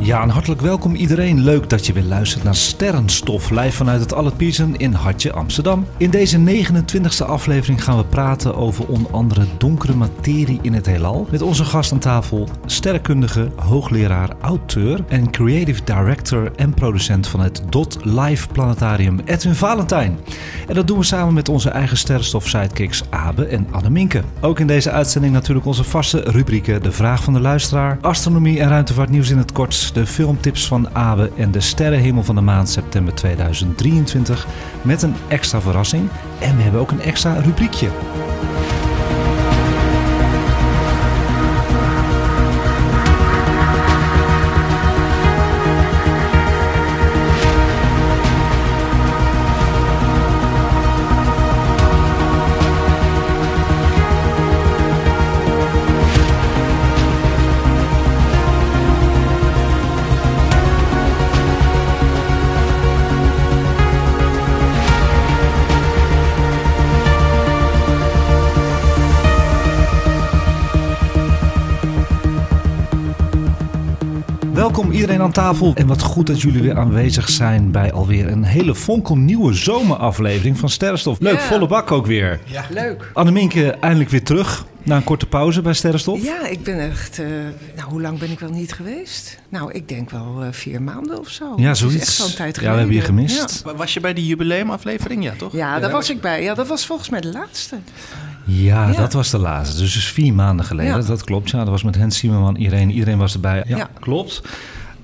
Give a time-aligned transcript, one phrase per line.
[0.00, 1.40] Ja, en hartelijk welkom iedereen.
[1.40, 5.86] Leuk dat je weer luistert naar Sterrenstof, live vanuit het Pierson in Hartje, Amsterdam.
[5.96, 11.26] In deze 29e aflevering gaan we praten over onder andere donkere materie in het heelal.
[11.30, 17.62] Met onze gast aan tafel, sterrenkundige, hoogleraar, auteur en creative director en producent van het
[17.70, 20.18] DOT Live Planetarium, Edwin Valentijn.
[20.68, 24.22] En dat doen we samen met onze eigen Sterrenstof sidekicks Abe en Anne Minke.
[24.40, 28.68] Ook in deze uitzending natuurlijk onze vaste rubrieken, de vraag van de luisteraar, astronomie en
[28.68, 33.14] ruimtevaartnieuws in het kort, de filmtips van Abe en de sterrenhemel van de maand september
[33.14, 34.46] 2023
[34.82, 36.08] met een extra verrassing.
[36.40, 37.88] En we hebben ook een extra rubriekje.
[75.06, 78.74] Iedereen aan tafel en wat goed dat jullie weer aanwezig zijn bij alweer een hele
[78.74, 81.20] fonkelnieuwe zomeraflevering van Sterrenstof.
[81.20, 81.40] Leuk, Ja.
[81.40, 82.40] volle bak ook weer.
[82.70, 83.10] Leuk.
[83.12, 86.24] Anneminke eindelijk weer terug na een korte pauze bij Sterrenstof.
[86.24, 87.18] Ja, ik ben echt.
[87.18, 87.26] eh,
[87.76, 89.38] nou, hoe lang ben ik wel niet geweest?
[89.48, 91.52] Nou, ik denk wel eh, vier maanden of zo.
[91.56, 92.00] Ja, Het is zoiets.
[92.00, 93.62] echt zo'n tijd Ja, we hebben je gemist.
[93.64, 95.24] Ja, Was je bij die jubileumaflevering?
[95.24, 95.52] Ja, toch?
[95.52, 96.42] Ja, daar was ik bij.
[96.42, 97.76] Ja, dat was volgens mij de laatste.
[98.44, 98.92] Ja, Ja.
[98.96, 99.80] dat was de laatste.
[99.80, 100.96] Dus, dus vier maanden geleden.
[101.00, 101.06] Ja.
[101.06, 101.50] Dat klopt.
[101.50, 102.90] Ja, dat was met Hens Siemerman, iedereen.
[102.90, 103.64] Iedereen was erbij.
[103.66, 103.88] Ja, Ja.
[104.00, 104.42] klopt.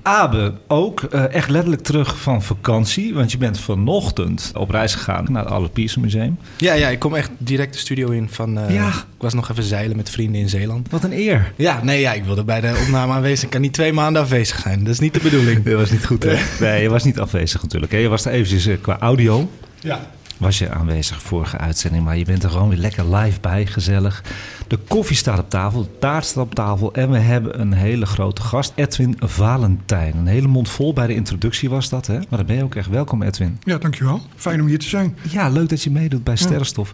[0.02, 3.14] Abe, ook eh, echt letterlijk terug van vakantie.
[3.14, 6.38] Want je bent vanochtend op reis gegaan naar het Allard Pierson Museum.
[6.56, 8.58] Ja, ja, ik kom echt direct de studio in van...
[8.58, 8.88] eh, Ja.
[8.88, 10.90] Ik was nog even zeilen met vrienden in Zeeland.
[10.90, 11.52] Wat een eer.
[11.56, 13.44] Ja, nee, ja, ik wilde bij de opname aanwezig.
[13.44, 14.78] Ik kan niet twee maanden afwezig zijn.
[14.84, 15.62] Dat is niet de bedoeling.
[15.64, 16.36] Dat was niet goed, hè?
[16.66, 17.92] Nee, je was niet afwezig natuurlijk.
[17.92, 17.98] Hè?
[17.98, 19.50] Je was er eventjes eh, qua audio.
[19.80, 20.00] Ja.
[20.38, 24.22] Was je aanwezig vorige uitzending, maar je bent er gewoon weer lekker live bij, gezellig.
[24.66, 28.06] De koffie staat op tafel, de taart staat op tafel en we hebben een hele
[28.06, 30.16] grote gast, Edwin Valentijn.
[30.16, 32.14] Een hele mond vol bij de introductie was dat, hè?
[32.14, 33.58] Maar dan ben je ook echt welkom, Edwin.
[33.64, 34.20] Ja, dankjewel.
[34.36, 35.16] Fijn om hier te zijn.
[35.30, 36.92] Ja, leuk dat je meedoet bij Sterrenstof.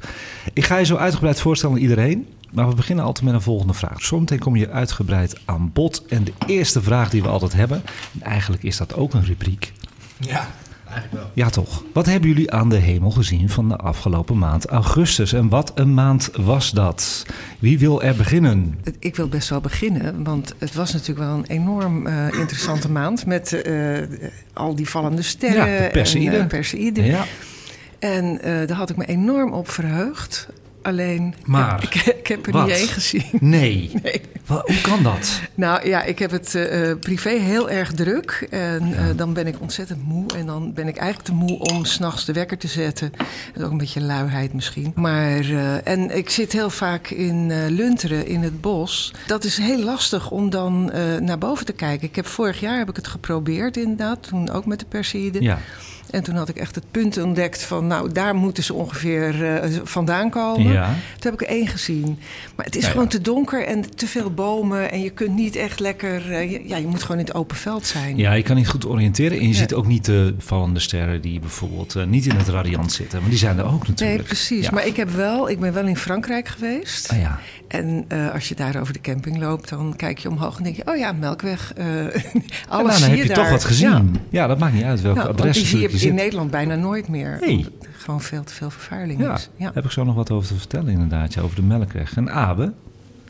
[0.52, 2.26] Ik ga je zo uitgebreid voorstellen aan iedereen.
[2.50, 4.02] Maar we beginnen altijd met een volgende vraag.
[4.02, 6.04] Zometeen kom je uitgebreid aan bod.
[6.06, 7.82] En de eerste vraag die we altijd hebben,
[8.12, 9.72] en eigenlijk is dat ook een rubriek.
[10.18, 10.48] Ja,
[10.90, 11.30] eigenlijk wel.
[11.34, 11.82] Ja, toch.
[11.92, 15.32] Wat hebben jullie aan de hemel gezien van de afgelopen maand augustus?
[15.32, 17.26] En wat een maand was dat?
[17.58, 18.78] Wie wil er beginnen?
[18.98, 23.26] Ik wil best wel beginnen, want het was natuurlijk wel een enorm eh, interessante maand
[23.26, 23.98] met eh,
[24.52, 25.70] al die vallende sterren.
[25.70, 26.36] Ja, de Perseïde.
[26.36, 27.04] En, Perseïde.
[27.04, 27.24] Ja,
[27.98, 30.48] En eh, daar had ik me enorm op verheugd.
[30.82, 32.66] Alleen, Maar, ik, ik heb er wat?
[32.66, 33.24] niet één gezien.
[33.40, 33.90] nee.
[34.02, 34.20] Nee.
[34.46, 35.40] Hoe kan dat?
[35.54, 38.46] Nou ja, ik heb het eh, eh, privé heel erg druk.
[38.50, 40.26] En eh, dan ben ik ontzettend moe.
[40.36, 43.12] En dan ben ik eigenlijk te moe om s'nachts de wekker te zetten.
[43.16, 44.92] Dat is ook een beetje luiheid misschien.
[44.94, 45.50] Maar,
[45.84, 49.14] en ik zit heel vaak in Lunteren, in het bos.
[49.26, 50.84] Dat is heel lastig om dan
[51.20, 52.08] naar boven te kijken.
[52.08, 54.22] Ik heb, vorig jaar heb ik het geprobeerd inderdaad.
[54.22, 55.42] Toen ook met de Perseïde.
[55.42, 55.58] Ja,
[56.10, 57.86] En toen had ik echt het punt ontdekt van...
[57.86, 60.72] nou, daar moeten ze ongeveer eh, vandaan komen.
[60.72, 60.86] ja.
[61.18, 62.18] Toen heb ik er één gezien.
[62.56, 62.92] Maar het is Ja, ja.
[62.92, 64.90] gewoon te donker en te veel bomen.
[64.90, 66.32] En je kunt niet echt lekker...
[66.32, 68.16] eh, je- ja, je moet gewoon in het open veld zijn.
[68.16, 69.38] Ja, je kan niet goed oriënteren.
[69.38, 72.92] En je ziet ook niet de vallende sterren die bijvoorbeeld eh, niet in het radiant
[72.92, 73.20] zitten.
[73.20, 74.18] Maar die zijn er ook natuurlijk.
[74.18, 74.70] Nee, precies.
[74.70, 77.10] Maar ik, heb wel, ik ben wel in Frankrijk geweest.
[77.12, 77.38] Ah, ja.
[77.68, 80.82] En als je daar over de camping loopt, dan kijk je omhoog en denk je...
[80.86, 81.72] oh ja, Melkweg.
[82.68, 83.36] alles nou, zie dan heb je daar.
[83.36, 84.16] toch wat gezien.
[84.30, 84.46] Ja.
[84.46, 86.14] Dat maakt niet uit welk want adres zie je in.
[86.14, 87.38] Nederland bijna nooit meer.
[87.40, 87.56] Nee.
[87.56, 89.48] Omdat er Gewoon veel te veel vervuiling Ja, is.
[89.56, 89.70] Ja.
[89.74, 92.16] heb ik zo nog wat over te vertellen inderdaad, ja, over de Melkweg.
[92.16, 92.72] En Abe,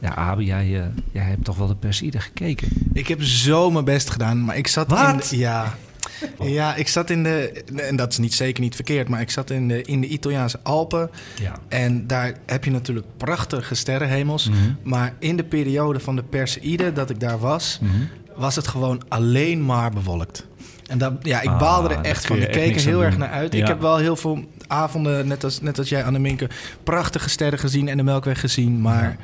[0.01, 2.69] ja Abe, jij, eh, jij hebt toch wel de Perseïde gekeken?
[2.93, 5.33] Ik heb zo mijn best gedaan, maar ik zat Wat?
[5.33, 5.39] in...
[5.39, 5.75] Ja,
[6.41, 7.65] ja, ik zat in de...
[7.77, 10.59] En dat is niet zeker niet verkeerd, maar ik zat in de, in de Italiaanse
[10.63, 11.11] Alpen.
[11.41, 11.59] Ja.
[11.69, 14.49] En daar heb je natuurlijk prachtige sterrenhemels.
[14.49, 14.59] Mhm.
[14.83, 17.79] Maar in de periode van de Perseïde dat ik daar was...
[17.83, 17.93] Mhm.
[18.37, 20.47] was het gewoon alleen maar bewolkt.
[20.89, 22.37] En dat, ja, ik Ah, baalde er echt van.
[22.37, 23.19] Ik keek er heel erg doen.
[23.19, 23.53] naar uit.
[23.53, 23.61] Ja.
[23.61, 26.49] Ik heb wel heel veel avonden, net als, net als jij, Anneminke...
[26.85, 28.81] prachtige sterren gezien en de Melkweg gezien.
[28.81, 29.17] Maar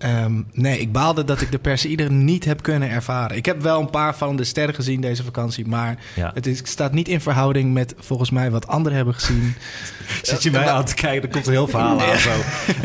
[0.00, 3.36] Ehm, nee, ik baalde dat ik de Perseïde niet heb kunnen ervaren.
[3.36, 6.30] Ik heb wel een paar van de sterren gezien deze vakantie, maar Ja.
[6.34, 9.54] het is, staat niet in verhouding met volgens mij wat anderen hebben gezien.
[10.22, 12.30] Zit je mij aan te kijken, er komt een heel verhaal aan zo.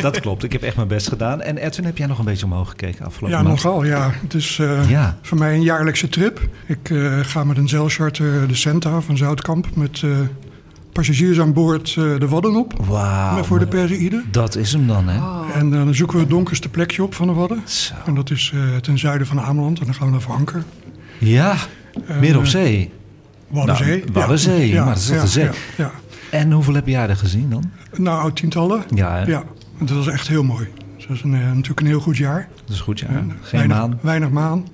[0.01, 1.41] Dat klopt, ik heb echt mijn best gedaan.
[1.41, 3.63] En Edwin, heb jij nog een beetje omhoog gekeken afgelopen Ja, maand?
[3.63, 3.83] nogal.
[3.85, 4.11] Ja.
[4.21, 5.17] Het is eh, Ja.
[5.21, 6.39] voor mij een jaarlijkse trip.
[6.65, 10.09] Ik eh, ga met een zeilcharter de Centa van Zoutkamp met eh,
[10.95, 12.73] passagiers aan boord eh, de Wadden op.
[12.87, 13.43] Wauw.
[13.43, 14.23] voor de Perseïde.
[14.31, 15.19] Dat is hem dan, hè?
[15.53, 17.61] En eh, dan zoeken we het donkerste plekje op van de Wadden.
[17.65, 17.93] Zo.
[18.05, 19.79] En dat is eh, ten zuiden van Ameland.
[19.79, 20.63] En dan gaan we naar Vanker.
[21.17, 21.55] Ja,
[22.19, 22.91] midden op zee.
[23.47, 23.99] Waddenzee.
[23.99, 25.43] Nou, Waddenzee, maar dat is toch ja, de zee?
[25.43, 25.91] Ja, ja.
[26.31, 27.71] En hoeveel heb jij er gezien dan?
[27.95, 28.83] Nou, tientallen.
[28.93, 29.25] Ja, hè?
[29.25, 29.43] Ja,
[29.79, 30.67] en dat was echt heel mooi.
[31.07, 32.47] Dus dat is een, eh, natuurlijk een heel goed jaar.
[32.65, 33.07] dat is goed, ja.
[33.07, 33.99] En Geen weinig, maan.
[34.01, 34.67] Weinig maan.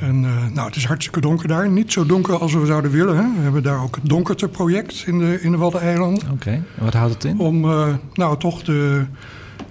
[0.00, 1.68] En eh, nou, het is hartstikke donker daar.
[1.70, 3.16] Niet zo donker als we zouden willen.
[3.16, 3.22] Hè.
[3.36, 6.30] We hebben daar ook het Donkerte-project in de, in de Waddeneilanden.
[6.30, 7.38] Oké, en wat houdt het in?
[7.38, 9.04] Om eh, nou toch de,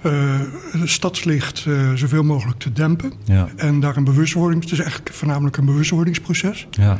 [0.01, 0.39] eh,
[0.71, 3.13] het stadslicht eh, zoveel mogelijk te dempen.
[3.24, 4.63] Ja, En daar een bewustwording...
[4.63, 6.68] Het is eigenlijk voornamelijk een bewustwordingsproces.
[6.71, 6.98] ja.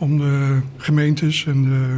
[0.00, 1.96] Om de gemeentes en de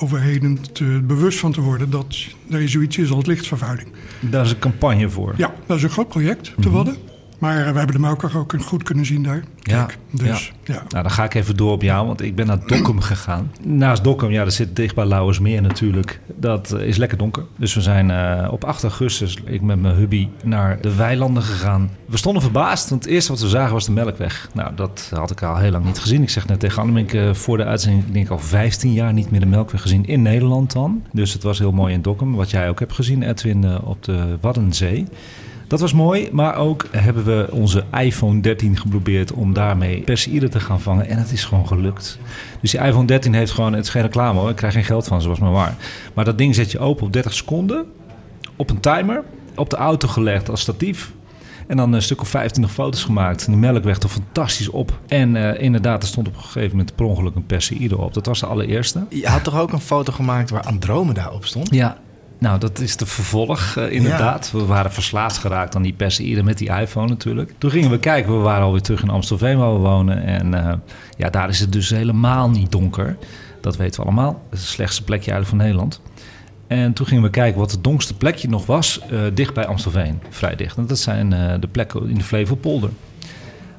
[0.00, 1.90] overheden te, bewust van te worden...
[1.90, 2.16] dat
[2.50, 3.88] er zoiets is als lichtvervuiling.
[4.20, 5.34] Daar is een campagne voor.
[5.36, 6.96] Ja, dat is een groot project te Wadden.
[7.38, 9.42] Maar eh, we hebben de Melker ook goed kunnen zien daar.
[9.68, 10.82] Ja, dus ja.
[10.88, 13.52] Nou, dan ga ik even door op jou, want ik ben naar Dokkum gegaan.
[13.62, 16.20] Naast Dokkum, ja, dat zit dicht bij Lauwersmeer natuurlijk.
[16.36, 17.44] Dat eh, is lekker donker.
[17.56, 21.90] Dus we zijn eh, op 8 augustus, ik met mijn hubby, naar de weilanden gegaan.
[22.06, 24.48] We stonden verbaasd, want het eerste wat we zagen was de Melkweg.
[24.54, 26.22] Nou, dat had ik al heel lang niet gezien.
[26.22, 29.30] Ik zeg net tegen Annemiek eh, voor de uitzending, ik denk al 15 jaar niet
[29.30, 31.02] meer de Melkweg gezien in Nederland dan.
[31.12, 34.36] Dus het was heel mooi in Dokkum, wat jij ook hebt gezien, Edwin, op de
[34.40, 35.06] Waddenzee.
[35.68, 40.60] Dat was mooi, maar ook hebben we onze iPhone 13 geprobeerd om daarmee Perseïde te
[40.60, 41.08] gaan vangen.
[41.08, 42.18] En het is gewoon gelukt.
[42.60, 45.06] Dus die iPhone 13 heeft gewoon, het is geen reclame hoor, ik krijg geen geld
[45.06, 45.74] van, zoals maar waar.
[46.14, 47.86] Maar dat ding zet je open op 30 seconden,
[48.56, 49.22] op een timer,
[49.54, 51.12] op de auto gelegd als statief.
[51.66, 53.46] En dan een stuk of 25 foto's gemaakt.
[53.46, 54.98] En die melkweg er fantastisch op.
[55.06, 58.14] En eh, inderdaad, er stond op een gegeven moment per ongeluk een Perseïde op.
[58.14, 59.06] Dat was de allereerste.
[59.08, 61.74] Je had toch ook een foto gemaakt waar Andromeda op stond?
[61.74, 61.98] Ja,
[62.38, 64.50] nou dat is de vervolg eh, inderdaad.
[64.50, 67.52] We waren verslaafd geraakt aan die Perseïde met die iPhone natuurlijk.
[67.58, 70.22] Toen gingen we kijken, we waren alweer terug in Amstelveen waar we wonen.
[70.24, 70.74] En eh,
[71.16, 73.16] ja, daar is het dus helemaal niet donker.
[73.60, 74.42] Dat weten we allemaal.
[74.50, 76.00] Het is het slechtste plekje eigenlijk van Nederland.
[76.66, 80.20] En toen gingen we kijken wat het donkste plekje nog was, eh, dicht bij Amstelveen.
[80.30, 80.76] Vrij dicht.
[80.76, 81.30] En dat zijn
[81.60, 82.90] de plekken in de Flevopolder.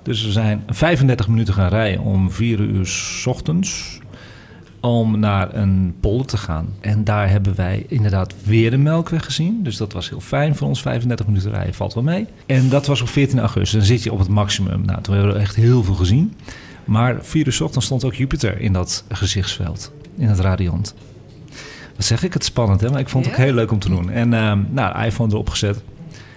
[0.03, 4.00] Dus we zijn 35 minuten gaan rijden om 4 uur 's ochtends
[4.79, 6.73] om naar een polder te gaan.
[6.79, 9.63] En daar hebben wij inderdaad weer de Melkweg gezien.
[9.63, 10.81] Dus dat was heel fijn voor ons.
[10.81, 12.27] 35 minuten rijden valt wel mee.
[12.45, 13.71] En dat was op 14 augustus.
[13.71, 14.85] Dan zit je op het maximum.
[14.85, 16.33] Nou, toen hebben we echt heel veel gezien.
[16.85, 19.91] Maar 4 uur 's ochtends stond ook Jupiter in dat gezichtsveld.
[20.17, 20.95] In het radiant.
[21.95, 22.33] Wat zeg ik?
[22.33, 22.89] Het spannend, hè?
[22.89, 24.09] Maar ik vond het ook heel leuk om te doen.
[24.09, 25.81] En ehm nou, iPhone erop gezet.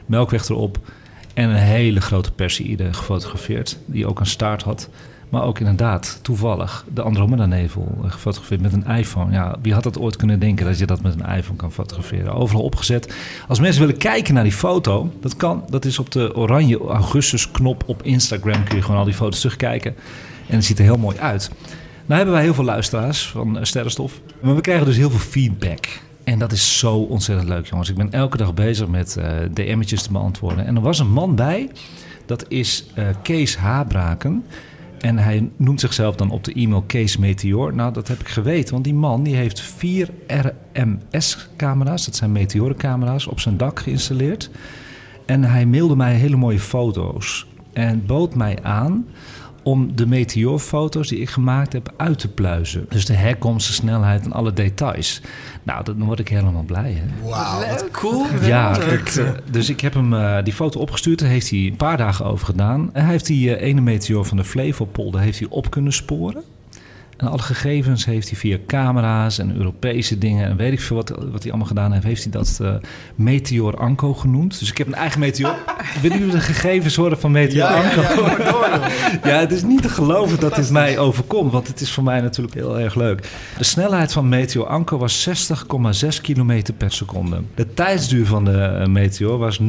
[0.06, 0.78] Melkweg erop.
[1.34, 3.78] En een hele grote Perseïde gefotografeerd.
[3.86, 4.88] Die ook een staart had.
[5.32, 9.32] Maar ook inderdaad, toevallig, de Andromeda-nevel eh, gefotografeerd met een iPhone.
[9.32, 12.34] Ja, wie had dat ooit kunnen denken dat je dat met een iPhone kan fotograferen?
[12.34, 13.14] Overal opgezet.
[13.48, 15.64] Als mensen willen kijken naar die foto, dat kan.
[15.70, 18.64] Dat is op de oranje augustus-knop op Instagram.
[18.64, 19.94] Kun je gewoon al die foto's terugkijken.
[20.48, 21.50] En het ziet er heel mooi uit.
[22.06, 24.20] Nou hebben wij heel veel luisteraars van eh, Sterrenstof.
[24.40, 25.86] Maar we krijgen dus heel veel feedback.
[26.24, 27.88] En dat is zo ontzettend leuk, jongens.
[27.88, 30.66] Ik ben elke dag bezig met eh DM'tjes te beantwoorden.
[30.66, 31.70] En er was een man bij,
[32.26, 32.86] dat is
[33.22, 34.44] Kees Habraken.
[35.02, 37.74] En hij noemt zichzelf dan op de e-mail Kees Meteor.
[37.74, 43.26] Nou, dat heb ik geweten, want die man die heeft vier RMS-camera's, dat zijn meteorencamera's,
[43.26, 44.50] op zijn dak geïnstalleerd.
[45.26, 49.06] En hij mailde mij hele mooie foto's en bood mij aan
[49.62, 52.86] om de meteorfoto's die ik gemaakt heb uit te pluizen.
[52.88, 55.20] Dus de herkomst, de snelheid en alle details.
[55.62, 56.92] Nou, dan word ik helemaal blij.
[56.92, 57.28] Hè?
[57.28, 58.26] Wauw, wat cool.
[58.42, 61.18] Ja, eh, dus ik heb hem eh, die foto opgestuurd.
[61.18, 62.90] Daar heeft hij een paar dagen over gedaan.
[62.92, 66.42] En hij heeft die eh, ene meteor van de Flevopolder heeft hij op kunnen sporen.
[67.22, 70.48] En alle gegevens heeft hij via camera's en Europese dingen...
[70.48, 72.04] en weet ik veel wat, wat hij allemaal gedaan heeft...
[72.04, 72.74] heeft hij dat eh,
[73.14, 74.58] Meteor Anko genoemd.
[74.58, 75.54] Dus ik heb een eigen meteor.
[76.02, 78.02] Willen jullie de gegevens horen van Meteor Anko?
[79.24, 82.20] Ja, het is niet te geloven dat dit mij overkomt, want het is voor mij
[82.20, 83.28] natuurlijk heel erg leuk.
[83.58, 87.42] De snelheid van Meteor Anko was 60,6 km per seconde.
[87.54, 89.66] De tijdsduur van de eh, Meteor was 0,76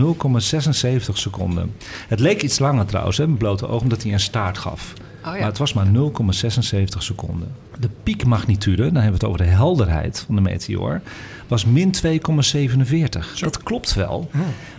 [1.13, 1.71] seconden.
[2.07, 4.93] Het leek iets langer trouwens, hè, met blote ogen, omdat hij een staart gaf.
[5.23, 5.45] Oh Maar ja.
[5.45, 7.47] het was maar 0,76 seconden.
[7.79, 11.01] De piekmagnitude, dan hebben we het over de helderheid van de meteor,
[11.47, 13.39] was min 2,47.
[13.39, 14.29] Dat klopt wel.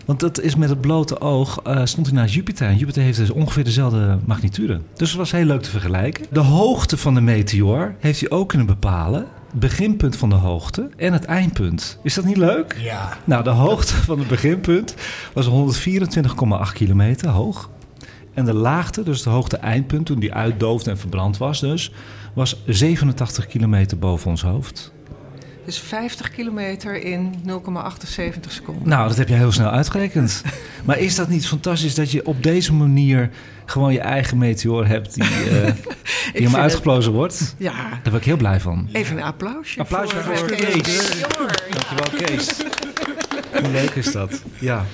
[0.05, 2.67] Want dat is met het blote oog, eh, stond hij naar Jupiter.
[2.69, 4.81] En Jupiter heeft dus ongeveer dezelfde magnitude.
[4.97, 6.27] Dus het was heel leuk te vergelijken.
[6.31, 9.27] De hoogte van de meteor heeft hij ook kunnen bepalen.
[9.57, 11.99] beginpunt van de hoogte en het eindpunt.
[12.03, 12.77] Is dat niet leuk?
[12.79, 13.19] Ja.
[13.25, 14.95] Nou, de hoogte van het beginpunt
[15.33, 17.71] was 124,8 kilometer hoog.
[18.35, 21.93] En de laagte, dus de hoogte eindpunt, toen die uitdoofde en verbrand was dus,
[22.35, 24.93] was 87 kilometer boven ons hoofd.
[25.65, 27.51] Dus 50 kilometer in 0,78
[28.49, 28.89] seconden.
[28.89, 30.43] Nou, dat heb je heel snel uitgerekend.
[30.85, 33.31] maar is dat niet fantastisch dat je op deze manier
[33.65, 35.71] gewoon je eigen meteor hebt die, uh,
[36.35, 37.55] die hem uitgeplozen wordt?
[37.59, 38.89] Ja, Daar ben ik heel blij van.
[38.93, 39.81] even een applausje.
[39.81, 41.19] Applausje voor, voor Kees.
[41.21, 41.63] Jammer.
[41.71, 42.49] Dankjewel, Kees.
[43.63, 44.43] Hoe leuk is dat?
[44.59, 44.85] Ja.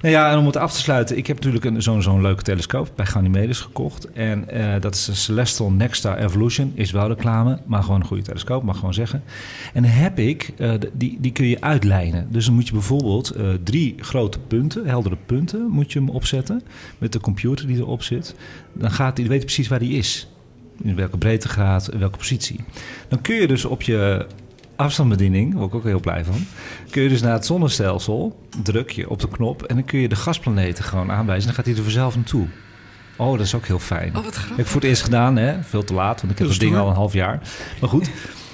[0.00, 2.92] Nou ja, en om het af te sluiten, ik heb natuurlijk zo'n zo'n leuke telescoop
[2.94, 4.12] bij Ganymedes gekocht.
[4.12, 6.72] En eh, dat is een Celestial Nexstar Evolution.
[6.74, 9.22] Is wel reclame, maar gewoon een goede telescoop, mag gewoon zeggen.
[9.72, 12.26] En heb ik, eh, die, die kun je uitlijnen.
[12.30, 16.62] Dus dan moet je bijvoorbeeld eh, drie grote punten, heldere punten, moet je hem opzetten.
[16.98, 18.34] Met de computer die erop zit.
[18.72, 20.28] Dan gaat hij, weet precies waar die is.
[20.82, 22.60] In welke breedtegraad, in welke positie.
[23.08, 24.26] Dan kun je dus op je
[24.80, 26.46] afstandsbediening, daar word ik ook heel blij van.
[26.90, 30.08] Kun je dus naar het zonnestelsel, druk je op de knop en dan kun je
[30.08, 31.46] de gasplaneten gewoon aanwijzen.
[31.46, 32.46] Dan gaat hij er vanzelf naartoe.
[33.16, 34.16] Oh, dat is ook heel fijn.
[34.16, 34.48] Oh, grappig.
[34.48, 35.62] Heb ik voor het eerst gedaan, hè?
[35.62, 37.40] Veel te laat, want ik heb dat ding al een half jaar.
[37.80, 38.10] Maar goed.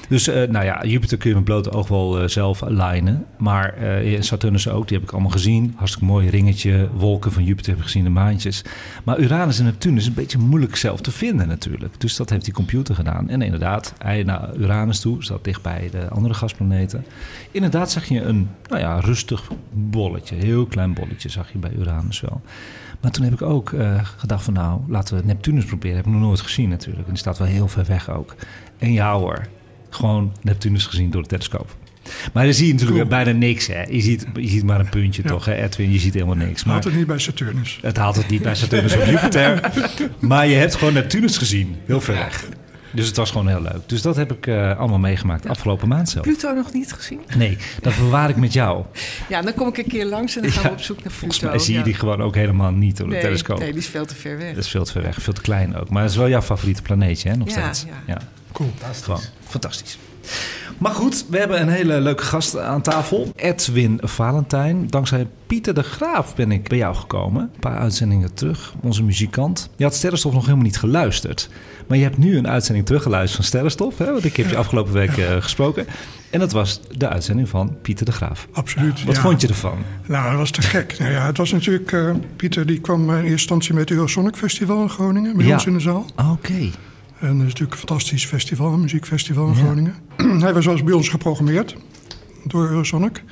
[0.09, 3.27] Dus eh, nou ja, Jupiter kun je met blote oog wel eh, zelf lijnen.
[3.39, 5.73] Maar eh, Saturnus ook, die heb ik allemaal gezien.
[5.77, 8.65] Hartstikke mooi ringetje, wolken van Jupiter heb ik gezien, de maantjes.
[9.05, 12.01] Maar Uranus en Neptunus is een beetje moeilijk zelf te vinden natuurlijk.
[12.01, 13.29] Dus dat heeft die computer gedaan.
[13.29, 17.05] En inderdaad, hij naar Uranus toe, zat dicht bij de andere gasplaneten.
[17.51, 22.21] Inderdaad zag je een nou ja, rustig bolletje, heel klein bolletje zag je bij Uranus
[22.21, 22.41] wel.
[23.01, 23.75] Maar toen heb ik ook
[24.17, 25.97] gedacht van nou, laten we Neptunus proberen.
[25.97, 27.05] Heb ik nog nooit gezien natuurlijk.
[27.07, 28.35] En die staat wel heel ver weg ook.
[28.79, 29.47] En ja hoor,
[29.97, 31.77] gewoon Neptunus gezien door de telescoop.
[32.33, 33.25] Maar dan zie je natuurlijk Cool.
[33.25, 33.83] bijna niks hè.
[33.83, 35.29] Je ziet, je ziet maar een puntje Ja.
[35.29, 36.65] toch hè Edwin, je ziet helemaal niks.
[36.65, 37.79] Maar Haalt het niet bij Saturnus.
[37.83, 39.61] het haalt het niet bij Saturnus of Jupiter.
[40.19, 42.45] Maar je hebt gewoon Neptunus gezien, heel ver weg.
[42.93, 43.81] Dus het was gewoon heel leuk.
[43.89, 46.25] Dus dat heb ik eh, allemaal meegemaakt afgelopen maand zelf.
[46.25, 47.21] Pluto nog niet gezien?
[47.37, 48.85] Nee, dat bewaar ik met jou.
[49.29, 51.03] Ja, dan kom ik een keer langs en dan gaan Ja, we op zoek naar
[51.05, 51.19] Pluto.
[51.19, 51.85] Volgens mij zie je ja.
[51.85, 53.59] die gewoon ook helemaal niet door de telescoop.
[53.59, 54.55] Nee, die is veel te ver weg.
[54.55, 55.89] Dat is veel te ver weg, veel te klein ook.
[55.91, 57.93] Maar het is wel jouw favoriete planeetje, hè, nog Ja, steeds.
[58.07, 58.19] ja.
[58.57, 58.71] Cool.
[59.03, 59.99] Gewoon fantastisch.
[60.79, 63.33] Maar goed, we hebben een hele leuke gast aan tafel.
[63.37, 64.87] Edwin Valentijn.
[64.87, 67.43] Dankzij Pieter de Graaf ben ik bij jou gekomen.
[67.43, 68.75] Een paar uitzendingen terug.
[68.83, 69.71] Onze muzikant.
[69.77, 71.49] Je had Sterrenstof nog helemaal niet geluisterd.
[71.87, 73.99] Maar je hebt nu een uitzending teruggeluisterd van Sterrenstof.
[73.99, 74.13] Hè?
[74.13, 75.87] Want ik heb je afgelopen week eh, gesproken.
[76.31, 78.49] En dat was de uitzending van Pieter de Graaf.
[78.53, 79.05] Absoluut.
[79.05, 79.21] Wat ja.
[79.21, 79.79] vond je ervan?
[80.07, 80.99] Nou, dat was te gek.
[80.99, 81.93] Nou ja, het was natuurlijk...
[81.93, 85.37] eh, Pieter die kwam in eerste instantie met het Eurosonic Festival in Groningen.
[85.37, 85.53] Bij Ja.
[85.53, 86.07] ons in de zaal.
[86.31, 86.71] Oké.
[87.21, 89.59] En dat is natuurlijk een fantastisch festival, een muziekfestival in Ja.
[89.63, 89.95] Groningen.
[90.43, 91.77] Hij was zelfs bij ons geprogrammeerd
[92.45, 93.23] door Eurosonic.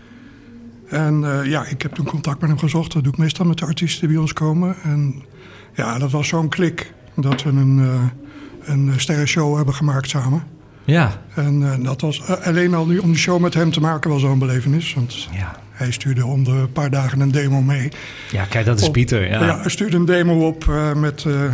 [0.88, 2.92] En eh, ja, ik heb toen contact met hem gezocht.
[2.92, 4.76] Dat doe ik meestal met de artiesten die bij ons komen.
[4.82, 5.22] En
[5.74, 8.02] ja, dat was zo'n klik dat we een, eh
[8.64, 10.42] een sterrenshow hebben gemaakt samen.
[10.84, 11.22] Ja.
[11.34, 14.20] En eh, dat was alleen al nu om die show met hem te maken was
[14.20, 14.94] zo'n belevenis.
[14.94, 15.56] Want Ja.
[15.74, 17.88] Hij stuurde om de paar dagen een demo mee.
[18.30, 19.28] Ja, kijk, dat is Op- Pieter.
[19.30, 19.58] Ja.
[19.60, 21.44] hij stuurde een demo op eh, met, eh,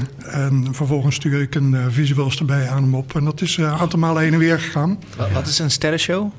[0.46, 3.14] en vervolgens stuur ik een eh, visuals erbij aan hem op.
[3.16, 4.98] En dat is eh, een aantal malen heen en weer gegaan.
[5.16, 6.30] Wat, wat is een sterrenshow?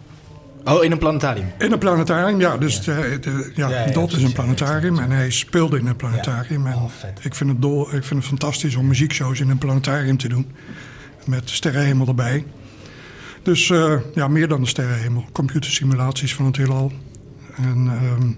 [0.64, 1.52] Oh, in een planetarium.
[1.60, 2.58] In een planetarium, ja.
[2.58, 4.96] Dus de, de- ja, Ja, ja, dat is een planetarium.
[4.96, 6.68] ja, En hij speelde in een planetarium.
[6.68, 10.18] En Oh, ik, vind het dol, ik vind het fantastisch om muziekshows in een planetarium
[10.18, 10.52] te doen.
[11.26, 12.46] Met sterrenhemel erbij.
[13.44, 15.26] Dus eh, ja, meer dan de sterrenhemel.
[15.32, 16.92] Computersimulaties van het heelal.
[17.64, 18.32] En ehm,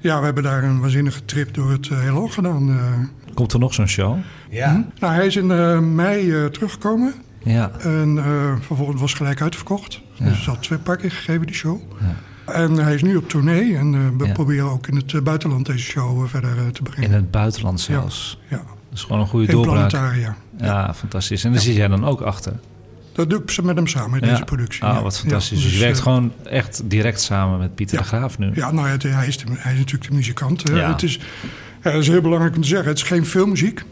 [0.00, 2.68] ja, we hebben daar een waanzinnige trip door het eh, heelal gedaan.
[2.70, 3.34] eh.
[3.34, 4.16] Komt er nog zo'n show?
[4.50, 4.84] Ja.
[4.98, 7.14] Nou, hij is in eh, mei eh, teruggekomen.
[7.42, 7.70] Ja.
[7.78, 10.00] En eh, vervolgens was gelijk uitverkocht.
[10.14, 10.24] Ja.
[10.24, 11.80] Dus het had twee paar keer gegeven, die show.
[12.00, 12.14] Ja.
[12.52, 13.76] En hij is nu op tournee.
[13.76, 14.32] En eh, we Ja.
[14.32, 17.02] proberen ook in het buitenland deze show verder te brengen.
[17.02, 18.38] In het buitenland zelfs.
[18.48, 19.88] Ja, Dat is gewoon een goede in doorbraak.
[19.88, 20.36] planetaria.
[20.58, 21.44] Ja, fantastisch.
[21.44, 22.52] En daar zit jij dan ook achter.
[23.28, 24.82] Dat doe ik met hem samen deze productie.
[24.82, 25.62] Ah, wat fantastisch.
[25.62, 28.50] Dus je werkt eh, gewoon echt direct samen met Pieter de Graaf nu.
[28.54, 30.62] Ja, nou ja, hij, is de- hij is natuurlijk de muzikant.
[30.70, 31.20] Het is,
[31.82, 32.88] dat is heel belangrijk om te zeggen.
[32.88, 33.82] Het is geen filmmuziek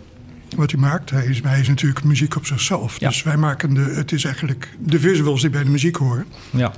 [0.56, 1.11] wat hij maakt.
[1.11, 3.00] Hij is, hij is natuurlijk muziek op zichzelf.
[3.00, 3.08] Ja.
[3.08, 3.80] Dus wij maken de...
[3.80, 6.25] Het is eigenlijk de visuals die bij de muziek horen.
[6.50, 6.73] Ja.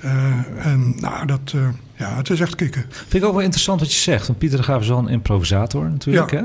[0.00, 1.52] Eh, en nou, dat...
[1.54, 2.84] eh, ja, het is echt kicken.
[2.90, 4.26] Vind ik ook wel interessant wat je zegt.
[4.26, 6.30] Want Pieter de Graaf is wel een improvisator natuurlijk.
[6.30, 6.38] Ja.
[6.38, 6.44] Hè?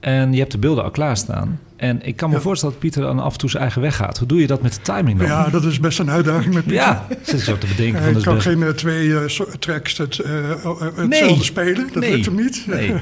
[0.00, 1.60] En je hebt de beelden al klaarstaan.
[1.76, 2.40] En ik kan me Ja.
[2.40, 4.18] voorstellen dat Pieter dan af en toe zijn eigen weg gaat.
[4.18, 5.26] Hoe doe je dat met de timing dan?
[5.26, 6.80] Ja, dat is best een uitdaging met Pieter.
[6.82, 8.02] Ja, zit ik zo te bedenken.
[8.02, 9.24] Van, Hij kan best- geen eh, twee eh,
[9.58, 11.42] tracks het, eh, eh, hetzelfde Nee.
[11.42, 11.88] spelen.
[11.92, 12.12] Dat Nee.
[12.12, 12.64] lukt hem niet.
[12.66, 12.94] Nee.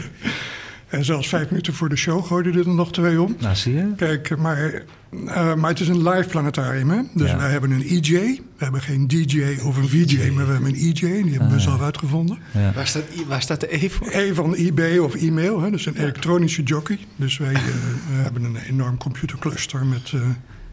[0.89, 3.37] en zelfs vijf minuten voor de show gooide hij er nog twee om.
[3.41, 3.93] Nou, zie je?
[3.97, 4.83] Kijk, maar,
[5.27, 6.91] eh, maar het is een live planetarium.
[6.91, 7.01] Hè?
[7.15, 7.37] Dus Ja.
[7.37, 8.11] wij hebben een EJ.
[8.57, 10.93] We hebben geen DJ of een VJ, maar we hebben een EJ.
[11.23, 12.39] Die hebben Ah, we zelf uitgevonden.
[12.51, 12.73] Ja.
[12.73, 14.09] Waar, staat, waar staat de E voor?
[14.11, 15.61] E van eBay of e-mail.
[15.61, 15.71] Hè?
[15.71, 16.99] Dus een elektronische jockey.
[17.17, 17.61] Dus wij eh,
[18.09, 20.11] hebben een enorm computercluster met...
[20.15, 20.21] eh,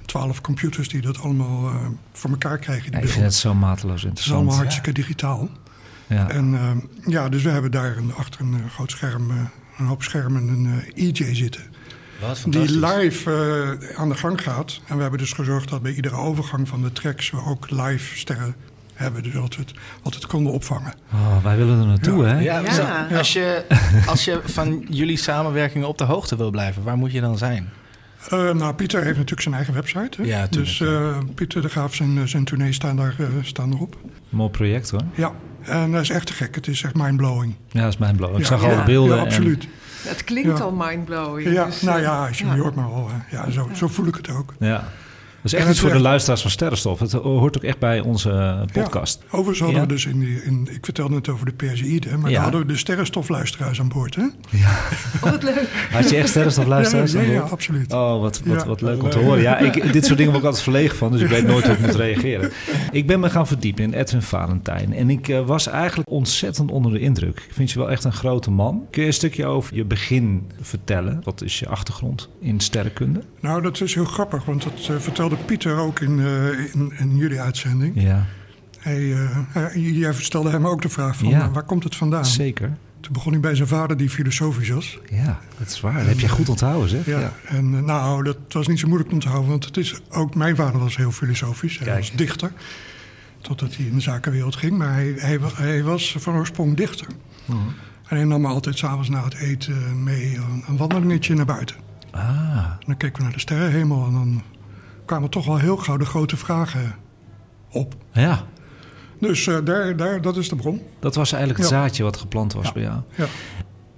[0.06, 1.76] twaalf computers die dat allemaal eh,
[2.14, 2.92] voor elkaar krijgen.
[2.92, 4.38] Die Ja, ik vind het zo mateloos Het is interessant.
[4.38, 5.50] allemaal hartstikke digitaal.
[6.08, 6.30] Ja.
[6.30, 6.58] En
[7.06, 9.36] ja, dus we hebben daar een, achter een groot scherm, eh,
[9.78, 11.62] een hoop schermen, een eh, EJ zitten.
[12.22, 13.32] Wat Die live
[13.90, 14.82] eh, aan de gang gaat.
[14.88, 18.18] En we hebben dus gezorgd dat bij iedere overgang van de tracks we ook live
[18.18, 18.56] sterren
[18.94, 19.24] hebben.
[19.24, 20.94] Dus dat we het altijd konden opvangen.
[21.14, 22.30] Oh, wij willen er naartoe, Ja.
[22.36, 22.40] hè?
[22.40, 22.72] Ja, Ja.
[23.10, 23.16] zo.
[23.18, 23.66] Als, je,
[24.08, 27.70] als je van jullie samenwerkingen op de hoogte wil blijven, waar moet je dan zijn?
[28.30, 30.22] Eh, nou, Pieter heeft natuurlijk zijn eigen website.
[30.22, 30.28] Hè?
[30.28, 33.98] Ja, tuurlijk, dus eh, Pieter de Graaf, zijn, zijn tournee staan, daar, staan erop.
[34.30, 35.02] Mooi project, hoor.
[35.16, 35.32] Ja,
[35.68, 36.56] en dat is echt te gek.
[36.56, 37.56] Het is echt mindblowing.
[37.70, 38.32] Ja, dat is blauw.
[38.32, 39.16] Ik Ja, zag ja, al de beelden.
[39.16, 39.68] Ja, en- absoluut.
[40.08, 40.64] Het klinkt Ja.
[40.64, 41.50] al mindblowing.
[41.54, 43.10] Ja, dus, nou eh, ja, als je hoort maar al.
[43.12, 43.38] hè.
[43.38, 44.54] Ja, zo, zo voel ik het ook.
[44.60, 44.84] ja.
[45.46, 47.00] Dat is echt iets voor de luisteraars van Sterrenstof.
[47.00, 49.20] Het hoort ook echt bij onze eh, podcast.
[49.22, 49.88] Ja, overigens hadden Ja.
[49.88, 50.44] we dus in die...
[50.44, 52.42] In, ik vertelde het over de hè, maar Ja.
[52.42, 54.16] hadden we de sterrenstofluisteraars aan boord.
[54.16, 54.22] Hè?
[55.24, 55.88] Oh, wat leuk.
[55.92, 57.12] Had je echt Sterrenstof luisteraars?
[57.12, 57.52] Ja, aan ja, ja, boord?
[57.52, 57.94] absoluut.
[57.94, 58.68] Oh, wat, wat, Ja.
[58.68, 59.42] wat leuk om te horen.
[59.42, 61.74] Ja, ik, dit soort dingen word ik altijd verlegen van, dus ik weet nooit hoe
[61.76, 62.52] ik moet reageren.
[62.92, 66.92] Ik ben me gaan verdiepen in Edwin Valentijn en ik eh, was eigenlijk ontzettend onder
[66.92, 67.38] de indruk.
[67.48, 68.86] Ik vind je wel echt een grote man.
[68.92, 71.22] Kun je een stukje over je begin vertellen?
[71.24, 73.22] Wat is je achtergrond in sterrenkunde?
[73.40, 77.16] Nou, dat is heel grappig, want dat eh, vertelde Pieter ook in, eh, in, in
[77.18, 78.02] jullie uitzending.
[78.02, 78.26] Ja,
[78.80, 81.42] Hij, eh, hij- jij stelde hem ook de vraag van, Ja.
[81.42, 82.26] eh, waar komt het vandaan?
[82.26, 82.78] zeker.
[83.00, 85.00] Toen begon hij bij zijn vader, die filosofisch was.
[85.10, 85.94] Ja, dat is waar.
[85.94, 87.06] Dat heb je goed onthouden, zeg.
[87.06, 87.34] Ja.
[87.46, 90.56] En nou, dat was niet zo moeilijk om te houden, want het is ook mijn
[90.56, 91.78] vader was heel filosofisch.
[91.78, 91.98] Hij Kijk.
[92.00, 92.52] was dichter,
[93.42, 94.78] totdat hij in de zakenwereld ging.
[94.78, 97.08] Maar hij, hij, wa- hij was van oorsprong dichter.
[97.46, 97.58] Mhm.
[98.08, 101.76] En hij nam me altijd s'avonds na het eten mee een, een wandelingetje naar buiten.
[102.12, 102.22] Ah,
[102.58, 104.42] En dan keken we naar de sterrenhemel en dan
[105.06, 106.96] kwamen toch al heel gauw de grote vragen
[107.72, 107.96] op.
[108.12, 108.44] ja.
[109.20, 110.82] Dus eh, daar, daar, dat is de bron.
[111.00, 111.78] Dat was eigenlijk het Ja.
[111.82, 112.72] zaadje wat geplant was Ja.
[112.74, 113.00] bij jou.
[113.16, 113.26] Ja,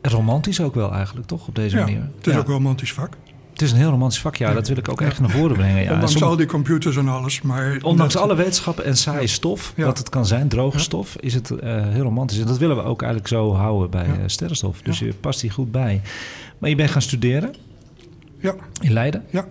[0.02, 1.48] Romantisch ook wel eigenlijk, toch?
[1.48, 1.84] Op deze ja.
[1.84, 2.10] manier.
[2.18, 3.14] het is ook wel een romantisch vak.
[3.52, 4.54] Het is een heel romantisch vak, ja.
[4.54, 5.76] Dat wil ik ook echt naar voren brengen.
[5.84, 5.92] Ja.
[5.92, 7.42] Ondanks Sommige- al die computers en alles.
[7.42, 11.34] Maar Ondanks dat- alle wetenschappen en saaie stof, wat het kan zijn, droge stof, is
[11.34, 12.40] het eh, heel romantisch.
[12.40, 14.82] En dat willen we ook eigenlijk zo houden bij eh, sterrenstof.
[14.82, 16.02] Dus je past hier goed bij.
[16.58, 17.54] Maar je bent gaan studeren
[18.40, 19.24] Ja, in Leiden.
[19.30, 19.48] ja,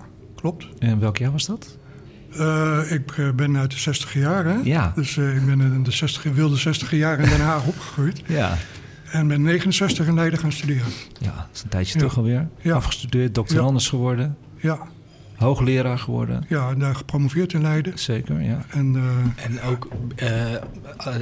[0.51, 0.67] klopt.
[0.79, 1.77] En welk jaar was dat?
[2.39, 4.55] Eh, ik eh, ben uit de 60 jaren.
[4.55, 4.61] hè?
[4.65, 4.93] Ja.
[4.95, 8.23] Dus eh, ik ben in de 60, wilde 60 jaren in Den Haag opgegroeid.
[8.27, 8.57] Ja.
[9.11, 10.93] En ben 69 in Leiden gaan studeren.
[11.21, 11.99] Ja, dat is een tijdje Ja.
[11.99, 12.49] terug alweer.
[12.61, 12.75] Ja.
[12.75, 14.79] Afgestudeerd, doctorandus geworden, Ja,
[15.37, 16.45] hoogleraar geworden.
[16.49, 17.99] ja en daar gepromoveerd in Leiden.
[17.99, 18.65] Zeker, ja.
[18.71, 19.89] En eh, En ook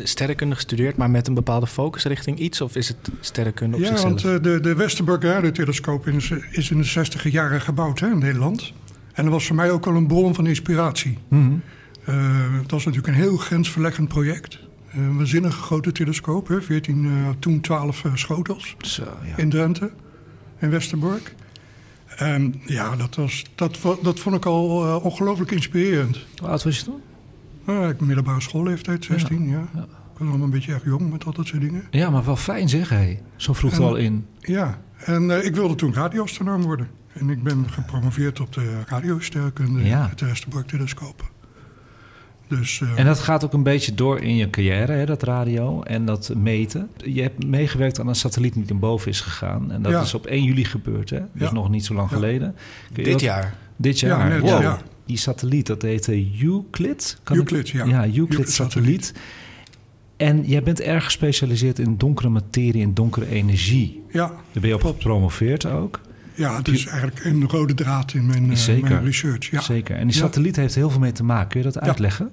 [0.02, 2.60] sterrenkunde gestudeerd, maar met een bepaalde focus richting iets?
[2.60, 4.22] Of is het sterrenkunde op ja, zichzelf?
[4.22, 8.18] want eh, de, de Westerbork radiotelescoop is, is in de 60 jaren gebouwd hè, in
[8.18, 8.72] Nederland.
[9.14, 11.18] En dat was voor mij ook wel een bron van inspiratie.
[11.28, 11.52] Mhm.
[12.04, 12.14] Eh,
[12.60, 14.58] het was natuurlijk een heel grensverleggend project.
[14.90, 19.36] Eh, Een waanzinnige grote telescoop, hè, 14, eh, toen 12 eh, schotels Zo, ja.
[19.36, 19.90] in Drenthe,
[20.60, 21.34] in Westerbork.
[22.16, 26.18] En ja, dat, was, dat, dat vond ik al eh, ongelooflijk inspirerend.
[26.36, 27.00] Hoe oud was je toen?
[27.68, 29.52] Uh, ik middelbare schoolleeftijd, 16, ja.
[29.74, 29.80] ja.
[29.82, 31.84] Ik was allemaal een beetje erg jong met al dat soort dingen.
[31.90, 33.18] Ja, maar wel fijn zeg, hé.
[33.36, 34.26] Zo vroeg En- al in.
[34.38, 36.88] Ja, en eh, ik wilde toen radioastronoom worden.
[37.14, 40.06] En ik ben gepromoveerd op de radiosterkunde Ja.
[40.08, 41.32] met de Westerbork telescoop.
[42.48, 45.82] Dus eh, En dat gaat ook een beetje door in je carrière, hè, dat radio
[45.82, 46.88] en dat meten.
[46.96, 49.72] Je hebt meegewerkt aan een satelliet die naar boven is gegaan.
[49.72, 50.00] En dat Ja.
[50.00, 51.18] is op 1 juli gebeurd, hè?
[51.32, 51.52] Dus Ja.
[51.52, 52.14] nog niet zo lang Ja.
[52.14, 52.54] geleden.
[52.92, 53.54] Dit jaar?
[53.76, 54.18] Dit jaar.
[54.18, 54.62] Ja, net, wow.
[54.62, 54.78] ja.
[55.06, 57.18] Die satelliet, dat heette Euclid.
[57.22, 57.84] Kan ik- Euclid, ja.
[57.84, 59.14] Ja, Euclid Euclid satelliet.
[60.16, 64.02] En jij bent erg gespecialiseerd in donkere materie en donkere energie.
[64.10, 65.02] ja, Daar ben je op Klopt.
[65.02, 66.00] gepromoveerd ook.
[66.34, 68.88] Ja, het is eigenlijk een rode draad in mijn, eh, Zeker.
[68.90, 69.50] mijn research.
[69.50, 69.60] Ja.
[69.60, 69.96] Zeker.
[69.96, 70.22] En die Ja.
[70.22, 71.48] satelliet heeft heel veel mee te maken.
[71.48, 72.30] Kun je dat uitleggen?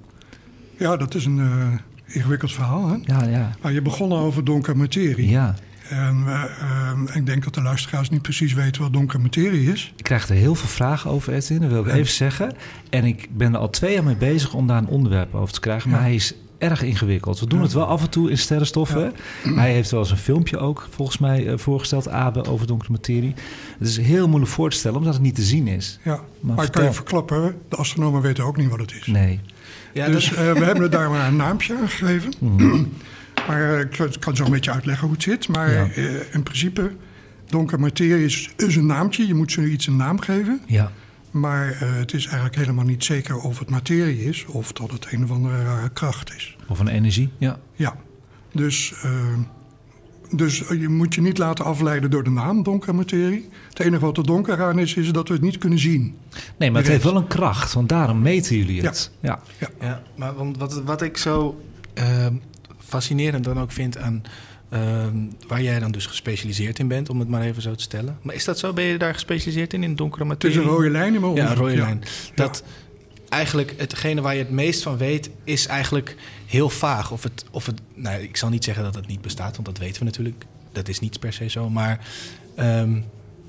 [0.78, 2.88] ja, dat is een eh, ingewikkeld verhaal.
[2.88, 2.96] Hè?
[3.02, 3.50] Ja, ja.
[3.62, 5.28] Maar je begon over donkere materie.
[5.28, 5.54] Ja.
[5.88, 9.92] En eh, ik denk dat de luisteraars niet precies weten wat donkere materie is.
[9.96, 11.60] Ik krijg er heel veel vragen over, Edwin.
[11.60, 11.92] Dat wil ik Ja.
[11.94, 12.52] even zeggen.
[12.90, 15.60] En ik ben er al twee jaar mee bezig om daar een onderwerp over te
[15.60, 15.90] krijgen.
[15.90, 17.40] Maar hij is erg ingewikkeld.
[17.40, 19.12] We doen het wel af en toe in sterrenstoffen.
[19.42, 23.34] Hij heeft wel eens een filmpje ook, volgens mij, eh, voorgesteld, Abe, over donkere materie.
[23.78, 25.98] Het is heel moeilijk voor te stellen, omdat het niet te zien is.
[26.04, 29.06] Ja, maar, ik kan je verklappen, de astronomen weten ook niet wat het is.
[29.06, 29.40] Nee.
[29.92, 32.32] Ja, dus dat- eh, we hebben daar maar een naampje aan gegeven.
[32.38, 32.84] Mhm.
[33.48, 35.48] maar eh, ik kan- zo een beetje uitleggen hoe het zit.
[35.48, 35.86] Maar Ja.
[36.32, 36.90] in principe,
[37.46, 39.26] donkere materie is, is een naampje.
[39.26, 40.60] Je moet zoiets een naam geven.
[40.66, 40.92] Ja.
[41.32, 44.46] Maar eh, het is eigenlijk helemaal niet zeker of het materie is...
[44.46, 46.56] of dat het een of andere rare kracht is.
[46.68, 47.30] Of een energie.
[47.38, 47.58] Ja.
[47.74, 47.96] Ja,
[48.52, 49.10] dus, eh,
[50.30, 53.48] dus je moet je niet laten afleiden door de naam donkere materie.
[53.68, 56.16] Het enige wat er donker aan is, is dat we het niet kunnen zien.
[56.56, 59.10] Nee, maar het heeft wel een kracht, want daarom meten jullie het.
[59.20, 59.40] Ja.
[59.80, 61.60] Ja, maar want wat, wat ik zo
[61.94, 62.34] ehm,
[62.78, 64.22] fascinerend dan ook vind aan
[64.72, 68.18] ehm, waar jij dan dus gespecialiseerd in bent, om het maar even zo te stellen.
[68.22, 68.72] Maar is dat zo?
[68.72, 70.56] Ben je daar gespecialiseerd in, in donkere Het materie?
[70.56, 72.02] is een rode lijn in mijn Ja, een rode lijn.
[72.34, 72.64] Dat
[73.28, 77.10] eigenlijk hetgene waar je het meest van weet, is eigenlijk heel vaag.
[77.10, 79.78] Of het, of het nou, ik zal niet zeggen dat het niet bestaat, want dat
[79.78, 80.44] weten we natuurlijk.
[80.72, 81.70] Dat is niet per se zo.
[81.70, 82.06] Maar
[82.58, 83.04] um, een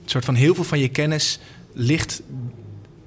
[0.05, 1.39] soort van heel veel van je kennis
[1.73, 2.21] ligt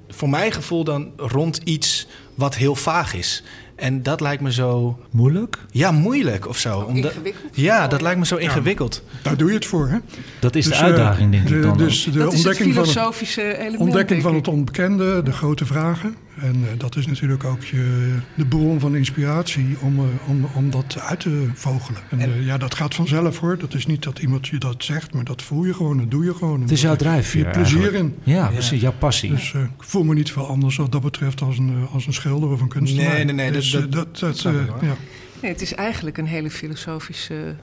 [0.09, 3.43] voor mijn gevoel dan rond iets wat heel vaag is.
[3.77, 4.99] En dat lijkt me zo...
[5.11, 5.57] Moeilijk?
[5.71, 6.79] Ja, moeilijk of zo.
[6.79, 7.55] Omdat, ingewikkeld?
[7.55, 9.03] Ja, dat lijkt me zo ingewikkeld.
[9.21, 9.97] daar doe je het voor, hè?
[10.39, 11.77] Dat is de dus, uitdaging, denk ik de, dan.
[11.77, 13.81] Dus de dat ontdekking is het filosofische van het, element.
[13.81, 16.15] Ontdekking van het onbekende, de grote vragen.
[16.41, 20.69] En uh, dat is natuurlijk ook je, de bron van inspiratie om, uh, om, om
[20.69, 22.01] dat uit te vogelen.
[22.09, 23.57] En, en uh, ja, dat gaat vanzelf hoor.
[23.57, 26.25] Dat is niet dat iemand je dat zegt, maar dat voel je gewoon, dat doe
[26.25, 26.61] je gewoon.
[26.61, 28.15] Het is jouw drijfveer Je plezier in.
[28.23, 29.29] Ja, precies, jouw passie.
[29.29, 32.49] Dus ik voel me niet veel anders wat dat betreft als een, als een schilder
[32.49, 33.13] of een kunstenaar.
[33.13, 33.51] Nee, nee, nee.
[33.51, 34.95] Dus, dat, dat, dat, dat ja.
[35.41, 37.55] Nee, het is eigenlijk een hele filosofische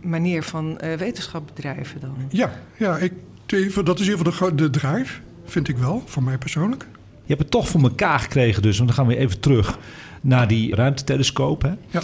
[0.00, 2.16] manier van uh, wetenschap bedrijven dan.
[2.28, 3.12] Ja, ja ik,
[3.84, 6.86] dat is in ieder geval de, de drive, vind ik wel, voor mij persoonlijk.
[7.22, 9.78] Je hebt het toch voor elkaar gekregen dus, want dan gaan we even terug
[10.20, 11.62] naar die ruimtetelescoop.
[11.62, 11.72] Hè?
[11.90, 12.00] Ja.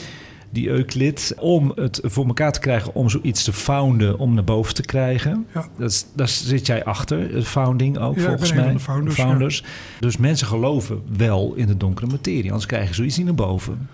[0.50, 4.74] Die Euclid, om het voor elkaar te krijgen om zoiets te founden, om naar boven
[4.74, 5.46] te krijgen.
[5.54, 5.68] Ja.
[5.78, 8.72] Dat is, daar zit jij achter, de founding ook ja, volgens ik ben mij.
[8.72, 9.14] De founders.
[9.14, 9.64] founders.
[10.00, 13.88] Dus mensen geloven wel in de donkere materie, anders krijgen ze zoiets niet naar boven.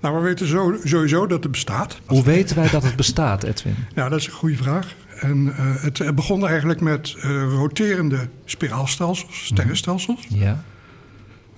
[0.00, 1.98] Nou, we weten zo, sowieso dat het bestaat.
[2.06, 3.74] Hoe weten wij dat het bestaat, Edwin?
[3.94, 4.94] Ja, dat is een goede vraag.
[5.20, 10.26] En uh, het begon eigenlijk met uh, roterende spiraalstelsels, sterrenstelsels.
[10.28, 10.64] Ja.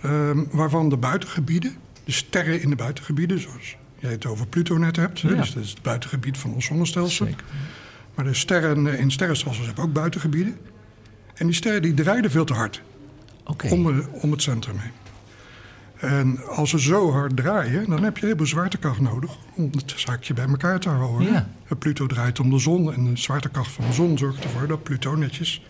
[0.04, 4.96] Um, waarvan de buitengebieden, de sterren in de buitengebieden, zoals jij het over Pluto net
[4.96, 5.28] hebt, Ja.
[5.28, 7.26] dus dat is het buitengebied van ons zonnestelsel.
[7.26, 7.44] Zeker.
[8.14, 10.56] Maar de sterren in sterrenstelsels hebben ook buitengebieden.
[11.34, 12.82] En die sterren die draaien veel te hard
[13.70, 14.90] om, de- om het centrum heen.
[16.00, 19.92] En als ze zo hard draaien, dan heb je heel veel zwaartekracht nodig om het
[19.96, 21.32] zaakje bij elkaar te houden.
[21.32, 21.48] Ja.
[21.68, 24.82] En Pluto draait om de zon en de zwaartekracht van de zon zorgt ervoor dat
[24.82, 25.62] Pluto netjes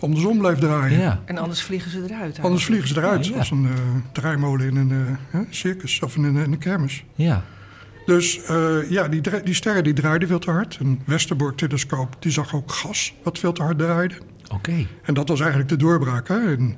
[0.00, 0.98] om de zon blijft draaien.
[0.98, 1.20] Ja.
[1.24, 2.10] En anders vliegen ze eruit.
[2.12, 2.44] eigenlijk.
[2.44, 3.38] Anders vliegen ze eruit, Ja, ja.
[3.38, 3.72] als een eh,
[4.12, 7.04] draaimolen in een eh, hè, circus of in een, in een kermis.
[7.14, 7.44] Ja.
[8.06, 10.78] Dus eh, ja, die, die sterren die draaiden veel te hard.
[10.80, 14.14] Een Westerbork-telescoop die zag ook gas wat veel te hard draaide.
[14.52, 14.86] Oké.
[15.02, 16.28] En dat was eigenlijk de doorbraak.
[16.28, 16.52] Hè?
[16.52, 16.76] In,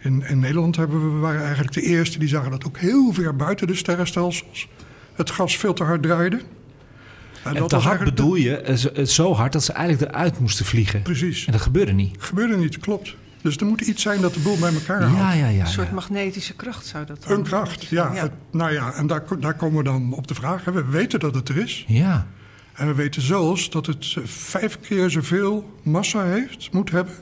[0.00, 3.12] in, in Nederland hebben we, we waren eigenlijk de eerste die zagen dat ook heel
[3.12, 4.68] ver buiten de sterrenstelsels
[5.14, 6.40] het gas veel te hard draaide.
[7.44, 10.38] En te was hard bedoel je eh, zo- eh, zo hard dat ze eigenlijk eruit
[10.40, 11.02] moesten vliegen.
[11.02, 11.46] Precies.
[11.46, 12.16] En dat gebeurde niet.
[12.18, 13.14] Gebeurde niet, klopt.
[13.42, 15.16] Dus er moet iets zijn dat de boel bij elkaar houdt.
[15.18, 15.60] Ja, ja, ja.
[15.60, 15.94] Een soort ja.
[15.94, 18.14] magnetische kracht zou dat dan Een kracht, ja.
[18.14, 18.22] Ja.
[18.22, 20.64] Het- nou ja, en daar, daar komen we dan op de vraag.
[20.64, 20.72] Hè.
[20.72, 21.84] We weten dat het er is.
[21.88, 22.26] Ja.
[22.74, 27.14] En we weten zelfs dat het eh, vijf keer zoveel massa heeft, moet hebben.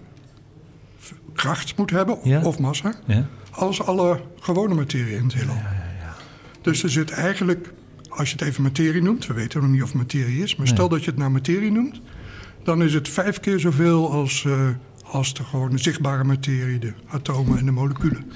[1.38, 2.42] Kracht moet hebben, Ja.
[2.42, 2.94] of massa.
[3.06, 3.26] ja.
[3.50, 5.56] als alle gewone materie in het heelal.
[6.62, 7.72] Dus er zit eigenlijk,
[8.08, 10.66] als je het even materie noemt, we weten nog niet of het materie is, maar
[10.66, 10.74] Nee.
[10.74, 12.00] stel dat je het nou materie noemt,
[12.64, 14.68] dan is het vijf keer zoveel als, eh,
[15.04, 18.32] als de gewone zichtbare materie, de atomen en de moleculen.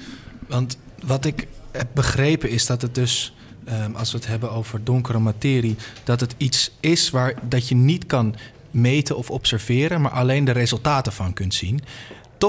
[0.47, 3.35] Want wat ik heb begrepen is dat het dus,
[3.65, 7.75] ehm, als we het hebben over donkere materie, dat het iets is waar dat je
[7.75, 8.35] niet kan
[8.71, 11.79] meten of observeren, maar alleen de resultaten van kunt zien.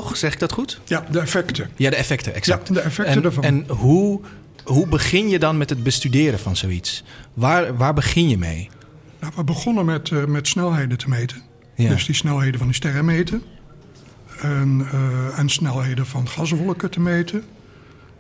[0.00, 0.80] Toch, zeg ik dat goed?
[0.85, 1.70] Ja, de effecten.
[1.76, 2.68] Ja, de effecten, exact.
[2.68, 3.44] Ja, de effecten en, daarvan.
[3.44, 4.20] En hoe,
[4.64, 7.04] hoe begin je dan met het bestuderen van zoiets?
[7.35, 8.70] Waar, waar begin je mee?
[9.20, 11.42] Nou, we begonnen met, eh, met snelheden te meten.
[11.74, 11.88] Ja.
[11.88, 13.42] Dus die snelheden van die sterren meten.
[14.40, 17.44] En, eh, en snelheden van gaswolken te meten.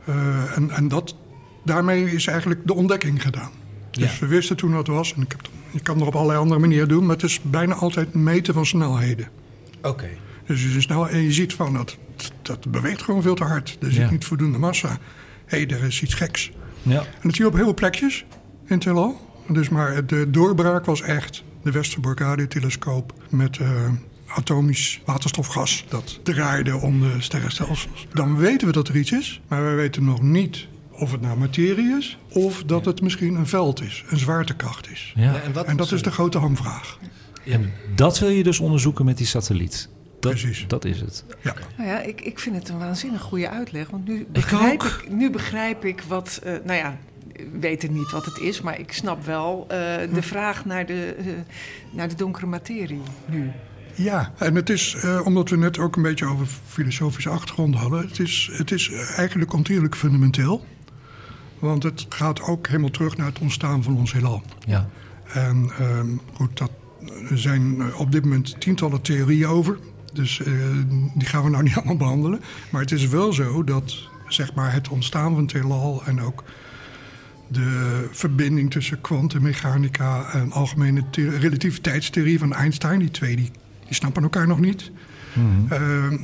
[0.04, 1.16] Eh, en en dat,
[1.64, 3.50] daarmee is eigenlijk de ontdekking gedaan.
[3.90, 4.20] Dus Ja.
[4.20, 5.14] we wisten toen wat het was.
[5.14, 7.06] En ik heb, je kan het op allerlei andere manieren doen.
[7.06, 9.28] Maar het is bijna altijd meten van snelheden.
[9.82, 10.08] Oké.
[10.46, 11.96] Dus je, snel, en je ziet van dat,
[12.42, 13.76] dat beweegt gewoon veel te hard.
[13.80, 14.10] Er zit Ja.
[14.10, 14.88] niet voldoende massa.
[15.46, 16.50] Hé, hey, er is iets geks.
[16.82, 16.98] Ja.
[17.00, 18.24] En dat zie je op heel veel plekjes
[18.66, 19.30] in het heelal.
[19.48, 23.68] Dus maar de doorbraak was echt de Westerbork radiotelescoop met eh,
[24.26, 25.84] atomisch waterstofgas.
[25.88, 28.06] Dat draaide om de sterrenstelsels.
[28.12, 31.38] Dan weten we dat er iets is, maar we weten nog niet of het nou
[31.38, 32.18] materie is...
[32.30, 35.12] of dat het misschien een veld is, een zwaartekracht is.
[35.16, 35.40] ja.
[35.40, 36.98] en, wat, En dat is de grote hamvraag.
[37.46, 39.88] En dat wil je dus onderzoeken met die satelliet.
[40.24, 40.64] Dat, Precies.
[40.68, 41.24] Dat is het.
[41.42, 41.54] Ja.
[41.76, 43.90] Nou ja, ik, ik vind het een waanzinnig goede uitleg.
[43.90, 46.40] Want nu begrijp ik, nu begrijp ik wat.
[46.44, 46.98] eh, nou ja,
[47.32, 49.76] ik weet het niet wat het is, maar ik snap wel eh,
[50.14, 51.24] de vraag naar de, eh,
[51.90, 53.50] naar de donkere materie nu.
[53.94, 58.00] Ja, en het is, eh, omdat we net ook een beetje over filosofische achtergrond hadden,
[58.08, 60.64] het is, het is eigenlijk ontiegelijk fundamenteel.
[61.58, 64.42] Want het gaat ook helemaal terug naar het ontstaan van ons heelal.
[64.66, 64.88] Ja.
[65.32, 66.70] En ehm, goed, dat,
[67.30, 69.78] er zijn op dit moment tientallen theorieën over.
[70.14, 70.52] Dus eh,
[71.14, 72.40] die gaan we nou niet allemaal behandelen.
[72.70, 73.96] Maar het is wel zo dat
[74.28, 76.44] zeg maar, het ontstaan van het heelal en ook
[77.48, 83.50] de verbinding tussen kwantummechanica en algemene the- relativiteitstheorie van Einstein, die twee die,
[83.86, 84.90] die snappen elkaar nog niet.
[85.68, 86.16] Ehm,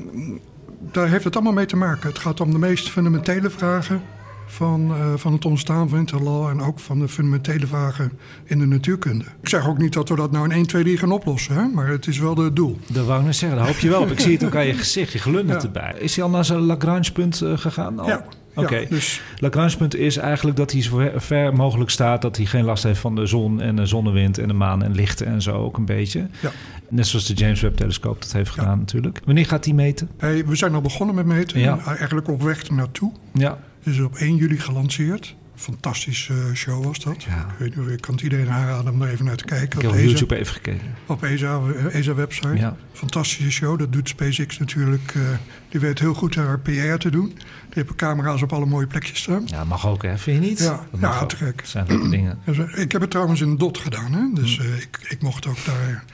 [0.93, 2.09] daar heeft het allemaal mee te maken.
[2.09, 4.03] Het gaat om de meest fundamentele vragen
[4.51, 8.13] van, eh, van het ontstaan van interlaw en ook van de fundamentele vragen
[8.45, 9.25] in de natuurkunde.
[9.43, 11.67] Ik zeg ook niet dat we dat nou in 1, 2, 3 gaan oplossen, hè?
[11.67, 12.79] maar het is wel het doel.
[12.87, 14.11] Dat wou ik net zeggen, daar hoop je wel op.
[14.11, 15.67] Ik zie het ook aan je gezicht, je glundert Ja.
[15.69, 15.95] erbij.
[15.99, 17.99] Is hij al naar zijn Lagrange-punt eh, gegaan?
[17.99, 18.07] Al?
[18.09, 18.77] Ja, Oké.
[18.77, 22.23] ja, dus Lagrange-punt is eigenlijk dat hij zo ver, mogelijk staat...
[22.23, 24.95] dat hij geen last heeft van de zon en de zonnewind en de maan en
[24.95, 26.27] licht en zo ook een beetje.
[26.43, 26.51] Ja.
[26.89, 29.21] Net zoals de James Webb-telescoop dat heeft gedaan natuurlijk.
[29.25, 30.11] Wanneer gaat hij meten?
[30.19, 31.79] hey, we zijn al begonnen met meten, Ja.
[31.85, 33.13] eigenlijk op weg naartoe.
[33.35, 33.59] Ja.
[33.83, 35.35] is op 1 juli gelanceerd.
[35.61, 37.23] Fantastische show was dat.
[37.23, 37.39] Ja.
[37.39, 39.67] Ik, weet, niet, ik kan het iedereen aanraden om daar even naar te kijken.
[39.79, 40.95] Ik heb op ESA, YouTube even gekeken.
[41.07, 41.61] op ESA,
[41.93, 42.57] ESA website.
[42.57, 42.77] Ja.
[42.93, 43.79] Fantastische show.
[43.79, 45.13] Dat doet SpaceX natuurlijk.
[45.15, 45.23] eh,
[45.69, 47.27] die weet heel goed haar PR te doen.
[47.27, 47.39] Die
[47.75, 49.43] hebben camera's op alle mooie plekjes staan.
[49.47, 50.59] Ja, mag ook hè, vind je niet?
[50.59, 51.29] Ja, ja, ook.
[51.29, 51.57] te gek.
[51.57, 52.39] Dat zijn leuke dingen.
[52.75, 54.13] Ik heb het trouwens in DOT gedaan.
[54.13, 54.23] Hè?
[54.35, 54.63] Dus Hm.
[54.63, 56.05] eh, ik, ik mocht ook daar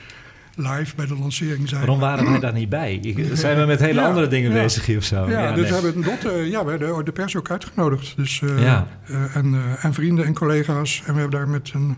[0.57, 1.79] live bij de lancering zijn.
[1.81, 3.15] Waarom waren wij daar niet bij?
[3.33, 4.61] Zijn we met hele Ja, andere dingen ja.
[4.61, 5.29] bezig hier of zo?
[5.29, 5.81] Ja, dus nee.
[5.81, 8.13] we hebben een DOT, eh, ja, we hebben de pers ook uitgenodigd.
[8.15, 8.87] Dus, eh, Ja.
[9.07, 11.01] eh, en, eh, en vrienden en collega's.
[11.05, 11.97] En we hebben daar met een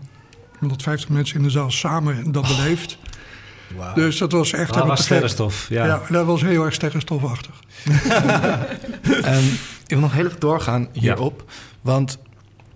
[0.58, 2.98] 150 mensen in de zaal samen dat beleefd.
[3.76, 3.94] Wauw.
[3.94, 5.66] Dus dat was echt Dat was sterrenstof.
[5.68, 5.86] Ja.
[5.86, 6.02] Ja.
[6.08, 7.54] dat was heel erg sterrenstofachtig.
[9.22, 9.44] Ehm,
[9.86, 11.44] ik wil nog heel even doorgaan hierop.
[11.80, 12.18] Want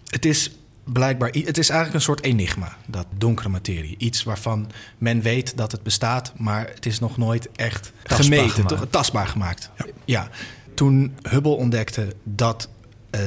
[0.06, 1.28] het is blijkbaar...
[1.28, 3.94] Het is eigenlijk een soort enigma, dat donkere materie.
[3.98, 6.32] Iets waarvan men weet dat het bestaat...
[6.36, 8.76] maar het is nog nooit echt Tastbaar gemeten, gemaakt.
[8.76, 8.86] toch?
[8.90, 9.70] tastbaar gemaakt.
[9.76, 9.86] Ja.
[10.04, 10.28] Ja.
[10.74, 12.68] Toen Hubble ontdekte dat
[13.10, 13.20] eh,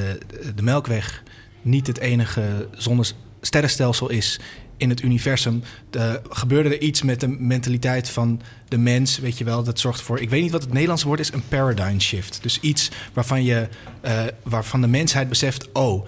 [0.55, 1.23] de Melkweg...
[1.61, 4.39] niet het enige zonnesterrenstelsel is
[4.77, 5.63] in het universum...
[5.91, 9.63] eh, gebeurde er iets met de mentaliteit van de mens, weet je wel.
[9.63, 12.39] Dat zorgt voor, ik weet niet wat het Nederlandse woord is, een paradigm shift.
[12.41, 13.67] Dus iets waarvan, je,
[14.01, 15.71] eh, waarvan de mensheid beseft...
[15.71, 16.07] oh,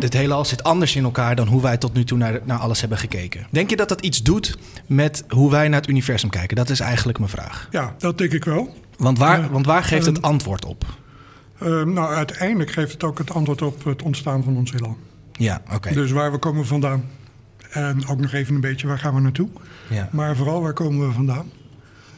[0.00, 2.80] dit heelal zit anders in elkaar dan hoe wij tot nu toe naar, naar alles
[2.80, 3.46] hebben gekeken.
[3.50, 6.56] Denk je dat dat iets doet met hoe wij naar het universum kijken?
[6.56, 7.68] Dat is eigenlijk mijn vraag.
[7.70, 8.74] Ja, dat denk ik wel.
[8.96, 10.84] Want waar, want waar geeft het Ehm, antwoord op?
[11.58, 14.96] Eh, nou, uiteindelijk geeft het ook het antwoord op het ontstaan van ons heelal.
[15.32, 15.92] Ja, oké.
[15.92, 17.04] Dus waar we komen vandaan.
[17.70, 19.48] En ook nog even een beetje waar gaan we naartoe.
[19.88, 20.08] Ja.
[20.12, 21.50] Maar vooral waar komen we vandaan.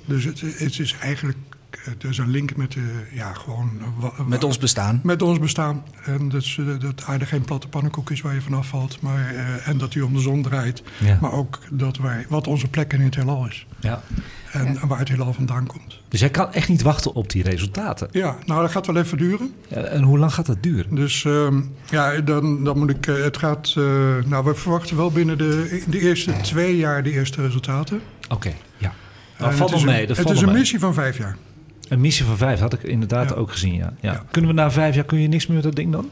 [0.04, 1.38] Dus het, het is eigenlijk
[1.78, 5.00] het is een link met, de, ja, gewoon, wa- Met ons bestaan.
[5.02, 5.82] met ons bestaan.
[6.04, 9.00] En dus, eh, dat aarde geen platte pannenkoek is waar je vanaf valt.
[9.00, 10.82] Maar, eh, en dat hij om de zon draait.
[10.98, 11.18] Ja.
[11.20, 13.66] Maar ook dat wij, wat onze plek in het heelal is.
[13.80, 14.02] Ja.
[14.52, 16.00] En waar het heelal vandaan komt.
[16.08, 18.08] Dus jij kan echt niet wachten op die resultaten.
[18.10, 19.54] Ja, nou dat gaat wel even duren.
[19.68, 20.94] En hoe lang gaat dat duren?
[20.94, 23.06] Dus ehm, ja, dan, dan moet ik.
[23.06, 23.74] eh, het gaat.
[23.76, 23.84] eh,
[24.26, 28.00] nou, we verwachten wel binnen de, de eerste twee jaar de eerste resultaten.
[28.28, 28.92] Oké, ja.
[29.36, 30.00] En Dat valt het wel is mee.
[30.02, 30.58] Een, Dat het valt is een mee.
[30.58, 31.36] missie van vijf jaar.
[31.90, 33.34] Een missie van vijf had ik inderdaad Ja.
[33.36, 33.92] ook gezien, ja.
[34.00, 34.12] ja.
[34.12, 34.24] Ja.
[34.30, 36.10] Kunnen we na vijf jaar, kun je niks meer met dat ding dan?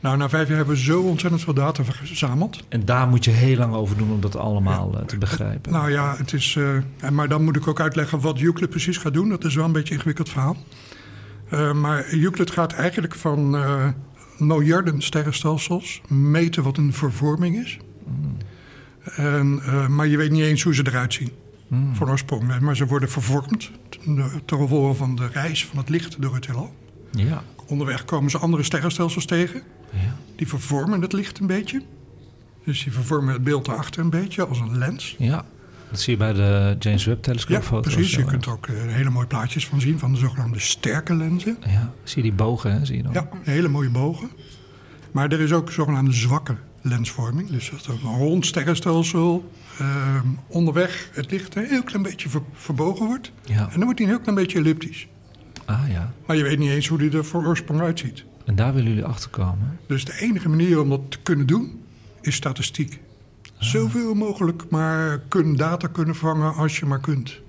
[0.00, 2.62] Nou, na vijf jaar hebben we zo ontzettend veel data verzameld.
[2.68, 5.72] En daar moet je heel lang over doen om dat allemaal eh, te begrijpen.
[5.72, 6.58] Nou ja, het is.
[7.00, 9.28] en maar dan moet ik ook uitleggen wat Euclid precies gaat doen.
[9.28, 10.56] Dat is wel een beetje een ingewikkeld verhaal.
[11.50, 13.88] Eh, maar Euclid gaat eigenlijk van eh,
[14.38, 17.78] miljarden sterrenstelsels meten wat een vervorming is.
[19.16, 21.30] En, eh, maar je weet niet eens hoe ze eruit zien.
[21.92, 22.58] Van oorsprong.
[22.60, 26.46] Maar ze worden vervormd ten ten gevolge van de reis van het licht door het
[26.46, 26.74] heelal.
[27.10, 27.42] Ja.
[27.66, 29.62] Onderweg komen ze andere sterrenstelsels tegen.
[29.92, 30.16] ja.
[30.36, 31.82] Die vervormen het licht een beetje.
[32.64, 35.14] Dus die vervormen het beeld daarachter een beetje als een lens.
[35.18, 35.44] Ja.
[35.90, 37.94] Dat zie je bij de James Webb Ja, telescoopfoto's.
[37.94, 38.14] precies.
[38.14, 41.56] Je kunt er ook eh, hele mooie plaatjes van zien van de zogenaamde sterke lenzen.
[41.66, 42.84] Ja, zie je die bogen, hè?
[42.84, 43.12] Zie je dan?
[43.12, 44.30] Ja, hele mooie bogen.
[45.12, 47.50] Maar er is ook zogenaamde zwakke lensvorming.
[47.50, 49.50] Dus dat is ook een rond sterrenstelsel.
[49.80, 53.32] Ehm, onderweg het licht een heel klein beetje ver- verbogen wordt.
[53.44, 53.62] Ja.
[53.64, 55.08] En dan wordt hij een heel klein beetje elliptisch.
[55.64, 56.12] Ah ja.
[56.26, 58.24] Maar je weet niet eens hoe die er voor oorsprong uitziet.
[58.44, 59.78] En daar willen jullie achter komen.
[59.86, 61.80] Dus de enige manier om dat te kunnen doen,
[62.20, 63.00] is statistiek.
[63.58, 67.40] Zoveel mogelijk maar kunnen data kunnen vangen als je maar kunt.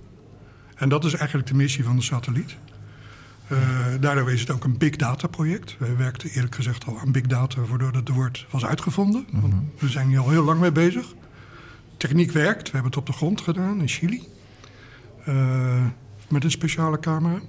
[0.76, 2.58] En dat is eigenlijk de missie van de satelliet.
[3.48, 3.58] Eh,
[4.00, 5.76] daardoor is het ook een big data project.
[5.80, 9.26] Wij werkten eerlijk gezegd al aan big data voordat het woord was uitgevonden.
[9.32, 11.14] Want we zijn hier al heel lang mee bezig.
[12.02, 12.64] Techniek werkt.
[12.64, 14.24] We hebben het op de grond gedaan in Chili.
[15.26, 15.86] Eh,
[16.30, 17.40] met een speciale camera.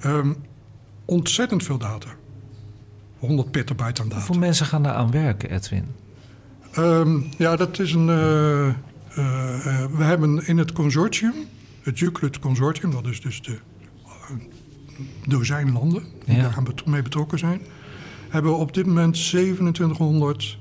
[0.00, 0.32] Ehm,
[1.04, 2.08] ontzettend veel data.
[3.18, 4.16] 100 petabyte aan data.
[4.20, 5.86] Hoeveel mensen gaan daar aan werken, Edwin?
[6.72, 8.08] Ehm, ja, dat is een.
[8.08, 8.74] eh, eh,
[9.96, 11.34] we hebben in het consortium,
[11.82, 13.58] het Euclid Consortium, dat is dus de
[15.26, 16.42] dozijn landen die Ja.
[16.42, 17.60] daar mee betrokken zijn,
[18.28, 20.58] hebben we op dit moment 2700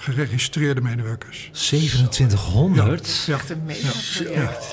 [0.00, 1.50] geregistreerde medewerkers.
[1.52, 3.24] 2700?
[3.26, 3.60] Ja, Echt een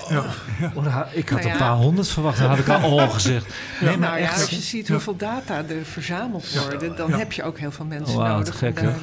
[0.09, 0.31] ja.
[0.75, 1.53] Oh, ik had Nou ja.
[1.53, 3.45] een paar honderd verwacht, dat had ik al oh gezegd.
[3.81, 4.41] Nee, maar nou echt.
[4.41, 7.17] als je ziet hoeveel data er verzameld worden, dan Ja.
[7.17, 8.57] heb je ook heel veel mensen Wauw, te nodig.
[8.57, 8.93] gek, eh,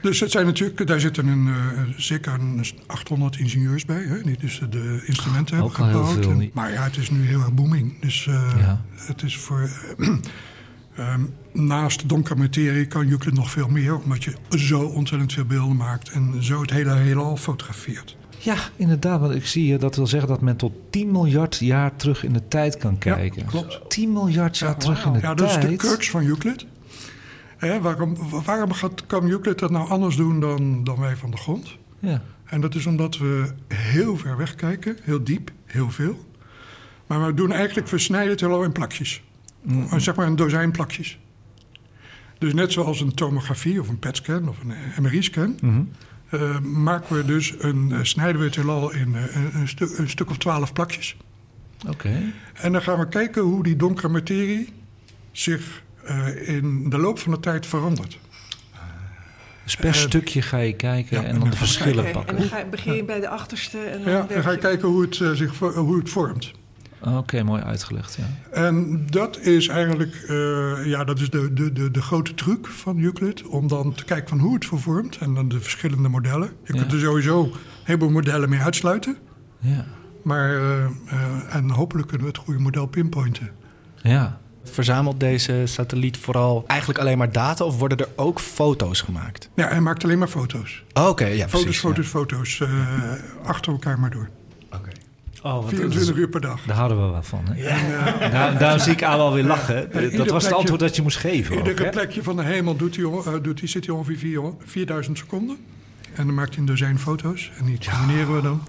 [0.00, 4.36] Dus het zijn natuurlijk, daar zitten een, eh, zeker een 800 ingenieurs bij, hè, die
[4.38, 6.12] dus de instrumenten hebben al gebouwd.
[6.12, 6.54] veel En- niet.
[6.54, 8.00] maar ja, het is nu heel erg booming.
[8.00, 8.80] Dus eh, Ja.
[8.96, 9.68] het is voor.
[10.96, 11.20] Ehm,
[11.52, 16.10] naast donkere materie kan Euclid nog veel meer, omdat je zo ontzettend veel beelden maakt
[16.10, 18.16] en zo het hele heelal fotografeert.
[18.38, 19.20] Ja, inderdaad.
[19.20, 22.32] Want ik zie hier dat wil zeggen dat men tot 10 miljard jaar terug in
[22.32, 23.42] de tijd kan kijken.
[23.42, 23.80] Ja, klopt.
[23.90, 25.38] 10 miljard jaar terug in de Ja, tijd.
[25.38, 26.66] dat is de crux van Euclid.
[27.80, 31.76] Waarom waarom gaat, kan Euclid dat nou anders doen dan, dan wij van de grond?
[31.98, 32.22] Ja.
[32.44, 36.24] En dat is omdat we heel ver weg kijken, heel diep, heel veel.
[37.06, 39.22] Maar we doen eigenlijk, we snijden het heelal in plakjes.
[39.64, 40.00] Mm.
[40.00, 41.18] Zeg maar een dozijn plakjes.
[42.38, 45.58] Dus net zoals een tomografie of een PET-scan of een MRI-scan...
[45.60, 45.82] Mhm.
[46.30, 49.94] eh, maken we dus een, eh, snijden we het heelal in eh, een, een, stu-
[49.96, 51.16] een stuk of twaalf plakjes.
[51.88, 52.22] Oké.
[52.54, 54.72] En dan gaan we kijken hoe die donkere materie
[55.32, 58.18] zich eh, in de loop van de tijd verandert.
[59.64, 62.36] Dus per stukje ga je kijken ja, en en dan de verschillen Oké, En pakken.
[62.36, 64.88] dan ga je, begin je bij de achterste en dan Ja, dan ga je kijken
[64.88, 66.52] hoe het, zich, hoe het vormt.
[67.06, 68.18] Oké, mooi uitgelegd.
[68.18, 68.24] Ja.
[68.62, 73.00] En dat is eigenlijk eh, ja, dat is de, de, de, de grote truc van
[73.00, 73.42] Euclid.
[73.46, 75.18] Om dan te kijken van hoe het vervormt.
[75.18, 76.50] En dan de verschillende modellen.
[76.64, 77.52] Je kunt er sowieso een
[77.84, 79.16] heleboel modellen mee uitsluiten.
[79.58, 79.84] Ja.
[80.22, 80.90] Maar, eh, eh,
[81.54, 83.50] en hopelijk kunnen we het goede model pinpointen.
[84.02, 84.42] ja.
[84.70, 89.50] Verzamelt deze satelliet vooral eigenlijk alleen maar data of worden er ook foto's gemaakt?
[89.54, 90.84] Ja, hij maakt alleen maar foto's.
[90.92, 91.80] Oké, ja, Foto's, precies.
[91.80, 92.60] foto's, foto's.
[92.60, 93.12] eh,
[93.44, 94.28] achter elkaar maar door.
[95.44, 96.60] Oh, wat 24 uur per dag.
[96.66, 97.44] Daar houden we wel van.
[97.50, 97.62] Hè?
[98.30, 99.90] Daar, daarom zie ik Aal alweer lachen.
[100.16, 101.56] Dat was het antwoord dat je moest geven.
[101.56, 105.18] Iedere plekje van de hemel doet hij, eh, doet hij, zit hij ongeveer vier- 4000
[105.18, 105.56] seconden.
[106.14, 107.50] En dan maakt hij een dozijn foto's.
[107.58, 108.62] En die combineren we dan.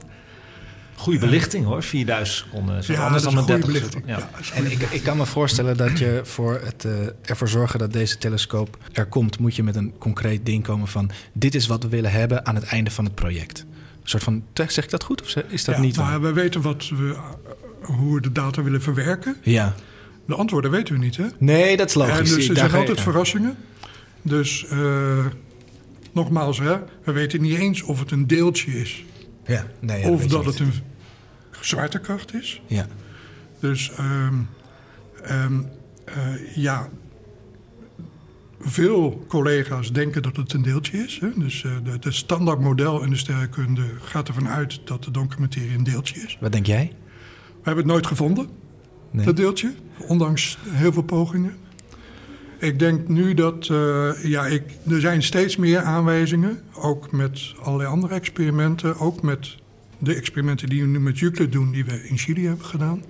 [0.95, 2.83] Goede belichting hoor, 4000 seconden.
[2.83, 4.03] Zo Ja, anders dat dan een 30 goede belichting.
[4.07, 4.43] seconden.
[4.53, 4.79] Ja.
[4.79, 8.17] En ik, ik kan me voorstellen dat je voor het eh, ervoor zorgen dat deze
[8.17, 11.89] telescoop er komt, moet je met een concreet ding komen van dit is wat we
[11.89, 13.65] willen hebben aan het einde van het project.
[14.05, 16.21] Een soort van, zeg ik dat goed of is dat Ja, niet nou, waar?
[16.21, 19.35] we weten wat we, eh, hoe we de data willen verwerken.
[19.41, 19.75] Ja.
[20.27, 21.25] De antwoorden weten we niet, hè?
[21.37, 22.17] Nee, dat is logisch.
[22.17, 23.57] en dus er zijn altijd verrassingen.
[24.21, 25.25] Dus eh,
[26.11, 29.03] nogmaals, hè, we weten niet eens of het een deeltje is.
[29.45, 30.73] Ja, nee, ja, of dat het een
[31.61, 32.61] zwaartekracht is.
[32.67, 32.87] Ja.
[33.59, 34.27] Dus eh,
[36.55, 36.89] ja,
[38.59, 41.19] veel collega's denken dat het een deeltje is.
[41.19, 41.29] Hè?
[41.35, 45.77] Dus eh de, de standaardmodel in de sterrenkunde gaat ervan uit dat de donkere materie
[45.77, 46.37] een deeltje is.
[46.41, 46.91] Wat denk jij?
[47.47, 48.47] We hebben het nooit gevonden,
[49.11, 49.25] Nee.
[49.25, 49.73] dat deeltje,
[50.07, 51.55] ondanks heel veel pogingen.
[52.59, 57.89] Ik denk nu dat, eh, ja, ik, er zijn steeds meer aanwijzingen, ook met allerlei
[57.89, 59.55] andere experimenten, ook met
[59.99, 63.03] de experimenten die we nu met Euclid doen, die we in Chili hebben gedaan,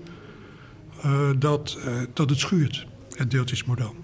[1.01, 1.79] eh, dat,
[2.13, 3.95] dat het schuurt, het deeltjesmodel.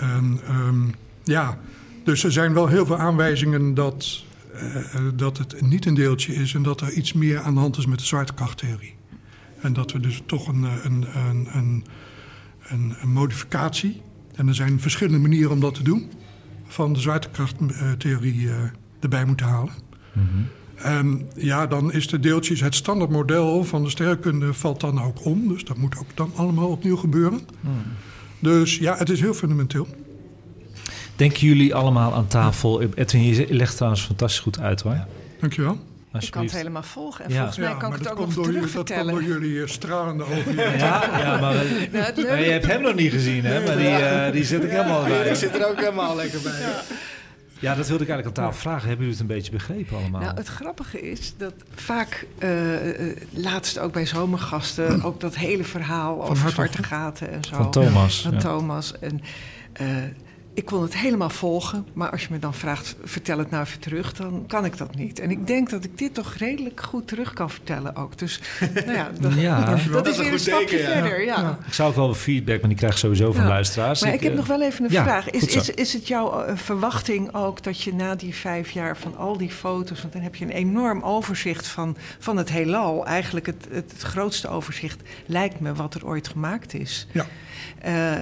[0.00, 0.80] En ehm,
[1.24, 1.58] ja,
[2.04, 6.54] dus er zijn wel heel veel aanwijzingen dat, eh, dat het niet een deeltje is
[6.54, 8.94] en dat er iets meer aan de hand is met de zwaartekrachttheorie.
[9.60, 11.84] En dat we dus toch een, eh, een, een, een,
[12.68, 14.02] een, een modificatie,
[14.34, 16.10] en er zijn verschillende manieren om dat te doen,
[16.66, 18.56] van de zwaartekrachttheorie eh,
[19.00, 19.72] erbij moeten halen.
[20.74, 25.48] En ja, dan is de deeltjes, het standaardmodel van de sterrenkunde valt dan ook om.
[25.48, 27.40] Dus dat moet ook dan allemaal opnieuw gebeuren.
[28.38, 29.86] Dus ja, het is heel fundamenteel.
[31.16, 32.82] Denken jullie allemaal aan tafel?
[32.94, 35.04] Edwin, je legt trouwens fantastisch goed uit hoor.
[35.40, 35.78] Dankjewel.
[36.20, 37.24] Ik kan het helemaal volgen.
[37.24, 37.36] En Ja.
[37.36, 39.24] volgens mij Ja, kan ik het ook nog terug jullie- dat komt door vertellen.
[39.24, 40.54] jullie eh, stralende ogen.
[40.78, 43.64] Ja, ja, maar, we- Nou, maar je hebt hem nog niet gezien, hè?
[43.66, 45.28] Maar die, eh, die zit ik helemaal bij.
[45.28, 46.52] Ik zit er ook helemaal lekker bij.
[47.58, 48.88] Ja, dat wilde ik eigenlijk aan tafel vragen.
[48.88, 50.20] Hebben jullie het een beetje begrepen allemaal?
[50.20, 52.50] Nou, het grappige is dat vaak, eh,
[53.30, 57.54] laatst ook bij zomergasten, ook dat hele verhaal over zwarte gaten en zo.
[57.54, 58.22] Van Thomas.
[58.22, 58.38] Van ja.
[58.38, 58.98] Thomas.
[58.98, 59.20] En
[59.72, 59.86] eh,
[60.58, 63.80] ik kon het helemaal volgen, maar als je me dan vraagt, vertel het nou even
[63.80, 65.18] terug, dan kan ik dat niet.
[65.18, 68.18] En ik denk dat ik dit toch redelijk goed terug kan vertellen ook.
[68.18, 68.40] Dus
[68.74, 69.64] nou ja, dat, Ja.
[69.64, 70.92] dat Dat is weer een stapje teken, ja.
[70.92, 71.24] verder.
[71.24, 71.58] Ja.
[71.66, 73.48] Ik zou ook wel feedback, maar die krijg ik sowieso van Ja.
[73.48, 74.02] luisteraars.
[74.02, 75.30] Maar ik heb eh, nog wel even een ja, vraag.
[75.30, 79.16] Is, is, is het jouw eh, verwachting ook dat je na die vijf jaar van
[79.16, 80.00] al die foto's...
[80.00, 83.06] want dan heb je een enorm overzicht van, van het heelal.
[83.06, 87.06] Eigenlijk het, het, het grootste overzicht lijkt me wat er ooit gemaakt is.
[87.12, 87.26] Ja.
[87.78, 88.16] Eh,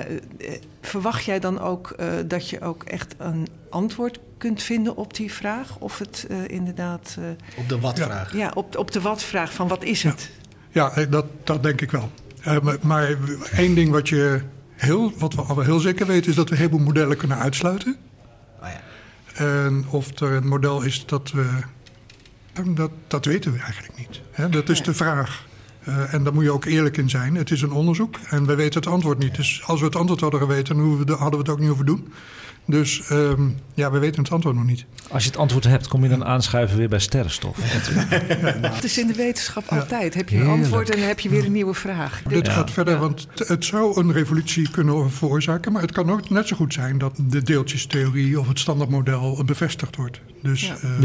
[0.87, 5.33] verwacht jij dan ook eh, dat je ook echt een antwoord kunt vinden op die
[5.33, 5.79] vraag?
[5.79, 7.17] Of het eh, inderdaad...
[7.19, 7.25] eh,
[7.59, 8.33] Op de wat-vraag.
[8.37, 10.31] ja, op, op de wat-vraag van wat is het?
[10.71, 12.11] Ja, dat, dat denk ik wel.
[12.43, 13.17] Eh, maar, maar
[13.53, 14.41] één ding wat, je
[14.75, 16.31] heel, wat we al heel zeker weten...
[16.31, 17.97] is dat we een heleboel modellen kunnen uitsluiten.
[18.63, 18.81] Oh ja.
[19.45, 21.47] En of er een model is dat we...
[22.75, 24.21] Dat, dat weten we eigenlijk niet.
[24.31, 25.45] Hè, dat is de vraag.
[25.87, 27.35] Eh, en daar moet je ook eerlijk in zijn.
[27.35, 29.35] Het is een onderzoek en we weten het antwoord niet.
[29.35, 30.77] Dus als we het antwoord hadden geweten...
[31.07, 32.13] hadden we het ook niet hoeven doen.
[32.69, 34.85] Dus ehm, ja, we weten het antwoord nog niet.
[35.11, 37.57] Als je het antwoord hebt, kom je dan aanschuiven weer bij sterrenstof.
[38.75, 40.15] Het is in de wetenschap altijd.
[40.15, 40.63] Heb je een Heerlijk.
[40.63, 42.23] antwoord en dan heb je weer een nieuwe vraag.
[42.29, 42.53] Dit Ja.
[42.53, 45.73] gaat verder, want het zou een revolutie kunnen veroorzaken.
[45.73, 49.97] Maar het kan ook net zo goed zijn dat de deeltjestheorie of het standaardmodel bevestigd
[49.97, 50.21] wordt.
[50.43, 50.77] Dus Ja.
[50.83, 51.01] eh,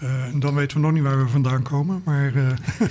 [0.00, 0.06] Ja.
[0.06, 2.02] eh, dan weten we nog niet waar we vandaan komen.
[2.04, 2.42] Maar eh,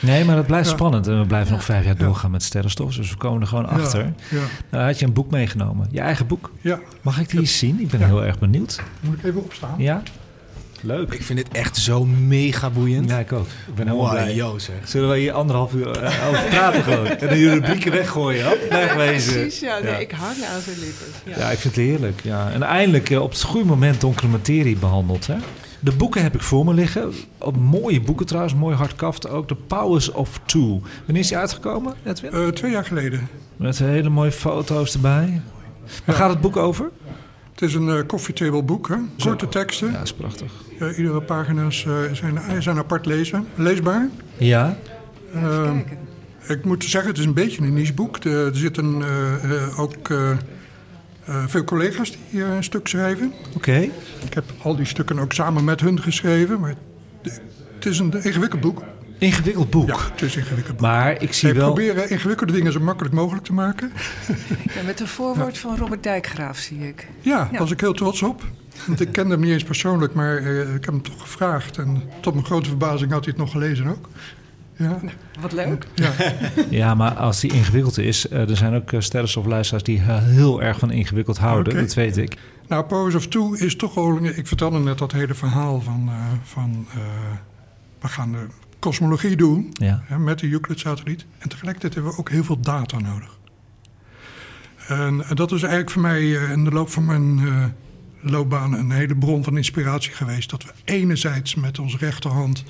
[0.00, 0.74] Nee, maar dat blijft Ja.
[0.74, 1.06] spannend.
[1.06, 2.04] En we blijven nog vijf jaar Ja.
[2.04, 2.94] doorgaan met sterrenstof.
[2.94, 4.04] Dus we komen er gewoon achter.
[4.04, 5.88] Ja, ja, Nou, had je een boek meegenomen.
[5.90, 6.50] Je eigen boek.
[6.60, 6.78] ja.
[7.02, 7.80] Mag ik die eens zien?
[7.80, 8.06] Ik ben Ja.
[8.06, 8.80] heel erg benieuwd.
[9.00, 9.74] Moet ik even opstaan?
[9.78, 10.02] Ja?
[10.80, 11.12] Leuk.
[11.12, 13.08] Ik vind het echt zo mega boeiend.
[13.10, 13.46] Ja, ik ook.
[13.46, 14.34] Ik ben helemaal Wow, blij.
[14.34, 14.74] yo, zeg.
[14.84, 17.06] Zullen we hier anderhalf uur eh, over praten gewoon?
[17.18, 18.46] En dan je rubrieken weggooien.
[18.46, 19.32] Hop, wegwezen.
[19.32, 19.78] Precies, ja.
[19.78, 19.96] Nee, Ja.
[19.98, 21.06] Ik hang aan zijn lippen.
[21.24, 21.38] Ja.
[21.38, 22.20] Ja, ik vind het heerlijk.
[22.22, 22.50] Ja.
[22.50, 25.26] En eindelijk op het goede moment donkere materie behandeld.
[25.26, 25.36] Hè?
[25.80, 27.12] De boeken heb ik voor me liggen.
[27.38, 29.48] Op mooie boeken trouwens, mooi hardkaft ook.
[29.48, 30.80] The Powers of Two.
[31.04, 32.30] Wanneer is die uitgekomen, Edwin?
[32.32, 33.28] Eh, twee jaar geleden.
[33.56, 35.40] Met hele mooie foto's erbij.
[36.04, 36.90] Waar gaat het boek over?
[37.52, 38.96] Het is een koffietable boek, hè?
[39.18, 39.92] korte teksten.
[39.92, 40.52] Ja, is prachtig.
[40.78, 44.08] Ja, iedere pagina's eh, zijn, zijn apart lezen, leesbaar.
[44.36, 44.76] Ja,
[45.34, 45.98] Ehm, Kijken.
[46.48, 48.20] ik moet zeggen, het is een beetje een niche boek.
[48.20, 49.96] De- er zitten eh, eh, ook
[51.28, 53.32] eh, veel collega's die eh, een stuk schrijven.
[53.56, 53.76] oké.
[54.24, 56.60] Ik heb al die stukken ook samen met hun geschreven.
[56.60, 56.74] Maar
[57.22, 57.40] het-
[57.74, 58.82] het is een ingewikkeld boek.
[59.18, 59.88] Ingewikkeld boek.
[59.88, 60.86] Ja, het is een ingewikkeld boek.
[60.86, 61.72] Maar ik zie Ik wel...
[61.72, 63.92] proberen ingewikkelde dingen zo makkelijk mogelijk te maken.
[64.74, 67.06] Ja, met een voorwoord van Robert Dijkgraaf, zie ik.
[67.20, 67.48] Ja, Ja.
[67.50, 68.42] daar was ik heel trots op.
[68.86, 71.78] Want ik kende hem niet eens persoonlijk, maar eh, ik heb hem toch gevraagd.
[71.78, 74.08] En tot mijn grote verbazing had hij het nog gelezen ook.
[74.78, 74.98] Ja,
[75.40, 75.86] Wat leuk.
[75.94, 76.12] ja.
[76.70, 78.28] Ja, maar als die ingewikkeld is...
[78.28, 81.74] eh, er zijn ook uh, sterrenstofluisteraars die eh, heel erg van ingewikkeld houden.
[81.76, 82.36] Dat weet ik.
[82.68, 84.24] Nou, Powers of Two is toch wel...
[84.24, 86.08] Ik vertelde net dat hele verhaal van...
[86.08, 86.98] eh, van eh,
[88.00, 88.46] we gaan de
[88.78, 90.02] kosmologie doen Ja.
[90.04, 91.26] hè, met de Euclid-satelliet.
[91.38, 93.38] En tegelijkertijd hebben we ook heel veel data nodig.
[94.88, 97.64] En eh, dat is eigenlijk voor mij eh, in de loop van mijn eh,
[98.20, 98.72] loopbaan...
[98.72, 100.50] een hele bron van inspiratie geweest.
[100.50, 102.64] Dat we enerzijds met onze rechterhand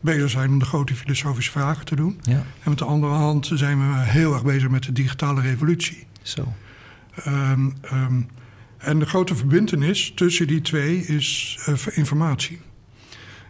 [0.00, 0.50] bezig zijn...
[0.50, 2.18] om de grote filosofische vragen te doen.
[2.22, 2.32] Ja,
[2.62, 6.06] En met de andere hand zijn we heel erg bezig met de digitale revolutie.
[6.22, 6.52] zo.
[7.14, 8.20] Ehm, ehm,
[8.78, 12.60] en de grote verbindenis tussen die twee is eh, informatie.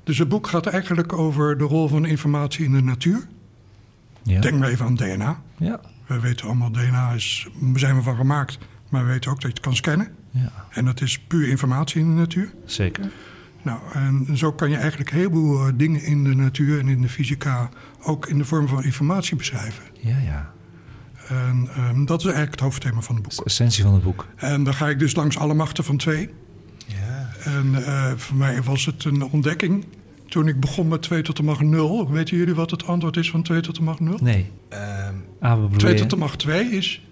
[0.05, 3.27] Dus het boek gaat eigenlijk over de rol van informatie in de natuur.
[4.23, 4.41] Ja.
[4.41, 5.43] Denk maar even aan DNA.
[5.59, 5.81] Ja.
[6.07, 8.59] We weten allemaal, DNA is, zijn we van gemaakt.
[8.89, 10.15] Maar we weten ook dat je het kan scannen.
[10.35, 12.53] Ja, En dat is puur informatie in de natuur.
[12.65, 13.11] zeker.
[13.63, 17.01] Nou, en zo kan je eigenlijk een heleboel eh, dingen in de natuur en in
[17.03, 17.69] de fysica...
[18.03, 19.83] ook in de vorm van informatie beschrijven.
[20.01, 20.53] Ja, ja.
[21.29, 23.37] En ehm, dat is eigenlijk het hoofdthema van het boek.
[23.37, 24.27] de essentie van het boek.
[24.37, 26.31] En dan ga ik dus langs alle machten van twee...
[26.87, 27.31] Ja.
[27.45, 29.85] En eh, voor mij was het een ontdekking
[30.29, 32.11] toen ik begon met 2 tot de macht 0.
[32.11, 34.19] Weten jullie wat het antwoord is van 2 tot de macht 0?
[34.23, 34.51] Nee.
[34.69, 35.97] Ehm, Ah, we 2 proberen.
[35.97, 37.03] tot de macht 2 is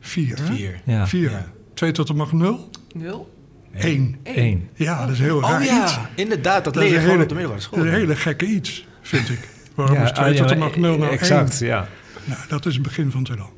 [0.00, 0.38] 4.
[0.38, 0.80] vier.
[0.84, 1.06] Ja.
[1.06, 1.30] 4.
[1.30, 1.46] Ja.
[1.80, 3.30] 2 tot de macht 0, Nul.
[3.74, 4.16] 1.
[4.22, 4.68] Eén.
[4.74, 5.70] Ja, dat is heel raar Oh iets.
[5.94, 6.64] ja, inderdaad.
[6.64, 7.78] Dat Dat leer je gewoon hele, op de middelbare school.
[7.78, 9.48] dat is een hele gekke iets, vind ik.
[9.74, 11.18] Waarom is 2 ah, tot de macht 0 nou 1?
[11.18, 11.88] Exact, ja.
[12.24, 13.50] Nou, dat is het begin van het heelal.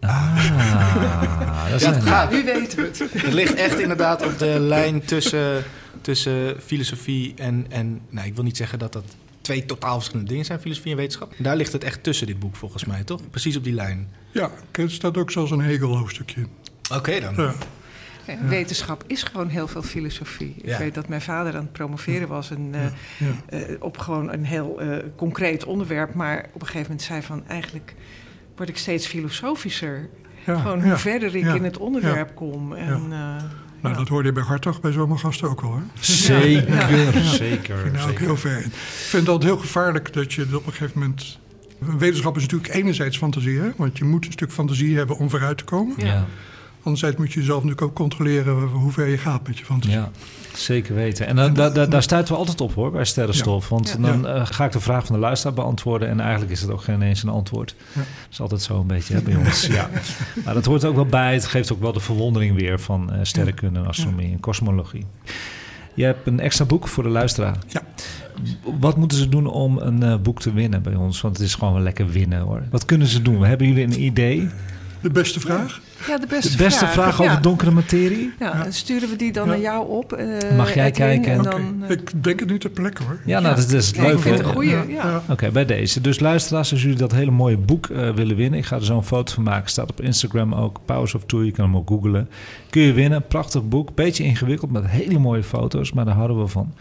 [0.00, 0.36] Ah,
[1.70, 2.30] dat is Ja, het een- gaat.
[2.30, 2.98] Nu weten we het.
[3.22, 5.64] Het ligt echt inderdaad op de lijn tussen,
[6.00, 8.00] tussen filosofie en, en...
[8.10, 9.04] Nou, ik wil niet zeggen dat dat
[9.40, 11.32] twee totaal verschillende dingen zijn, filosofie en wetenschap.
[11.38, 13.20] Daar ligt het echt tussen, dit boek, volgens mij, toch?
[13.30, 14.08] Precies op die lijn.
[14.30, 16.40] Ja, er staat ook zelfs een Hegel-hoofdstukje.
[16.40, 16.48] in.
[16.92, 17.34] Oké dan.
[17.36, 17.54] Ja.
[18.26, 20.54] Ja, Wetenschap is gewoon heel veel filosofie.
[20.56, 20.78] Ik Ja.
[20.78, 22.80] weet dat mijn vader aan het promoveren was en, eh,
[23.18, 23.58] Ja.
[23.58, 26.14] eh, op gewoon een heel eh, concreet onderwerp.
[26.14, 27.94] Maar op een gegeven moment zei van eigenlijk
[28.56, 30.08] word ik steeds filosofischer.
[30.46, 32.72] Ja, gewoon ja, hoe verder ik ja, in het onderwerp kom.
[32.74, 33.42] En, eh,
[33.80, 34.00] Nou, ja.
[34.00, 35.82] dat hoorde je bij Hartog bij zomergasten ook al, hè?
[36.12, 36.74] Zeker,
[37.14, 37.22] Ja.
[37.22, 37.76] zeker.
[37.76, 38.64] ging daar ook heel ver in.
[38.66, 41.38] Ik vind het altijd heel gevaarlijk dat je op een gegeven moment...
[41.98, 43.70] Wetenschap is natuurlijk enerzijds fantasie, hè?
[43.76, 45.94] want je moet een stuk fantasie hebben om vooruit te komen.
[46.06, 46.26] Ja.
[46.84, 49.96] Anderzijds moet je jezelf natuurlijk ook controleren hoe ver je gaat met je fantasie.
[49.98, 50.10] Ja,
[50.56, 51.26] zeker weten.
[51.26, 53.68] En dan, da- da- daar stuiten we altijd op hoor, bij Sterrenstof.
[53.68, 54.06] Want Ja.
[54.10, 56.08] dan eh, ga ik de vraag van de luisteraar beantwoorden...
[56.08, 57.74] en eigenlijk is het ook geen eens een antwoord.
[57.92, 58.00] Ja.
[58.00, 59.66] Dat is altijd zo een beetje hè, bij ons.
[59.72, 59.90] Ja.
[60.44, 61.32] Maar dat hoort ook wel bij.
[61.34, 65.06] Het geeft ook wel de verwondering weer van eh, sterrenkunde en astronomie en kosmologie.
[65.94, 67.56] Je hebt een extra boek voor de luisteraar.
[67.68, 67.82] Ja.
[68.80, 71.20] Wat moeten ze doen om een eh, boek te winnen bij ons?
[71.20, 72.62] Want het is gewoon wel lekker winnen hoor.
[72.70, 73.44] Wat kunnen ze doen?
[73.44, 74.48] Hebben jullie een idee?
[75.00, 75.80] De beste vraag?
[76.06, 77.40] Ja, de beste, De beste vraag, over ja.
[77.40, 78.32] donkere materie?
[78.38, 79.50] Ja, dan sturen we die dan Ja.
[79.50, 80.12] naar jou op.
[80.12, 80.26] eh,
[80.56, 81.32] Mag jij Edwin, kijken?
[81.32, 83.18] En dan, eh, Ik denk het niet ter plekke hoor.
[83.24, 84.70] Ja, nou, dat, is- dat is het nee, ik vind het een goeie.
[84.70, 84.82] Ja.
[84.88, 85.22] Ja.
[85.28, 86.00] Oké, bij deze.
[86.00, 88.58] Dus luisteraars, als jullie dat hele mooie boek eh, willen winnen...
[88.58, 90.80] ik ga er zo een foto van maken, staat op Instagram ook.
[90.84, 92.28] Powers of Two, je kan hem ook googlen.
[92.70, 93.94] Kun je winnen, prachtig boek.
[93.94, 96.72] Beetje ingewikkeld, met hele mooie foto's, maar daar houden we van.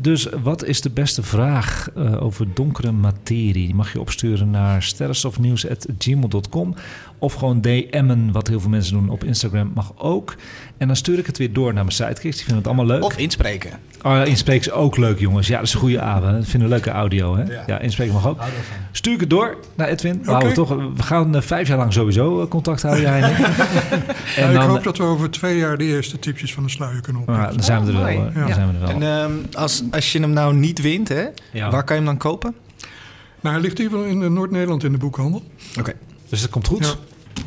[0.00, 3.52] Dus wat is de beste vraag eh, over donkere materie?
[3.52, 6.74] Die mag je opsturen naar sterrenstofnieuws.gmail.com...
[7.18, 10.34] of gewoon DM'en, wat heel veel mensen doen op Instagram, mag ook.
[10.76, 12.36] En dan stuur ik het weer door naar mijn sidekicks.
[12.36, 13.04] Die vinden het allemaal leuk.
[13.04, 13.70] Of inspreken.
[14.02, 15.46] Oh, ja, inspreken is ook leuk, jongens.
[15.46, 16.32] Ja, dat is een goede avond.
[16.36, 17.42] Dat vinden we leuke audio, hè?
[17.66, 18.40] Ja, inspreken mag ook.
[18.92, 20.20] Stuur ik het door naar Edwin.
[20.24, 23.30] We, houden toch, we gaan eh, vijf jaar lang sowieso eh, contact houden, jij en
[23.30, 23.38] ik.
[24.36, 27.22] Ja, ik hoop dat we over twee jaar de eerste tipjes van de sluier kunnen
[27.26, 27.54] Ja, opnemen.
[27.54, 28.02] dan zijn we er wel.
[28.02, 28.16] mooi.
[28.16, 28.32] hoor.
[28.32, 28.54] Dan Ja.
[28.54, 28.88] zijn we er wel.
[28.90, 31.70] En ehm, als, als je hem nou niet wint, hè, Ja.
[31.70, 32.54] waar kan je hem dan kopen?
[33.40, 35.42] Nou, hij ligt hier wel in eh, Noord-Nederland in de boekhandel.
[35.78, 35.92] Oké.
[36.28, 36.98] Dus dat komt goed.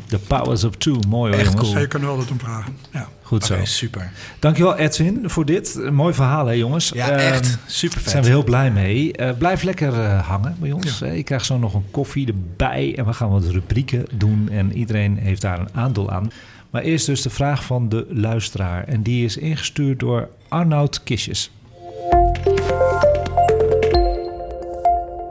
[0.06, 0.96] The powers of two.
[1.08, 1.68] Mooi hoor, Echt jongens.
[1.70, 1.80] cool.
[1.80, 2.76] Je kan er altijd om vragen.
[2.92, 3.08] Ja.
[3.22, 3.56] Goed zo.
[3.62, 4.12] Super.
[4.38, 5.74] Dankjewel Edwin voor dit.
[5.74, 6.90] Een mooi verhaal hè jongens.
[6.94, 8.10] Ja, Ehm, echt super Daar vet.
[8.12, 9.12] zijn we heel blij mee.
[9.12, 10.98] Eh, blijf lekker eh, hangen bij ons.
[10.98, 12.94] Je krijgt zo nog een koffie erbij.
[12.98, 14.48] En we gaan wat rubrieken doen.
[14.50, 16.30] En iedereen heeft daar een aandeel aan.
[16.70, 18.84] Maar eerst dus de vraag van de luisteraar.
[18.84, 21.50] En die is ingestuurd door Arnoud Kistjes.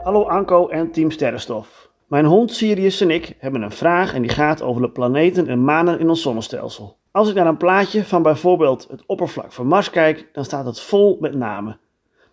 [0.02, 1.85] Hallo Anko en Team Sterrenstof.
[2.06, 5.64] Mijn hond Sirius en ik hebben een vraag en die gaat over de planeten en
[5.64, 6.98] manen in ons zonnestelsel.
[7.10, 10.80] Als ik naar een plaatje van bijvoorbeeld het oppervlak van Mars kijk, dan staat het
[10.80, 11.80] vol met namen.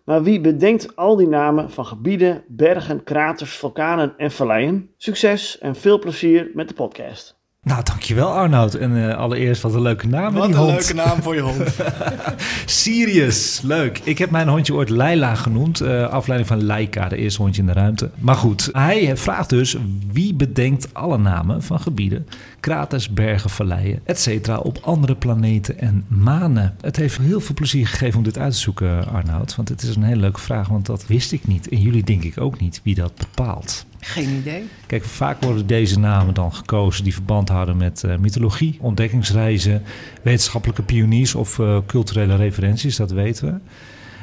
[0.04, 4.90] Maar wie bedenkt al die namen van gebieden, bergen, kraters, vulkanen en valleien?
[4.96, 7.42] Succes en veel plezier met de podcast.
[7.64, 8.74] Nou, dankjewel Arnoud.
[8.74, 10.70] En eh, allereerst wat een leuke naam Wat die een hond.
[10.72, 11.62] leuke naam voor je hond.
[12.66, 14.00] Sirius, leuk.
[14.04, 15.80] Ik heb mijn hondje ooit Leila genoemd.
[15.80, 18.10] eh, afleiding van Laika, de eerste hondje in de ruimte.
[18.18, 19.76] Maar goed, hij vraagt dus
[20.12, 22.26] wie bedenkt alle namen van gebieden,
[22.64, 24.48] kraters, bergen, valleien, etc.
[24.62, 26.76] op andere planeten en manen.
[26.80, 29.56] Het heeft heel veel plezier gegeven om dit uit te zoeken, Arnoud.
[29.56, 31.68] Want het is een hele leuke vraag, want dat wist ik niet.
[31.68, 33.86] En jullie denk ik ook niet wie dat bepaalt.
[34.00, 34.64] Geen idee.
[34.86, 39.82] Kijk, vaak worden deze namen dan gekozen die verband houden met eh, mythologie, ontdekkingsreizen,
[40.22, 43.58] wetenschappelijke pioniers of eh, culturele referenties, dat weten we.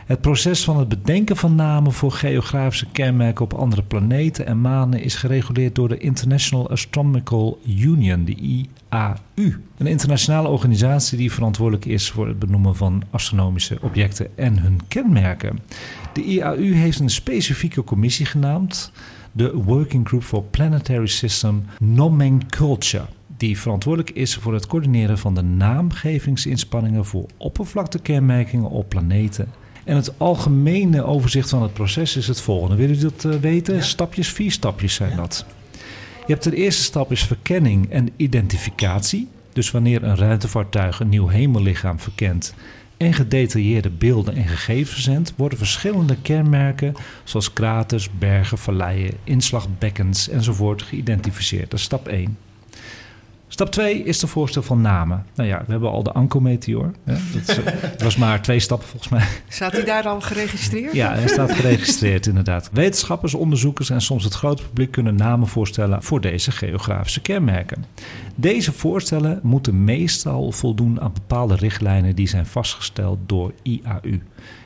[0.05, 5.01] Het proces van het bedenken van namen voor geografische kenmerken op andere planeten en manen
[5.01, 9.61] is gereguleerd door de International Astronomical Union, de IAU.
[9.77, 15.59] Een internationale organisatie die verantwoordelijk is voor het benoemen van astronomische objecten en hun kenmerken.
[16.13, 18.91] De IAU heeft een specifieke commissie genaamd,
[19.31, 23.05] de Working Group for Planetary System Nomenclature,
[23.37, 29.60] die verantwoordelijk is voor het coördineren van de naamgevingsinspanningen voor oppervlaktekenmerkingen op planeten.
[29.83, 32.75] En het algemene overzicht van het proces is het volgende.
[32.75, 33.83] Willen jullie dat eh, weten?
[33.83, 35.45] Stapjes, vier stapjes zijn dat.
[36.25, 39.27] Je hebt de eerste stap is verkenning en identificatie.
[39.53, 42.53] Dus wanneer een ruimtevaartuig een nieuw hemellichaam verkent
[42.97, 50.81] en gedetailleerde beelden en gegevens zendt, worden verschillende kenmerken zoals kraters, bergen, valleien, inslagbekkens enzovoort
[50.81, 51.69] geïdentificeerd.
[51.69, 52.37] Dat is stap 1.
[53.51, 55.25] Stap 2 is de voorstel van namen.
[55.35, 56.91] Nou ja, we hebben al de Anko-meteor.
[57.05, 59.25] Dat, is, eh, dat was maar twee stappen volgens mij.
[59.47, 60.93] Staat hij daar al geregistreerd?
[60.93, 62.69] Ja, hij staat geregistreerd inderdaad.
[62.73, 67.85] Wetenschappers, onderzoekers en soms het grote publiek kunnen namen voorstellen voor deze geografische kenmerken.
[68.35, 74.01] Deze voorstellen moeten meestal voldoen aan bepaalde richtlijnen die zijn vastgesteld door IAU.
[74.03, 74.21] Ik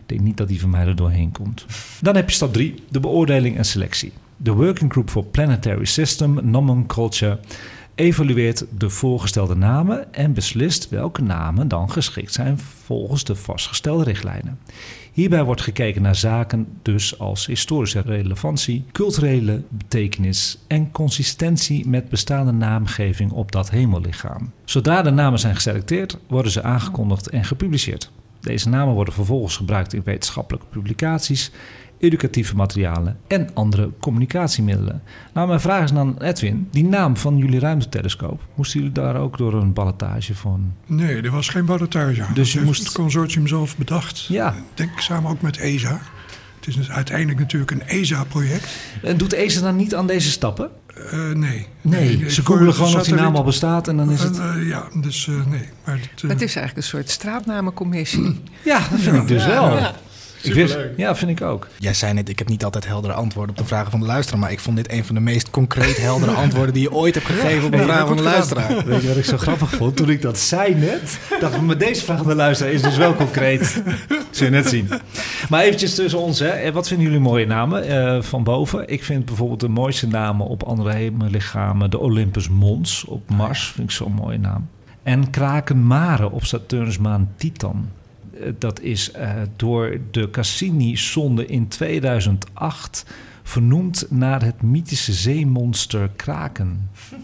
[0.05, 1.65] denk niet dat die van mij er doorheen komt.
[2.01, 4.11] Dan heb je stap 3, de beoordeling en selectie.
[4.38, 7.39] De Working Group for Planetary System Nomenclature
[7.96, 14.60] evalueert de voorgestelde namen en beslist welke namen dan geschikt zijn volgens de vastgestelde richtlijnen.
[15.12, 22.52] Hierbij wordt gekeken naar zaken dus als historische relevantie, culturele betekenis en consistentie met bestaande
[22.52, 24.52] naamgeving op dat hemellichaam.
[24.66, 28.12] Zodra de namen zijn geselecteerd, worden ze aangekondigd en gepubliceerd.
[28.39, 31.52] Deze namen worden vervolgens gebruikt in wetenschappelijke publicaties,
[32.00, 35.02] educatieve materialen en andere communicatiemiddelen.
[35.34, 39.38] Nou, mijn vraag is dan Edwin, die naam van jullie ruimtetelescoop, moesten jullie daar ook
[39.38, 40.74] door een ballotage van?
[40.86, 42.24] Nee, er was geen ballotage.
[42.24, 42.34] aan.
[42.34, 44.26] Dus je moest- het consortium zelf bedacht.
[44.26, 44.56] Ja.
[44.74, 46.00] Denk samen ook met ESA.
[46.60, 48.68] Het is dus uiteindelijk natuurlijk een ESA-project.
[49.04, 50.70] En doet ESA dan niet aan deze stappen?
[51.12, 51.68] Eh, nee.
[51.82, 54.39] Nee, nee, ze googelen gewoon of die naam al bestaat en dan is het...
[54.39, 55.70] Eh, eh, ja, dus eh, nee.
[55.86, 58.41] Maar het, Het is eigenlijk een soort straatnamencommissie.
[58.64, 59.78] Ja, dat vind ik dus wel.
[59.78, 59.93] Ja.
[60.41, 61.67] Ik wist, ja, vind ik ook.
[61.77, 64.39] Jij zei net, ik heb niet altijd heldere antwoorden op de vragen van de luisteraar.
[64.39, 67.25] Maar ik vond dit een van de meest concreet heldere antwoorden die je ooit hebt
[67.27, 68.33] gegeven op een vraag van de gedaan.
[68.33, 68.86] luisteraar.
[68.86, 69.95] Weet je wat ik zo grappig vond?
[69.95, 72.97] Toen ik dat zei net, dacht ik, met deze vraag van de luisteraar is dus
[72.97, 73.83] wel concreet.
[74.31, 74.89] Zul je net zien.
[75.49, 76.47] Maar eventjes tussen ons, hè.
[76.47, 78.89] Eh, wat vinden jullie mooie namen eh, van boven?
[78.89, 83.71] Ik vind bijvoorbeeld de mooiste namen op andere hemellichamen de Olympus Mons op Mars.
[83.75, 84.67] Vind ik zo'n mooie naam.
[85.03, 87.89] En Kraken Mare op Saturnus maan Titan.
[88.41, 93.05] Eh, Dat is eh, door de Cassini-zonde in 2008
[93.43, 96.89] vernoemd naar het mythische zeemonster Kraken.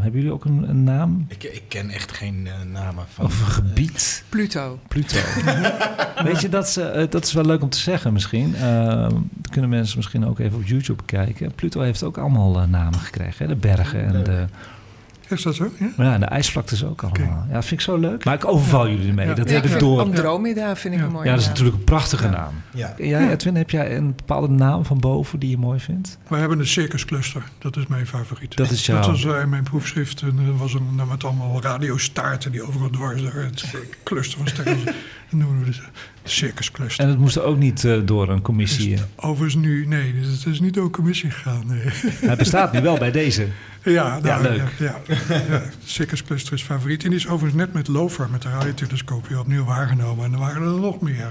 [0.00, 1.24] Hebben jullie ook een, een naam?
[1.28, 3.24] Ik, ik ken echt geen eh, namen van...
[3.24, 4.24] Of een gebied?
[4.28, 4.78] Pluto.
[4.88, 5.18] Pluto.
[6.24, 6.74] Weet je, dat is,
[7.10, 8.54] dat is wel leuk om te zeggen misschien.
[8.54, 11.54] Eh, dat kunnen mensen misschien ook even op YouTube kijken.
[11.54, 13.46] Pluto heeft ook allemaal namen gekregen.
[13.46, 13.54] Hè?
[13.54, 14.44] De bergen en de...
[15.30, 15.70] Is dat zo?
[15.78, 15.88] Ja?
[16.04, 17.44] Ja, en de ijsvlaktes ook allemaal.
[17.48, 18.24] Ja, dat vind ik zo leuk.
[18.24, 19.26] Maar ik overval jullie ermee.
[19.26, 19.34] Ja.
[19.34, 20.00] Dat Ja, heb ik door.
[20.00, 22.54] Andromeda vind ik een mooie Ja, dat is natuurlijk een prachtige naam.
[22.74, 22.94] Ja.
[22.98, 26.18] Jij, Edwin, heb jij een bepaalde naam van boven die je mooi vindt?
[26.28, 27.42] We hebben een circus cluster.
[27.58, 28.56] Dat is mijn favoriet.
[28.56, 30.22] Dat is jouw- Dat was eh, in mijn proefschrift.
[30.22, 33.64] En er was een met allemaal radiostaarten die overal dwars door het
[34.04, 34.78] cluster van sterren.
[35.30, 35.76] Dat noemen we de
[36.24, 37.04] circus cluster.
[37.04, 38.94] En het moest ook niet eh, door een commissie.
[38.94, 39.00] eh.
[39.16, 41.62] Overigens nu, nee, het is niet door een commissie gegaan.
[41.66, 41.80] Nee.
[42.20, 43.46] Hij bestaat nu wel bij deze.
[43.84, 44.62] Ja, nou, leuk.
[44.78, 44.94] Ja,
[45.28, 45.62] ja, ja.
[45.84, 47.02] Circus Cluster is favoriet.
[47.04, 50.24] En die is overigens net met LOFAR, met de radiotelescoop, weer opnieuw waargenomen.
[50.24, 51.28] En er waren er nog meer.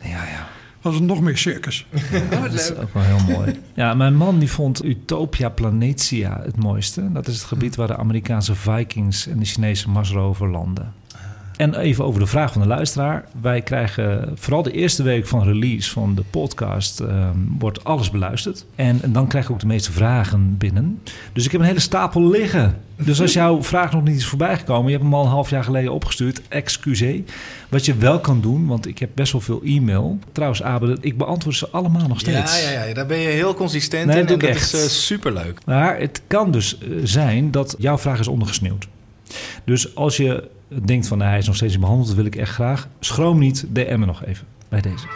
[0.00, 0.48] eh, Ja, ja.
[0.82, 1.86] was er nog meer circus.
[1.94, 2.78] Oh, wat Dat is leuk.
[2.82, 3.60] ook wel heel mooi.
[3.74, 7.12] Ja, mijn man die vond Utopia Planetia het mooiste.
[7.12, 10.92] Dat is het gebied waar de Amerikaanse Vikings en de Chinese Mars rover landen.
[11.64, 13.24] En even over de vraag van de luisteraar.
[13.40, 17.00] Wij krijgen vooral de eerste week van release van de podcast...
[17.00, 18.64] ehm, wordt alles beluisterd.
[18.74, 21.00] En, en dan krijg ik ook de meeste vragen binnen.
[21.32, 22.76] Dus ik heb een hele stapel liggen.
[22.96, 24.84] Dus als jouw vraag nog niet is voorbijgekomen...
[24.84, 27.20] je hebt hem al een half jaar geleden opgestuurd, excuseer.
[27.68, 30.18] Wat je wel kan doen, want ik heb best wel veel e-mail.
[30.32, 32.62] Trouwens, Abe, ik beantwoord ze allemaal nog steeds.
[32.62, 34.26] Ja, ja, ja, daar ben je heel consistent Nee, in.
[34.26, 34.82] dat En dat ik is echt.
[34.82, 35.58] eh, superleuk.
[35.66, 38.86] Maar het kan dus eh, zijn dat jouw vraag is ondergesneeuwd.
[39.64, 42.36] Dus als je denkt van nou, hij is nog steeds niet behandeld, dat wil ik
[42.36, 42.88] echt graag.
[43.00, 45.06] Schroom niet, DM me nog even bij deze.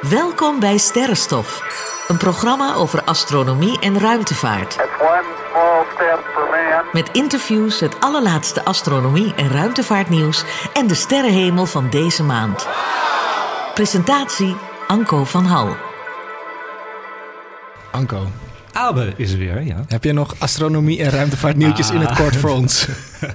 [0.00, 1.62] Welkom bij Sterrenstof,
[2.08, 4.74] een programma over astronomie en ruimtevaart.
[4.74, 6.84] It's one small step for man.
[6.92, 12.68] Met interviews, het allerlaatste astronomie- en ruimtevaartnieuws en de sterrenhemel van deze maand.
[13.74, 15.76] Presentatie Anko van Hal.
[17.90, 18.26] Anko,
[18.74, 19.84] Abe is er weer, ja.
[19.88, 22.16] heb je nog astronomie en ruimtevaartnieuwtjes in het Ah.
[22.16, 22.88] kort voor ons?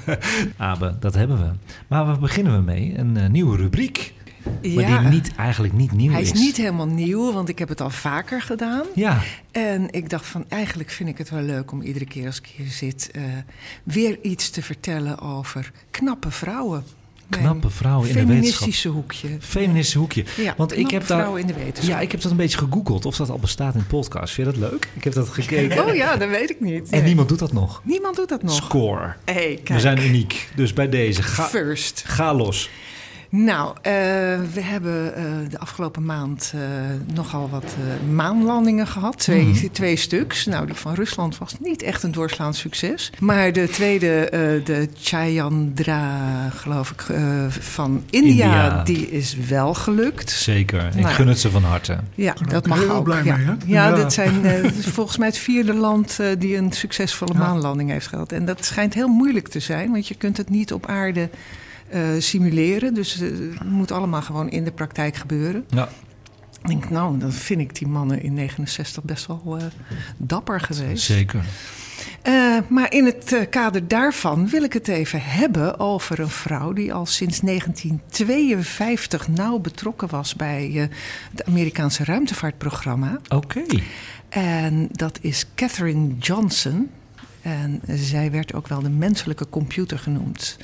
[0.58, 1.50] Abe, dat hebben we.
[1.88, 2.94] Maar waar beginnen we mee?
[2.98, 4.14] Een eh, nieuwe rubriek.
[4.62, 6.32] Maar Ja, die niet, eigenlijk niet nieuw hij is.
[6.32, 8.84] is niet helemaal nieuw, want ik heb het al vaker gedaan.
[8.96, 9.18] Ja,
[9.52, 12.46] En ik dacht van, eigenlijk vind ik het wel leuk om iedere keer als ik
[12.56, 13.12] hier zit...
[13.12, 13.22] eh,
[13.84, 16.84] weer iets te vertellen over knappe vrouwen.
[17.30, 18.44] Knappe vrouwen in de wetenschap.
[18.44, 19.28] Feministische hoekje.
[19.40, 20.24] feministische hoekje.
[20.38, 21.90] Ja, Want ik heb daar, in de wetenschap.
[21.96, 24.34] Ja, ik heb dat een beetje gegoogeld of dat al bestaat in podcast.
[24.34, 24.88] Vind je dat leuk?
[24.94, 25.86] Ik heb dat gekeken.
[25.88, 26.90] Oh ja, dat weet ik niet.
[26.90, 27.82] En niemand doet dat nog.
[27.84, 28.54] Niemand doet dat nog.
[28.56, 29.16] Score.
[29.26, 30.50] hey, We zijn uniek.
[30.56, 32.04] Dus bij deze, ga, First.
[32.06, 32.70] ga los.
[33.32, 33.92] Nou, eh,
[34.54, 36.62] we hebben eh, de afgelopen maand eh,
[37.16, 39.18] nogal wat eh, maanlandingen gehad.
[39.18, 39.68] Twee, Mhm.
[39.72, 40.46] twee stuks.
[40.46, 43.12] Nou, die van Rusland was niet echt een doorslaand succes.
[43.20, 48.84] Maar de tweede, eh, de Chandra, geloof ik, eh, van India, India.
[48.84, 50.30] die is wel gelukt.
[50.30, 50.88] Zeker.
[50.88, 51.98] Ik Nou gun het ze van harte.
[52.16, 53.04] Ja, dat ik mag heel ook.
[53.04, 53.36] blij ja.
[53.38, 53.52] mee, hè?
[53.66, 53.96] Ja, Ja.
[53.96, 54.64] dat zijn eh,
[54.98, 57.40] volgens mij het vierde land eh, die een succesvolle Ja.
[57.40, 58.32] maanlanding heeft gehad.
[58.32, 61.30] En dat schijnt heel moeilijk te zijn, want je kunt het niet op aarde
[62.20, 62.94] simuleren.
[62.94, 65.66] Dus eh, het moet allemaal gewoon in de praktijk gebeuren.
[65.70, 65.90] Ja,
[66.62, 69.64] Ik denk, nou, dan vind ik die mannen in 69 best wel eh,
[70.18, 71.04] dapper geweest.
[71.04, 71.44] zeker.
[72.22, 76.74] Eh, maar in het eh, kader daarvan wil ik het even hebben over een vrouw
[76.74, 80.82] die al sinds 1952 nauw betrokken was bij eh,
[81.32, 83.20] het Amerikaanse ruimtevaartprogramma.
[83.30, 83.62] Oké.
[84.30, 86.90] En dat is Catherine Johnson.
[87.42, 90.58] En zij werd ook wel de menselijke computer genoemd.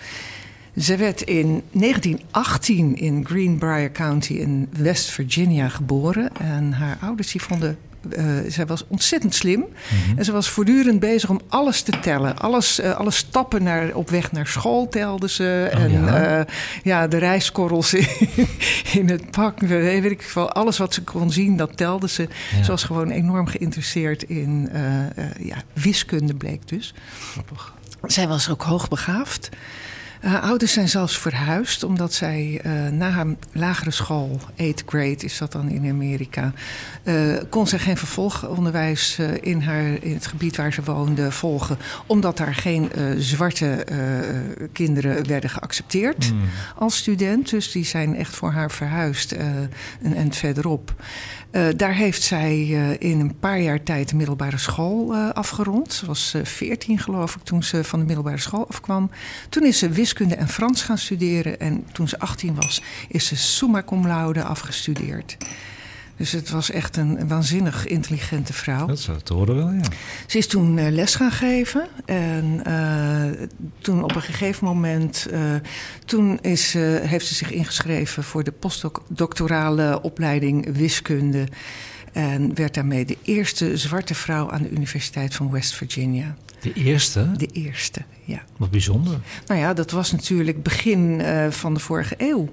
[0.77, 6.29] Ze werd in 1918 in Greenbrier County in West Virginia geboren.
[6.37, 7.77] En haar ouders die vonden.
[8.09, 9.65] eh, zij was ontzettend slim.
[10.17, 12.37] En ze was voortdurend bezig om alles te tellen.
[12.37, 15.71] Alles, eh, alle stappen naar, op weg naar school telde ze.
[15.73, 16.39] Oh, en ja?
[16.39, 16.53] eh,
[16.83, 18.07] ja, de rijskorrels in,
[18.99, 19.59] in het pak.
[19.59, 20.31] Weet ik.
[20.35, 22.27] Alles wat ze kon zien, dat telde ze.
[22.55, 22.63] Ja.
[22.63, 24.69] Ze was gewoon enorm geïnteresseerd in
[25.39, 26.93] ja, wiskunde, bleek dus.
[28.03, 29.49] Zij was ook hoogbegaafd.
[30.25, 35.37] Haar ouders zijn zelfs verhuisd omdat zij eh, na haar lagere school, 8th grade is
[35.37, 36.53] dat dan in Amerika,
[37.03, 37.15] eh,
[37.49, 42.37] kon zij geen vervolgonderwijs eh, in, haar, in het gebied waar ze woonde volgen, omdat
[42.37, 43.85] daar geen zwarte
[44.71, 46.49] kinderen werden geaccepteerd Hmm.
[46.75, 47.49] als student.
[47.49, 49.31] Dus die zijn echt voor haar verhuisd
[50.01, 50.93] een end verderop.
[51.55, 55.93] Eh, daar heeft zij eh, in een paar jaar tijd de middelbare school eh, afgerond.
[55.93, 59.09] Ze was 14 geloof ik toen ze van de middelbare school afkwam.
[59.49, 61.59] Toen is ze wiskunde en Frans gaan studeren.
[61.59, 65.37] En toen ze 18 was, is ze summa cum laude afgestudeerd.
[66.17, 68.85] Dus het was echt een, een waanzinnig intelligente vrouw.
[68.85, 69.81] Dat zou het horen wel, ja.
[70.27, 71.87] Ze is toen eh, les gaan geven.
[72.05, 73.47] En eh,
[73.79, 75.27] toen op een gegeven moment...
[75.31, 75.41] eh,
[76.05, 81.47] toen is, heeft ze zich ingeschreven voor de postdoctorale opleiding wiskunde.
[82.13, 86.35] En werd daarmee de eerste zwarte vrouw aan de Universiteit van West Virginia.
[86.61, 87.31] De eerste?
[87.37, 88.43] De eerste, ja.
[88.57, 89.19] Wat bijzonder.
[89.47, 92.49] Nou ja, dat was natuurlijk begin van de vorige eeuw.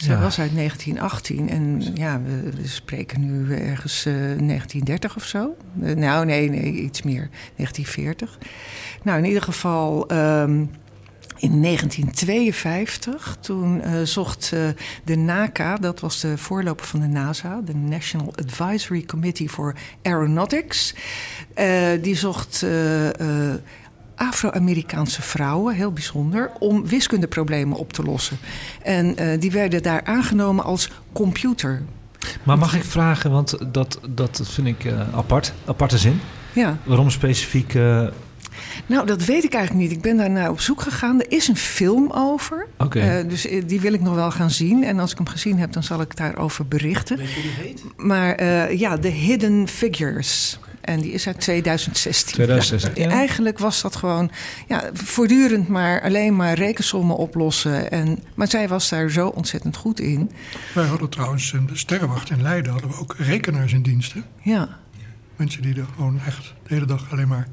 [0.00, 0.20] Zij Ja.
[0.20, 5.56] was uit 1918 en ja, we, we spreken nu ergens eh, 1930 of zo.
[5.82, 7.28] Eh, nou, nee, nee, iets meer.
[7.56, 8.38] 1940.
[9.02, 10.08] Nou, in ieder geval...
[10.08, 10.64] ehm,
[11.38, 14.60] in 1952, toen eh, zocht eh,
[15.04, 20.94] de NACA, dat was de voorloper van de NASA, de National Advisory Committee for Aeronautics,
[21.54, 23.08] eh, die zocht eh,
[23.50, 23.54] eh,
[24.20, 28.38] Afro-Amerikaanse vrouwen, heel bijzonder, om wiskundeproblemen op te lossen.
[28.82, 31.82] En eh, die werden daar aangenomen als computer.
[32.42, 36.20] Maar mag ik vragen, want dat, dat vind ik eh, apart, aparte zin.
[36.52, 36.76] Ja.
[36.84, 37.74] Waarom specifiek...
[37.74, 38.06] eh,
[38.86, 39.96] Nou, dat weet ik eigenlijk niet.
[39.96, 41.20] Ik ben daarna op zoek gegaan.
[41.20, 42.66] Er is een film over.
[42.78, 43.00] Oké.
[43.00, 44.84] Eh, dus die wil ik nog wel gaan zien.
[44.84, 47.16] En als ik hem gezien heb, dan zal ik daarover berichten.
[47.16, 47.82] Weet je hoe die heet?
[47.96, 50.58] Maar eh, ja, The Hidden Figures.
[50.80, 52.32] En die is uit 2016.
[52.34, 53.14] 2016, Ja, ja.
[53.16, 54.30] Eigenlijk was dat gewoon
[54.68, 57.90] ja, voortdurend maar alleen maar rekensommen oplossen.
[57.90, 60.30] En, maar zij was daar zo ontzettend goed in.
[60.74, 64.12] Wij hadden trouwens in de Sterrenwacht in Leiden hadden we ook rekenaars in dienst.
[64.12, 64.20] hè?
[64.42, 64.68] Ja.
[65.36, 67.48] Mensen die er gewoon echt de hele dag alleen maar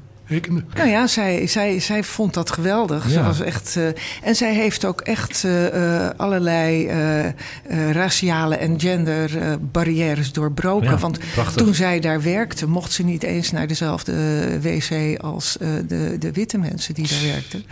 [0.74, 3.10] Nou ja, zij, zij, zij vond dat geweldig.
[3.10, 3.86] Ze was echt, eh,
[4.22, 10.90] en zij heeft ook echt eh, eh, allerlei eh, raciale en genderbarrières doorbroken.
[10.90, 11.62] Ja, Want prachtig.
[11.62, 14.12] toen zij daar werkte, mocht ze niet eens naar dezelfde
[14.60, 15.56] wc als
[15.86, 17.64] de, de witte mensen die daar werkten.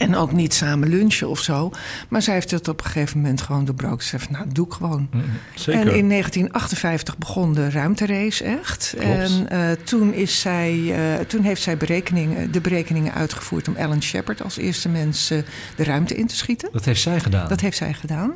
[0.00, 1.70] En ook niet samen lunchen of zo.
[2.08, 4.04] Maar zij heeft het op een gegeven moment gewoon doorbroken.
[4.04, 5.08] Ze van, nou, doe ik gewoon.
[5.54, 5.80] zeker.
[5.80, 8.94] En in 1958 begon de ruimterace echt.
[8.98, 9.06] Klopt.
[9.06, 14.02] En eh, toen, is zij, eh, toen heeft zij berekeningen, de berekeningen uitgevoerd om Alan
[14.02, 15.38] Shepard als eerste mens eh,
[15.76, 16.68] de ruimte in te schieten.
[16.72, 17.48] Dat heeft zij gedaan.
[17.48, 18.34] Dat heeft zij gedaan.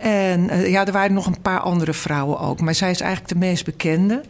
[0.00, 2.60] En ja, er waren nog een paar andere vrouwen ook.
[2.60, 4.22] Maar zij is eigenlijk de meest bekende.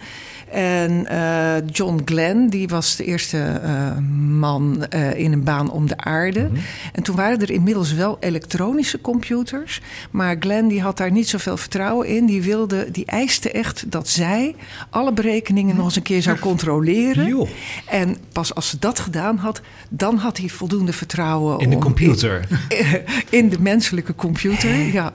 [0.51, 3.98] En eh, John Glenn, die was de eerste eh,
[4.38, 6.40] man eh, in een baan om de aarde.
[6.40, 6.61] Mhm.
[6.92, 9.80] En toen waren er inmiddels wel elektronische computers.
[10.11, 12.26] Maar Glenn die had daar niet zoveel vertrouwen in.
[12.26, 14.55] Die, wilde, die eiste echt dat zij
[14.90, 17.26] alle berekeningen nog eens een keer zou controleren.
[17.26, 17.48] Joh.
[17.86, 21.82] En pas als ze dat gedaan had, dan had hij voldoende vertrouwen In de om
[21.82, 22.48] computer.
[23.30, 25.12] in de menselijke computer, ja.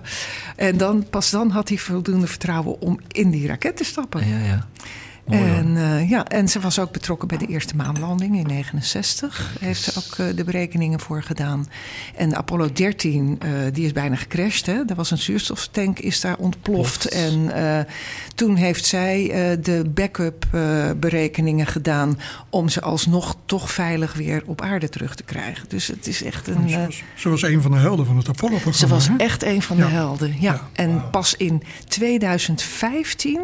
[0.56, 4.28] En dan, pas dan had hij voldoende vertrouwen om in die raket te stappen.
[4.28, 4.68] Ja, ja.
[5.26, 9.56] Mooi, en, eh, ja, en ze was ook betrokken bij de eerste maanlanding in 69.
[9.60, 11.68] Heeft ze ook eh, de berekeningen voor gedaan.
[12.16, 14.66] En de Apollo 13, eh, die is bijna gecrashed.
[14.66, 14.82] Hè?
[14.88, 17.10] Er was een zuurstoftank, is daar ontploft.
[17.10, 17.52] En
[18.36, 20.62] toen heeft zij eh, de backup eh,
[20.98, 22.20] berekeningen gedaan...
[22.50, 25.66] om ze alsnog toch veilig weer op aarde terug te krijgen.
[25.70, 26.70] Dus het is echt een...
[26.70, 28.96] Ze eh, was, ze was een van de helden van het ze Apollo-programma.
[28.96, 29.16] was hè?
[29.18, 29.90] echt een van de Ja.
[29.90, 30.36] helden.
[30.40, 30.62] Ja.
[30.74, 33.42] En pas in 2015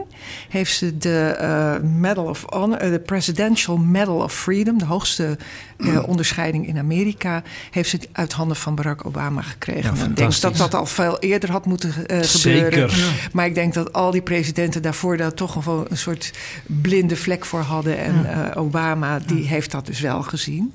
[0.49, 5.37] heeft ze de Medal of Honor, de Presidential Medal of Freedom, de hoogste
[5.83, 9.95] eh, onderscheiding in Amerika, heeft ze uit handen van Barack Obama gekregen.
[9.95, 12.89] Ja, ik denk dat dat al veel eerder had moeten eh, gebeuren.
[13.31, 16.33] Maar ik denk dat al die presidenten daarvoor daar toch gewoon een soort
[16.65, 17.97] blinde vlek voor hadden.
[17.97, 20.73] En eh, Obama, die heeft dat dus wel gezien.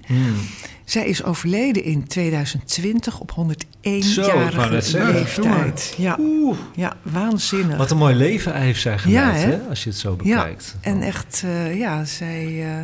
[0.86, 5.12] Zij is overleden in 2020 op 101 Zo, ik wou jarige net zeggen.
[5.14, 5.94] leeftijd.
[5.98, 6.18] Ja,
[6.74, 7.76] ja, waanzinnig.
[7.76, 9.50] Wat een mooi leven heeft zij geleid, Ja, hè?
[9.50, 9.60] hè?
[9.68, 10.76] als je het zo ja, bekijkt.
[10.80, 12.82] en echt, eh, ja, zij eh,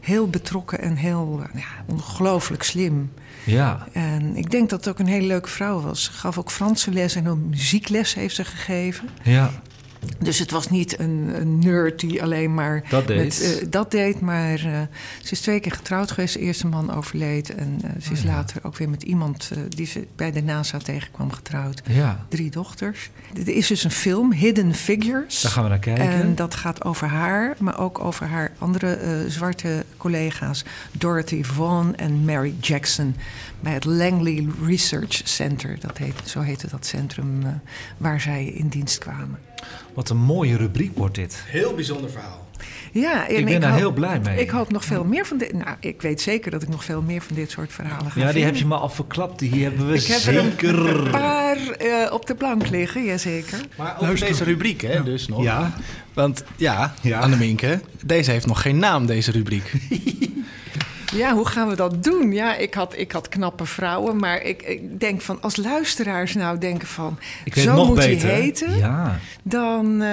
[0.00, 3.12] heel betrokken en heel eh, ja, ongelooflijk slim.
[3.44, 6.04] Ja, En ik denk dat het ook een hele leuke vrouw was.
[6.04, 9.08] Ze gaf ook Franse les en ook muziekles heeft ze gegeven.
[9.22, 9.50] ja.
[10.18, 13.16] Dus het was niet een, een nerd die alleen maar Dat deed.
[13.24, 14.20] Met, eh, dat deed.
[14.20, 14.80] Maar eh,
[15.22, 16.34] ze is twee keer getrouwd geweest.
[16.34, 17.54] De eerste man overleed.
[17.54, 18.30] En eh, ze is Oh, ja.
[18.32, 21.82] later ook weer met iemand die ze bij de NASA tegenkwam getrouwd.
[21.88, 22.26] ja.
[22.28, 23.10] Drie dochters.
[23.34, 25.40] Er is dus een film, Hidden Figures.
[25.42, 26.08] Daar gaan we naar kijken.
[26.08, 30.64] En dat gaat over haar, maar ook over haar andere zwarte collega's.
[30.92, 33.16] Dorothy Vaughan en Mary Jackson.
[33.64, 35.76] Bij het Langley Research Center.
[35.80, 37.48] Dat heet, zo heette dat centrum eh,
[37.96, 39.38] waar zij in dienst kwamen.
[39.94, 41.42] Wat een mooie rubriek wordt dit.
[41.46, 42.42] Heel bijzonder verhaal.
[42.92, 44.40] Ja, en Ik ben daar hoop- heel blij mee.
[44.40, 45.52] Ik hoop nog veel meer van dit.
[45.52, 48.32] Nou, ik weet zeker dat ik nog veel meer van dit soort verhalen ga Ja,
[48.32, 49.38] die heb je me al verklapt.
[49.38, 50.78] Die hebben we Ik heb er zeker.
[51.04, 53.60] een paar eh, op de plank liggen, jazeker.
[53.76, 54.28] Maar over Luister.
[54.28, 55.42] deze rubriek, hè, dus nog.
[55.42, 55.74] Ja,
[56.12, 57.18] Want ja, Ja.
[57.18, 59.72] Anneminke, deze heeft nog geen naam, deze rubriek.
[61.12, 62.32] Ja, hoe gaan we dat doen?
[62.32, 66.58] Ja, ik had, ik had knappe vrouwen, maar ik, ik denk van als luisteraars nou
[66.58, 68.28] denken van ik weet zo nog moet beter.
[68.28, 70.10] hij heten, Ja, dan eh,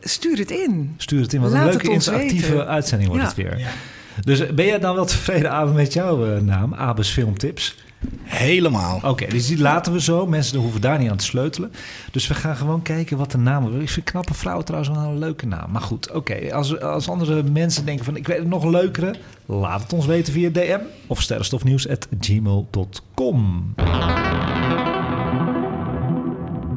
[0.00, 0.94] stuur het in.
[0.96, 1.40] stuur het in.
[1.40, 2.66] Wat een leuke interactieve weten.
[2.68, 3.28] uitzending wordt Ja.
[3.28, 3.66] het weer.
[4.24, 6.74] Dus ben jij dan wel tevreden, Abe, met jouw eh, naam?
[6.74, 7.76] Abes Filmtips?
[8.22, 9.00] Helemaal.
[9.02, 10.26] Oké, dus die laten we zo.
[10.26, 11.72] Mensen hoeven daar niet aan te sleutelen.
[12.10, 13.82] Dus we gaan gewoon kijken wat de naam is.
[13.82, 15.70] Ik vind knappe vrouwen trouwens wel een leuke naam.
[15.70, 16.54] Maar goed, oké.
[16.54, 19.14] Als, als andere mensen denken van ik weet het nog leukere...
[19.46, 23.74] laat het ons weten via DM of sterrenstofnieuws.gmail.com.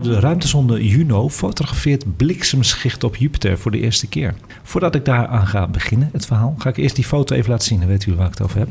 [0.02, 4.34] De ruimtesonde Juno fotografeert bliksemschichten op Jupiter voor de eerste keer.
[4.64, 7.80] Voordat ik daaraan ga beginnen, het verhaal, ga ik eerst die foto even laten zien.
[7.80, 8.70] Dan weten jullie waar ik het over heb.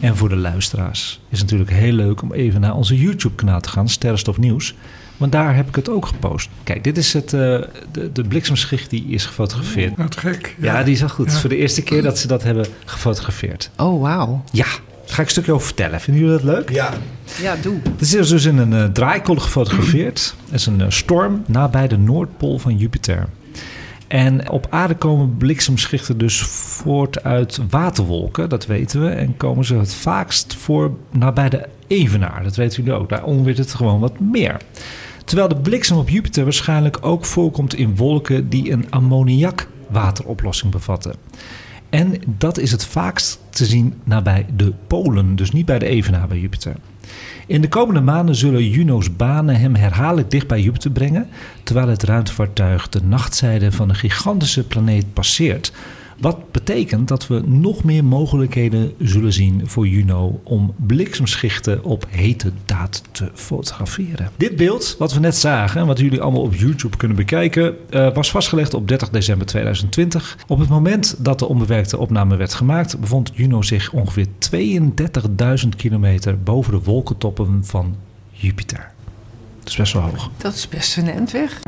[0.00, 3.68] En voor de luisteraars is het natuurlijk heel leuk om even naar onze YouTube-kanaal te
[3.68, 4.74] gaan, Sterrenstof Nieuws.
[5.16, 6.48] Want daar heb ik het ook gepost.
[6.64, 7.40] Kijk, dit is het, eh,
[7.92, 9.96] de, de bliksemschicht die is gefotografeerd.
[9.96, 10.54] Wat gek.
[10.58, 11.18] Ja, die is al goed.
[11.18, 11.34] Het Ja.
[11.34, 13.70] is voor de eerste keer dat ze dat hebben gefotografeerd.
[13.76, 14.44] Oh, wauw.
[14.52, 14.66] Ja,
[15.08, 16.00] daar ga ik een stukje over vertellen.
[16.00, 16.70] Vinden jullie dat leuk?
[16.70, 16.92] Ja.
[17.40, 17.80] Ja, doe.
[17.96, 20.34] Dit is dus in een draaikolk gefotografeerd.
[20.44, 23.28] Het is een eh, storm nabij de Noordpool van Jupiter.
[24.06, 29.08] En op aarde komen bliksemschichten dus voort uit waterwolken, dat weten we.
[29.08, 33.08] En komen ze het vaakst voor nabij de evenaar, dat weten jullie ook.
[33.08, 34.56] Daar onweert het gewoon wat meer.
[35.24, 41.14] Terwijl de bliksem op Jupiter waarschijnlijk ook voorkomt in wolken die een ammoniakwateroplossing bevatten.
[41.90, 46.28] En dat is het vaakst te zien nabij de polen, dus niet bij de evenaar
[46.28, 46.76] bij Jupiter.
[47.46, 51.28] In de komende maanden zullen Juno's banen hem herhaaldelijk dicht bij Jupiter brengen,
[51.62, 55.72] terwijl het ruimtevaartuig de nachtzijde van de gigantische planeet passeert.
[56.20, 62.52] Wat betekent dat we nog meer mogelijkheden zullen zien voor Juno om bliksemschichten op hete
[62.64, 64.30] daad te fotograferen.
[64.36, 68.14] Dit beeld, wat we net zagen en wat jullie allemaal op YouTube kunnen bekijken, eh,
[68.14, 70.38] was vastgelegd op 30 december 2020.
[70.46, 76.42] Op het moment dat de onbewerkte opname werd gemaakt, bevond Juno zich ongeveer 32.000 kilometer
[76.42, 77.96] boven de wolkentoppen van
[78.30, 78.90] Jupiter.
[79.58, 80.30] Dat is best wel hoog.
[80.36, 81.60] Dat is best een end weg.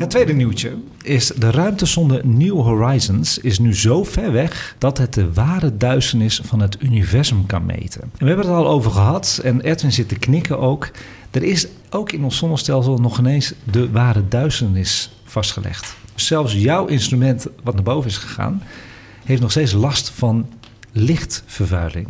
[0.00, 5.14] Het tweede nieuwtje is de ruimtesonde New Horizons is nu zo ver weg dat het
[5.14, 8.00] de ware duisternis van het universum kan meten.
[8.02, 10.90] En we hebben het al over gehad en Edwin zit te knikken ook.
[11.30, 15.96] Er is ook in ons zonnestelsel nog ineens de ware duisternis vastgelegd.
[16.14, 18.62] Zelfs jouw instrument wat naar boven is gegaan
[19.24, 20.48] heeft nog steeds last van
[20.92, 22.08] lichtvervuiling.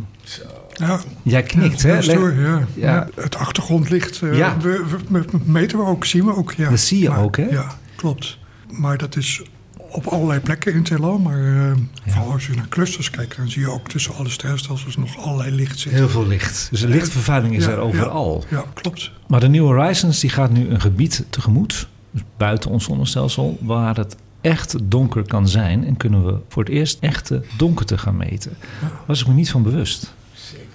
[0.73, 0.99] Ja.
[1.23, 1.97] Jij knikt, ja, hè?
[1.99, 2.29] ja.
[2.29, 2.67] Ja.
[2.75, 4.57] Ja, Het achtergrondlicht eh, Ja.
[4.57, 6.53] we, we- we- meten we ook, zien we ook.
[6.53, 6.69] Ja.
[6.69, 7.43] Dat zie je Maar- ook, hè?
[7.49, 8.37] Ja, klopt.
[8.69, 9.41] Maar dat is
[9.75, 11.17] op allerlei plekken in heelal.
[11.17, 11.71] Maar eh,
[12.05, 15.51] vooral als je naar clusters kijkt, dan zie je ook tussen alle sterrenstelsels nog allerlei
[15.51, 15.99] licht zitten.
[15.99, 16.67] Heel veel licht.
[16.71, 18.43] Dus de lichtvervuiling is Ja, er overal.
[18.49, 19.11] Ja, ja, klopt.
[19.27, 23.97] Maar de New Horizons die gaat nu een gebied tegemoet, dus buiten ons zonnestelsel, waar
[23.97, 25.85] het echt donker kan zijn.
[25.85, 28.57] En kunnen we voor het eerst echte donkerte gaan meten.
[28.81, 30.13] Daar was ik me niet van bewust.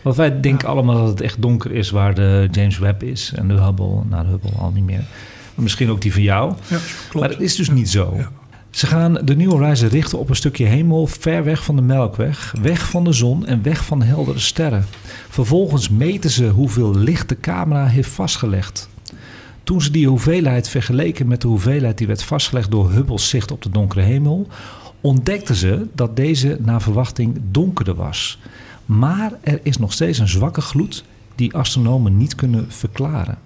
[0.03, 3.49] Want wij denken allemaal dat het echt donker is waar de James Webb is en
[3.49, 4.03] de Hubble.
[4.09, 5.05] Nou, de Hubble al niet meer.
[5.57, 6.55] Misschien ook die van jou.
[6.69, 6.79] Ja,
[7.09, 7.27] klopt.
[7.27, 8.15] Maar dat is dus niet zo.
[8.17, 8.31] Ja.
[8.71, 12.55] Ze gaan de New Horizon richten op een stukje hemel ver weg van de Melkweg,
[12.63, 14.87] weg van de zon en weg van heldere sterren.
[15.29, 18.89] Vervolgens meten ze hoeveel licht de camera heeft vastgelegd.
[19.65, 23.63] Toen ze die hoeveelheid vergeleken met de hoeveelheid die werd vastgelegd door Hubble's zicht op
[23.63, 24.49] de donkere hemel,
[25.01, 28.39] ontdekten ze dat deze naar verwachting donkerder was.
[28.87, 31.05] Maar er is nog steeds een zwakke gloed
[31.35, 33.39] die astronomen niet kunnen verklaren.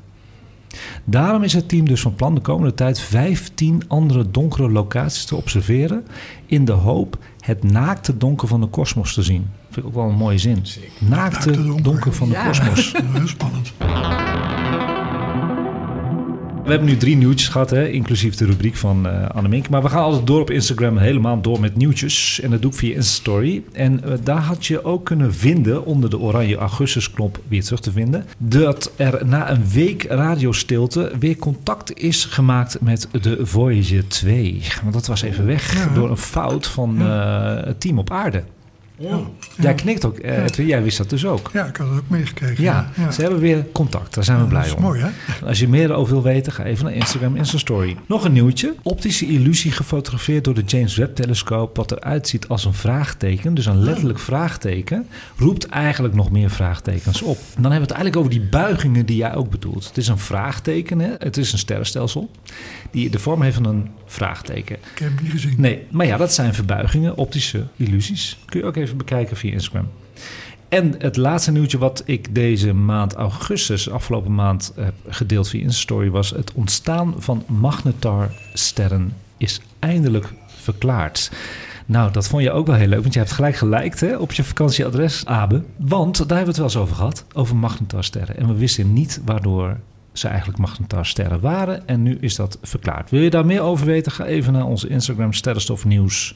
[1.05, 5.37] Daarom is het team dus van plan de komende tijd 15 andere donkere locaties te
[5.37, 6.05] observeren.
[6.47, 9.47] In de hoop het naakte donker van de kosmos te zien.
[9.71, 10.62] Vind ik ook wel een mooie zin.
[10.99, 11.05] Naakte
[11.49, 11.83] Naakte donker.
[11.83, 12.47] donker van de Ja.
[12.47, 12.93] kosmos.
[13.12, 13.73] Heel spannend.
[16.71, 19.68] We hebben nu drie nieuwtjes gehad, hè, inclusief de rubriek van eh Annemink.
[19.68, 22.41] Maar we gaan altijd door op Instagram, helemaal door met nieuwtjes.
[22.41, 23.62] En dat doe ik via Instastory.
[23.73, 27.93] En eh, daar had je ook kunnen vinden, onder de oranje augustusknop weer terug te
[27.93, 28.25] vinden...
[28.39, 34.62] dat er na een week radiostilte weer contact is gemaakt met de Voyager 2.
[34.83, 35.95] Want dat was even weg Ja.
[35.95, 38.43] door een fout van eh, het team op aarde.
[39.57, 41.51] Jij knikt ook, eh, Edwin, jij wist dat dus ook.
[41.53, 42.64] Ja, ik had het ook meegekregen.
[42.64, 44.14] Ja, ze hebben weer contact.
[44.14, 44.82] Daar zijn we blij dat is om.
[44.82, 45.09] mooi, hè?
[45.46, 47.96] Als je meer over wil weten, ga even naar Instagram Insta Story.
[48.07, 48.74] Nog een nieuwtje.
[48.82, 51.76] Optische illusie gefotografeerd door de James Webb telescoop.
[51.76, 57.22] Wat eruit ziet als een vraagteken, dus een letterlijk vraagteken, roept eigenlijk nog meer vraagtekens
[57.22, 57.36] op.
[57.36, 59.84] En dan hebben we het eigenlijk over die buigingen die jij ook bedoelt.
[59.84, 61.11] Het is een vraagteken, hè?
[61.18, 62.30] het is een sterrenstelsel,
[62.90, 64.76] die de vorm heeft van een vraagteken.
[64.76, 65.55] Ik heb hem niet gezien.
[65.57, 68.38] Nee, maar ja, dat zijn verbuigingen, optische illusies.
[68.46, 69.88] Kun je ook even bekijken via Instagram.
[70.68, 76.11] En het laatste nieuwtje wat ik deze maand augustus, afgelopen maand, heb gedeeld via Instastory
[76.11, 76.30] was...
[76.30, 81.30] het ontstaan van magnetar-sterren is eindelijk verklaard.
[81.86, 84.45] Nou, dat vond je ook wel heel leuk, want je hebt gelijk geliked op je
[84.45, 85.62] vakantieadres, Abe.
[85.76, 88.36] Want daar hebben we het wel eens over gehad, over magnetar-sterren.
[88.36, 89.76] En we wisten niet waardoor
[90.12, 91.88] ze eigenlijk magnetar-sterren waren.
[91.88, 93.11] En nu is dat verklaard.
[93.11, 94.12] Wil je daar meer over weten?
[94.12, 96.34] Ga even naar onze Instagram Sterrenstof Nieuws.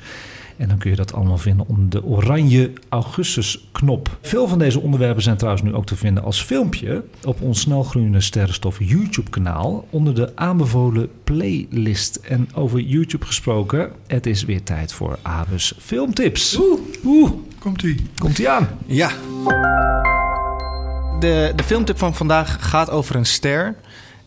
[0.56, 4.18] En dan kun je dat allemaal vinden onder de oranje Augustus-knop.
[4.20, 8.20] Veel van deze onderwerpen zijn trouwens nu ook te vinden als filmpje op ons snelgroeiende
[8.20, 12.16] Sterrenstof YouTube-kanaal onder de aanbevolen playlist.
[12.16, 16.58] En over YouTube gesproken, het is weer tijd voor Abus filmtips.
[16.58, 18.06] Oeh, oeh, Komt-ie.
[18.18, 18.68] komt ie aan.
[18.86, 19.10] Ja.
[21.20, 23.76] de, de filmtip van vandaag gaat over een ster.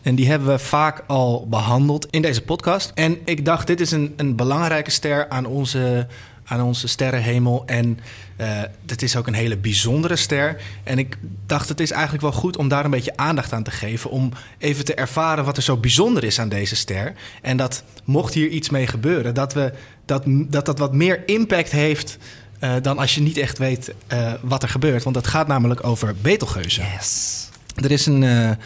[0.08, 2.92] En die hebben we vaak al behandeld in deze podcast.
[2.94, 6.06] En ik dacht, dit is een, een belangrijke ster aan onze,
[6.44, 7.62] aan onze sterrenhemel.
[7.66, 7.98] En
[8.40, 10.60] uh, dit is ook een hele bijzondere ster.
[10.84, 13.70] En ik dacht, het is eigenlijk wel goed om daar een beetje aandacht aan te
[13.70, 14.10] geven.
[14.10, 17.12] Om even te ervaren wat er zo bijzonder is aan deze ster.
[17.42, 19.72] En dat mocht hier iets mee gebeuren, dat we,
[20.04, 22.18] dat, dat, dat wat meer impact heeft.
[22.60, 25.02] Uh, dan als je niet echt weet uh, wat er gebeurt.
[25.02, 26.84] Want het gaat namelijk over Betelgeuzen.
[26.96, 27.48] Yes.
[27.74, 28.56] Er is een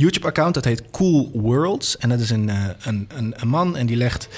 [0.00, 1.98] YouTube-account dat heet Cool Worlds.
[1.98, 2.48] En dat is een,
[2.82, 4.28] een, een, een man en die legt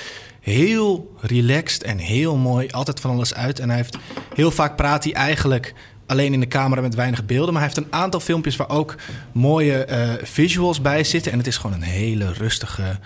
[0.41, 3.59] heel relaxed en heel mooi altijd van alles uit.
[3.59, 3.99] En hij heeft
[4.35, 5.75] heel vaak praat hij eigenlijk
[6.07, 7.53] alleen in de camera met weinig beelden.
[7.53, 8.95] Maar hij heeft een aantal filmpjes waar ook
[9.33, 11.33] mooie uh, visuals bij zitten.
[11.33, 12.99] En het is gewoon een hele rustige,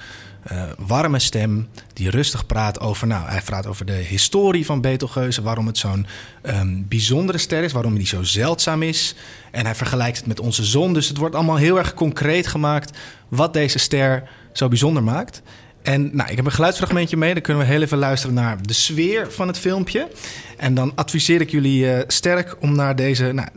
[0.53, 3.07] uh, warme stem die rustig praat over...
[3.07, 6.07] Nou, hij praat over de historie van Betelgeuse, waarom het zo'n
[6.43, 7.73] um, bijzondere ster is...
[7.73, 9.15] waarom die zo zeldzaam is.
[9.51, 10.93] En hij vergelijkt het met onze zon.
[10.93, 12.99] Dus het wordt allemaal heel erg concreet gemaakt...
[13.29, 15.43] wat deze ster zo bijzonder maakt.
[15.83, 17.33] En nou, ik heb een geluidsfragmentje mee.
[17.33, 20.09] Dan kunnen we heel even luisteren naar de sfeer van het filmpje.
[20.57, 23.33] En dan adviseer ik jullie uh, sterk om naar deze...
[23.33, 23.49] Nou,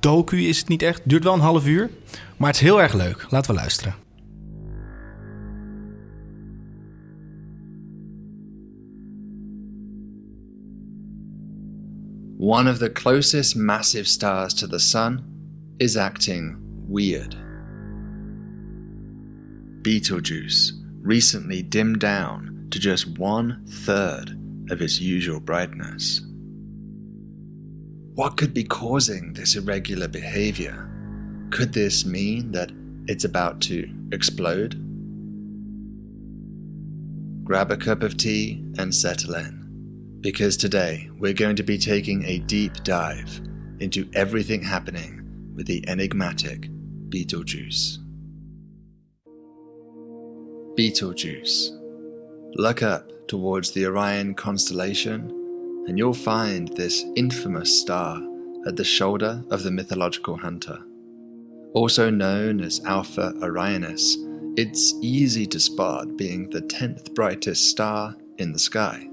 [0.00, 1.00] docu is het niet echt.
[1.04, 1.90] Duurt wel een half uur.
[2.36, 3.26] Maar het is heel erg leuk.
[3.28, 4.03] Laten we luisteren.
[12.44, 15.24] One of the closest massive stars to the sun
[15.78, 17.34] is acting weird.
[19.80, 24.38] Betelgeuse recently dimmed down to just one third
[24.70, 26.20] of its usual brightness.
[28.14, 30.86] What could be causing this irregular behavior?
[31.50, 32.72] Could this mean that
[33.06, 34.74] it's about to explode?
[37.42, 39.63] Grab a cup of tea and settle in,
[40.24, 43.42] because today we're going to be taking a deep dive
[43.78, 46.70] into everything happening with the enigmatic
[47.10, 47.98] Beetlejuice.
[50.78, 51.68] Beetlejuice.
[52.54, 55.28] Look up towards the Orion constellation,
[55.86, 58.18] and you'll find this infamous star
[58.66, 60.78] at the shoulder of the mythological hunter.
[61.74, 64.14] Also known as Alpha Orionis,
[64.56, 69.10] it's easy to spot being the 10th brightest star in the sky.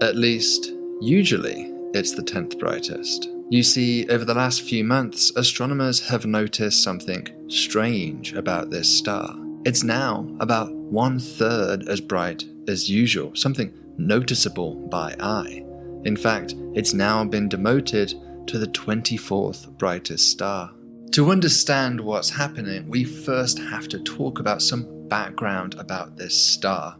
[0.00, 3.28] At least, usually, it's the 10th brightest.
[3.50, 9.36] You see, over the last few months, astronomers have noticed something strange about this star.
[9.64, 15.64] It's now about one third as bright as usual, something noticeable by eye.
[16.04, 18.14] In fact, it's now been demoted
[18.46, 20.72] to the 24th brightest star.
[21.12, 26.96] To understand what's happening, we first have to talk about some background about this star.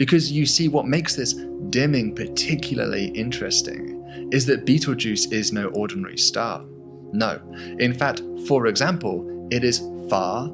[0.00, 1.34] Because you see, what makes this
[1.68, 6.64] dimming particularly interesting is that Betelgeuse is no ordinary star.
[7.12, 7.38] No.
[7.78, 10.48] In fact, for example, it is far,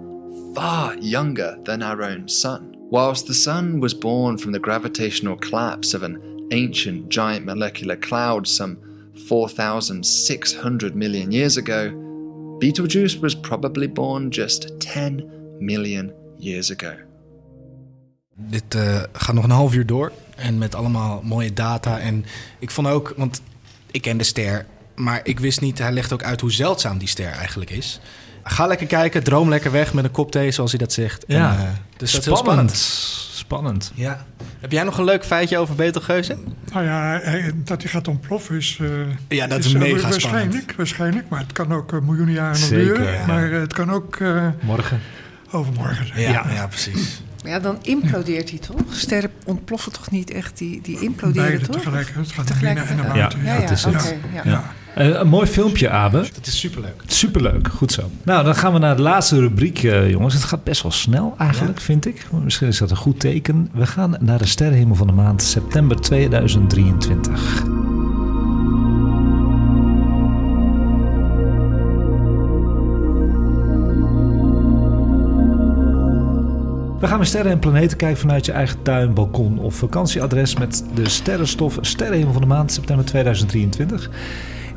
[0.53, 2.75] far younger than our own Sun.
[2.91, 8.49] Whilst the Sun was born from the gravitational collapse of an ancient giant molecular cloud
[8.49, 11.91] some 4,600 million years ago,
[12.59, 16.97] Betelgeuse was probably born just 10 million years ago.
[18.39, 21.99] Dit uh, gaat nog een half uur door en met allemaal mooie data.
[21.99, 22.25] En
[22.59, 23.43] ik vond ook, want
[23.91, 27.09] ik ken de ster, maar ik wist niet, hij legt ook uit hoe zeldzaam die
[27.09, 28.01] ster eigenlijk is.
[28.43, 31.25] Ga lekker kijken, droom lekker weg met een kop thee, zoals hij dat zegt.
[31.27, 32.77] Ja, en, uh, dus dat is spannend.
[33.33, 33.93] Spannend.
[33.95, 34.27] Ja.
[34.61, 36.37] Heb jij nog een leuk feitje over Betelgeuze?
[36.73, 37.21] Nou ja,
[37.55, 38.79] dat hij gaat ontploffen is...
[38.81, 38.91] Uh,
[39.29, 40.77] ja, dat is, is mega waarschijnlijk, spannend.
[40.77, 43.13] Waarschijnlijk, maar het kan ook miljoenen jaren nog duren.
[43.13, 43.27] ja.
[43.27, 44.19] Maar het kan ook
[44.61, 45.01] Morgen.
[45.51, 46.47] overmorgen ja.
[46.53, 47.23] ja precies.
[47.47, 48.81] Ja, dan implodeert hij toch?
[48.91, 50.59] Sterren ontploffen toch niet echt?
[50.59, 51.77] Die, die imploderen Beide toch?
[51.77, 52.13] tegelijk.
[52.15, 53.45] Het gaat naar binnen en naar Ja, buiten.
[53.45, 53.97] Ja, ja, dat is oké.
[53.97, 54.15] het.
[54.35, 54.41] ja.
[54.45, 54.75] Ja.
[54.99, 56.19] Uh, een mooi filmpje, Abe.
[56.35, 57.03] Dat is superleuk.
[57.07, 58.11] Superleuk, goed zo.
[58.23, 60.35] Nou, dan gaan we naar de laatste rubriek, uh, jongens.
[60.35, 61.85] Het gaat best wel snel eigenlijk, ja.
[61.85, 62.27] vind ik.
[62.45, 63.69] Misschien is dat een goed teken.
[63.73, 67.65] We gaan naar de sterrenhemel van de maand september 2023.
[77.01, 80.85] We gaan naar sterren en planeten kijken vanuit je eigen tuin, balkon of vakantieadres met
[80.95, 84.11] de sterrenstof Sterrenhemel van de maand september 2023.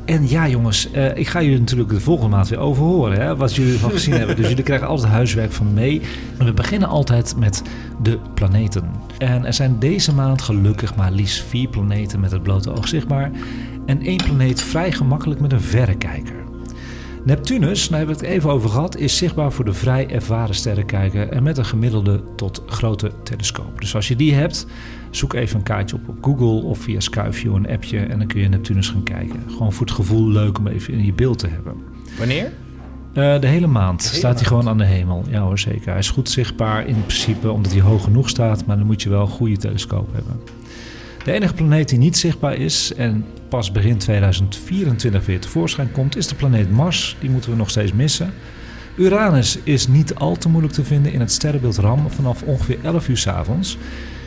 [0.06, 3.56] En ja, jongens, uh, ik ga jullie natuurlijk de volgende maand weer overhoren, hè, wat
[3.56, 4.36] jullie ervan gezien hebben.
[4.36, 6.02] Dus jullie krijgen altijd huiswerk van mee.
[6.38, 7.62] En we beginnen altijd met
[8.02, 8.92] de planeten.
[9.18, 13.32] En er zijn deze maand gelukkig maar liefst vier planeten met het blote oog zichtbaar.
[13.86, 16.49] En één planeet vrij gemakkelijk met een verrekijker.
[17.24, 21.30] Neptunus, daar hebben we het even over gehad, is zichtbaar voor de vrij ervaren sterrenkijker
[21.30, 23.82] en met een gemiddelde tot grote telescoop.
[23.82, 24.66] Dus als je die hebt,
[25.10, 28.42] zoek even een kaartje op op Google of via Skyview een appje en dan kun
[28.42, 29.44] je Neptunus gaan kijken.
[29.48, 31.74] Gewoon voor het gevoel leuk om even in je beeld te hebben.
[32.18, 32.52] Wanneer?
[33.14, 35.24] Uh, de hele maand staat hij gewoon aan de hemel.
[35.30, 35.90] Ja hoor, zeker.
[35.90, 39.10] Hij is goed zichtbaar in principe omdat hij hoog genoeg staat, maar dan moet je
[39.10, 40.40] wel een goede telescoop hebben.
[41.30, 46.28] De enige planeet die niet zichtbaar is en pas begin 2024 weer tevoorschijn komt, is
[46.28, 47.16] de planeet Mars.
[47.20, 48.34] Die moeten we nog steeds missen.
[48.96, 53.08] Uranus is niet al te moeilijk te vinden in het sterrenbeeld Ram vanaf ongeveer 11
[53.08, 53.78] uur s avonds.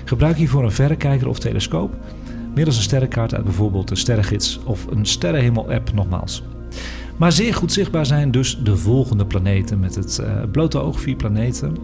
[0.05, 1.95] Gebruik hiervoor een verrekijker of telescoop,
[2.55, 6.43] middels een sterrenkaart uit bijvoorbeeld de Sterrengids of een Sterrenhemel-app nogmaals.
[7.23, 11.17] Maar zeer goed zichtbaar zijn dus de volgende planeten met het uh, blote oog vier
[11.17, 11.77] planeten.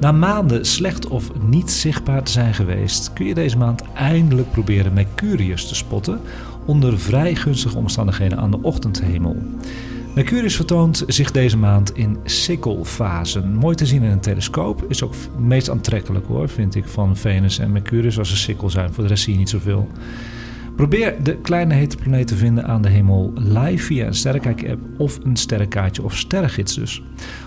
[0.00, 4.92] Na maanden slecht of niet zichtbaar te zijn geweest, kun je deze maand eindelijk proberen
[4.92, 6.20] Mercurius te spotten
[6.64, 9.36] onder vrij gunstige omstandigheden aan de ochtendhemel.
[10.14, 13.54] Mercurius vertoont zich deze maand in sikkelfasen.
[13.54, 14.84] Mooi te zien in een telescoop.
[14.88, 18.92] Is ook meest aantrekkelijk hoor, vind ik, van Venus en Mercurius als ze sikkel zijn.
[18.92, 19.88] Voor de rest zie je niet zoveel.
[20.76, 25.18] Probeer de kleine hete planeet te vinden aan de hemel live via een sterrenkijk-app of
[25.22, 27.02] een sterrenkaartje of sterrengids dus.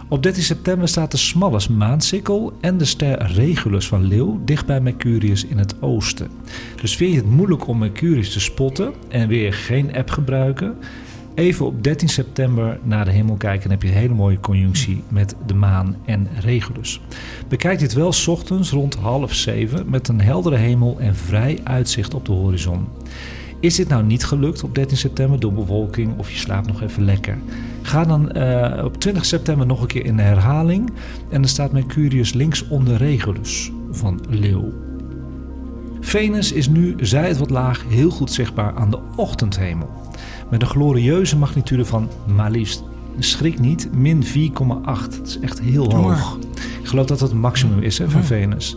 [0.09, 4.81] Op 13 september staat de smalle maansikkel en de ster Regulus van Leeuw dicht bij
[4.81, 6.27] Mercurius in het oosten.
[6.81, 10.75] Dus vind je het moeilijk om Mercurius te spotten en weer geen app gebruiken?
[11.35, 15.03] Even op 13 september naar de hemel kijken en heb je een hele mooie conjunctie
[15.07, 17.01] met de maan en Regulus.
[17.47, 22.13] Bekijk dit wel s ochtends rond half zeven met een heldere hemel en vrij uitzicht
[22.13, 22.87] op de horizon.
[23.59, 27.03] Is dit nou niet gelukt op 13 september door bewolking of je slaapt nog even
[27.03, 27.37] lekker?
[27.81, 30.89] Ga dan uh, op 20 september nog een keer in de herhaling
[31.29, 34.73] en dan staat Mercurius links onder Regulus van Leeuw.
[35.99, 40.04] Venus is nu, zij het wat laag, heel goed zichtbaar aan de ochtendhemel.
[40.49, 42.83] Met een glorieuze magnitude van maar liefst,
[43.19, 44.29] schrik niet, min 4,8.
[44.83, 46.37] Dat is echt heel hoog.
[46.81, 48.75] Ik geloof dat dat het maximum is hè, van Venus.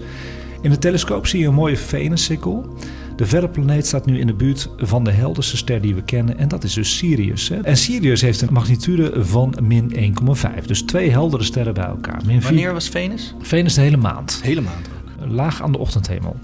[0.60, 2.76] In de telescoop zie je een mooie Venussikkel.
[3.16, 6.38] De verre planeet staat nu in de buurt van de helderste ster die we kennen
[6.38, 7.48] en dat is dus Sirius.
[7.48, 7.56] Hè.
[7.56, 10.14] En Sirius heeft een magnitude van min
[10.60, 10.64] 1,5.
[10.66, 12.20] Dus twee heldere sterren bij elkaar.
[12.26, 13.34] Min Wanneer was Venus?
[13.40, 14.40] Venus de hele maand.
[14.42, 14.88] Hele maand.
[15.26, 16.36] Laag aan de ochtendhemel.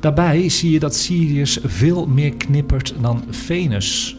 [0.00, 4.16] Daarbij zie je dat Sirius veel meer knippert dan Venus.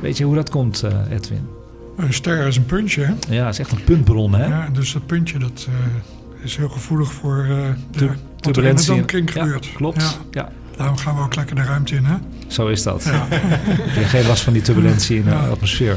[0.00, 1.48] Weet je hoe dat komt, uh, Edwin?
[1.96, 3.34] Een ster is een puntje, hè?
[3.34, 4.46] Ja, het is echt een puntbron, hè?
[4.46, 7.56] Ja, dus dat puntje dat, uh, is heel gevoelig voor uh,
[7.90, 9.00] de turbulentie.
[9.00, 9.66] Wat er in de gebeurt.
[9.66, 10.40] Ja, klopt, ja.
[10.40, 10.52] ja.
[10.76, 12.14] Daarom gaan we ook lekker de ruimte in, hè?
[12.46, 13.04] Zo is dat.
[13.04, 13.26] Ja.
[13.98, 15.96] Je geen last van die turbulentie in de atmosfeer.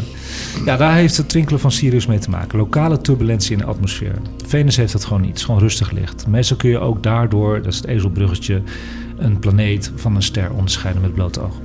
[0.65, 2.57] Ja, daar heeft het twinkelen van Sirius mee te maken.
[2.57, 4.15] Lokale turbulentie in de atmosfeer.
[4.45, 5.29] Venus heeft dat gewoon niet.
[5.29, 6.27] Het is gewoon rustig licht.
[6.27, 8.61] Meestal kun je ook daardoor, dat is het ezelbruggetje,
[9.17, 11.59] een planeet van een ster onderscheiden met bloot oog.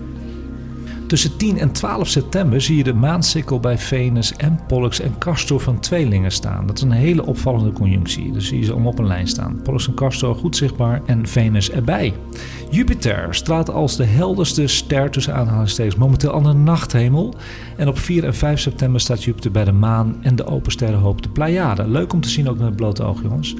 [1.08, 5.60] Tussen 10 en 12 september zie je de maansikkel bij Venus en Pollux en Castor
[5.60, 6.66] van tweelingen staan.
[6.66, 8.32] Dat is een hele opvallende conjunctie.
[8.32, 9.60] Dus zie je ze allemaal op een lijn staan.
[9.62, 12.14] Pollux en Castor goed zichtbaar en Venus erbij.
[12.70, 17.34] Jupiter straalt als de helderste ster tussen aanhalingstekens momenteel aan de nachthemel.
[17.76, 21.22] En op 4 en 5 september staat Jupiter bij de maan en de open sterrenhoop
[21.22, 21.88] de Pleiade.
[21.88, 23.54] Leuk om te zien ook met het blote oog jongens.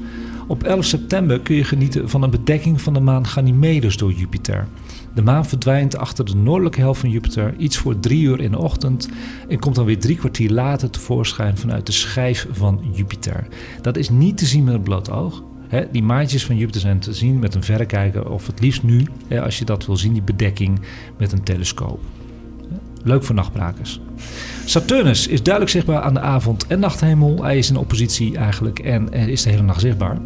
[0.47, 4.67] Op 11 september kun je genieten van een bedekking van de maan Ganymedes door Jupiter.
[5.19, 8.59] De maan verdwijnt achter de noordelijke helft van Jupiter iets voor drie uur in de
[8.59, 9.09] ochtend
[9.49, 13.47] en komt dan weer drie kwartier later tevoorschijn vanuit de schijf van Jupiter.
[13.83, 15.43] Dat is niet te zien met het bloot oog.
[15.93, 19.07] die maatjes van Jupiter zijn te zien met een verrekijker of het liefst nu,
[19.43, 20.81] als je dat wil zien, die bedekking
[21.17, 22.01] met een telescoop.
[23.03, 24.01] Leuk voor nachtbrakers.
[24.65, 27.45] Saturnus is duidelijk zichtbaar aan de avond- en nachthemel.
[27.45, 30.19] Hij is in oppositie eigenlijk en is de hele nacht zichtbaar.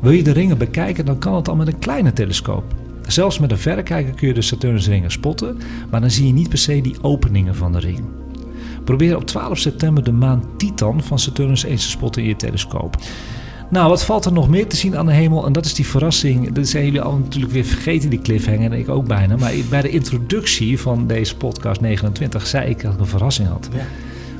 [0.00, 2.77] Wil je de ringen bekijken, dan kan het al met een kleine telescoop.
[3.08, 5.58] Zelfs met een verrekijker kun je de Saturnusringen spotten,
[5.90, 8.04] maar dan zie je niet per se die openingen van de ring.
[8.84, 12.96] Probeer op 12 september de maan Titan van Saturnus eens te spotten in je telescoop.
[13.70, 15.46] Nou, wat valt er nog meer te zien aan de hemel?
[15.46, 16.52] En dat is die verrassing.
[16.52, 18.72] Dat zijn jullie al natuurlijk weer vergeten, die cliffhanger.
[18.72, 19.36] En ik ook bijna.
[19.36, 23.68] Maar bij de introductie van deze podcast 29 zei ik dat ik een verrassing had.
[23.72, 23.86] Ja.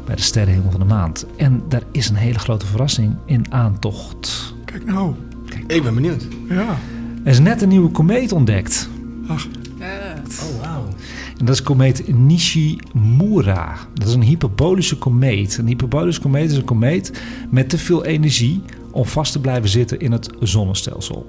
[0.05, 1.27] Bij de sterrenhemel van de maand.
[1.37, 4.55] En daar is een hele grote verrassing in aantocht.
[4.65, 5.15] Kijk nou.
[5.49, 6.27] Kijk Ik ben benieuwd.
[6.49, 6.79] Ja.
[7.25, 8.89] Er is net een nieuwe komeet ontdekt.
[9.27, 9.47] Ach.
[9.81, 10.87] Oh, wauw.
[11.39, 13.77] En dat is komeet Nishimura.
[13.95, 15.59] Dat is een hyperbolische komeet.
[15.59, 20.01] Een hyperbolische komeet is een komeet met te veel energie om vast te blijven zitten
[20.01, 21.27] in het zonnestelsel.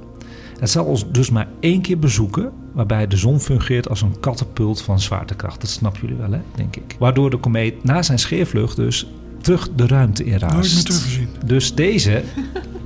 [0.60, 4.82] Het zal ons dus maar één keer bezoeken, waarbij de zon fungeert als een katapult
[4.82, 5.62] van zwaartekracht.
[5.62, 6.96] Dat snappen jullie wel, hè, denk ik.
[7.00, 9.08] Waardoor de komeet na zijn scheervlucht dus
[9.42, 10.54] terug de ruimte in raast.
[10.54, 11.28] Nooit meer teruggezien.
[11.46, 12.24] Dus deze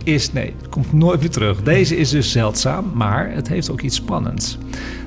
[0.03, 1.63] is, nee, komt nooit meer terug.
[1.63, 4.57] Deze is dus zeldzaam, maar het heeft ook iets spannends.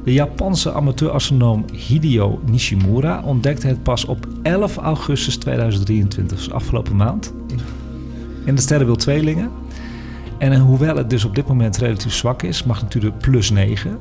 [0.05, 7.33] De Japanse amateur-astronoom Hideo Nishimura ontdekte het pas op 11 augustus 2023, dus afgelopen maand.
[8.45, 9.51] In de sterrenbeeld Tweelingen.
[10.39, 13.99] En hoewel het dus op dit moment relatief zwak is, magnitude plus 9,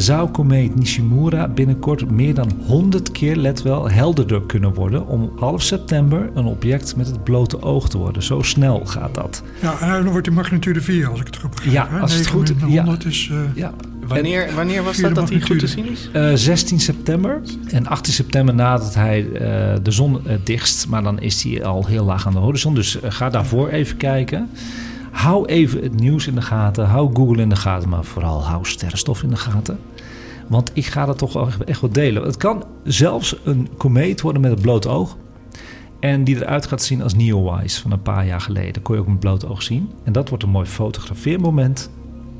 [0.00, 5.62] zou komeet Nishimura binnenkort meer dan 100 keer, let wel, helderder kunnen worden om half
[5.62, 8.22] september een object met het blote oog te worden.
[8.22, 9.42] Zo snel gaat dat.
[9.62, 11.72] Ja, en dan wordt die magnitude 4 als ik het goed begrijp.
[11.74, 11.98] Ja, hè?
[12.00, 12.82] als het goed- 9 ja.
[12.82, 13.28] 100 is...
[13.32, 13.72] eh, Ja.
[14.06, 16.08] Wanneer, wanneer was dat dat hij goed te zien is?
[16.12, 20.88] Eh, 16 september en 18 september nadat hij eh, de zon eh, dichtst.
[20.88, 22.74] Maar dan is hij al heel laag aan de horizon.
[22.74, 24.48] Dus eh, ga daarvoor even kijken.
[25.18, 26.86] Hou even het nieuws in de gaten.
[26.86, 27.88] Hou Google in de gaten.
[27.88, 29.78] Maar vooral hou sterrenstof in de gaten.
[30.48, 32.22] Want ik ga dat toch echt- wel delen.
[32.22, 35.16] Het kan zelfs een komeet worden met het blote oog.
[36.00, 38.82] En die eruit gaat zien als Neowise van een paar jaar geleden.
[38.82, 39.90] Kon je ook met blote oog zien.
[40.04, 41.90] En dat wordt een mooi fotografeermoment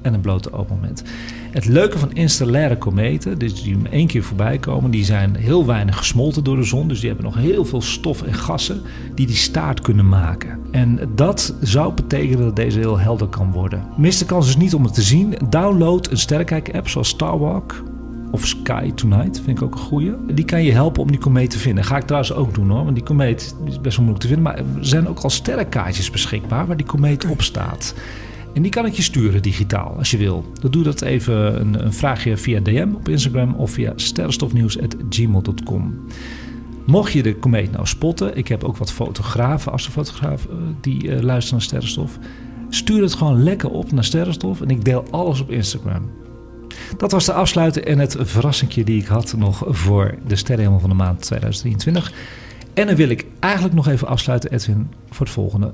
[0.08, 1.02] en een blote oogmoment.
[1.50, 5.96] Het leuke van interstellaire kometen, dus die één keer voorbij komen, die zijn heel weinig
[5.96, 6.88] gesmolten door de zon.
[6.88, 8.82] Dus die hebben nog heel veel stof en gassen
[9.14, 10.58] die die staart kunnen maken.
[10.70, 13.82] En dat zou betekenen dat deze heel helder kan worden.
[13.96, 15.34] Mis de kans is niet om het te zien.
[15.50, 17.82] Download een sterrenkijk-app zoals Starwalk
[18.30, 20.12] of Sky Tonight, vind ik ook een goeie.
[20.26, 21.84] Die kan je helpen om die komeet te vinden.
[21.84, 24.44] Ga ik trouwens ook doen hoor, want die komeet is best wel moeilijk te vinden.
[24.44, 27.94] Maar er zijn ook al sterrenkaartjes beschikbaar waar die komeet op staat.
[28.58, 30.44] En die kan ik je sturen digitaal als je wil.
[30.60, 36.06] Dan doe dat even een, een vraagje via DM op Instagram of via sterrenstofnieuws.gmail.com.
[36.86, 41.20] Mocht je de komeet nou spotten, ik heb ook wat fotografen, astrofotografen, eh, die eh,
[41.20, 42.18] luisteren naar Sterrenstof.
[42.68, 46.10] Stuur het gewoon lekker op naar Sterrenstof en ik deel alles op Instagram.
[46.96, 50.90] Dat was de afsluiter en het verrassingje die ik had nog voor de sterrenhemel van
[50.90, 52.12] de maand 2023.
[52.74, 55.72] En dan wil ik eigenlijk nog even afsluiten, Edwin, voor het volgende.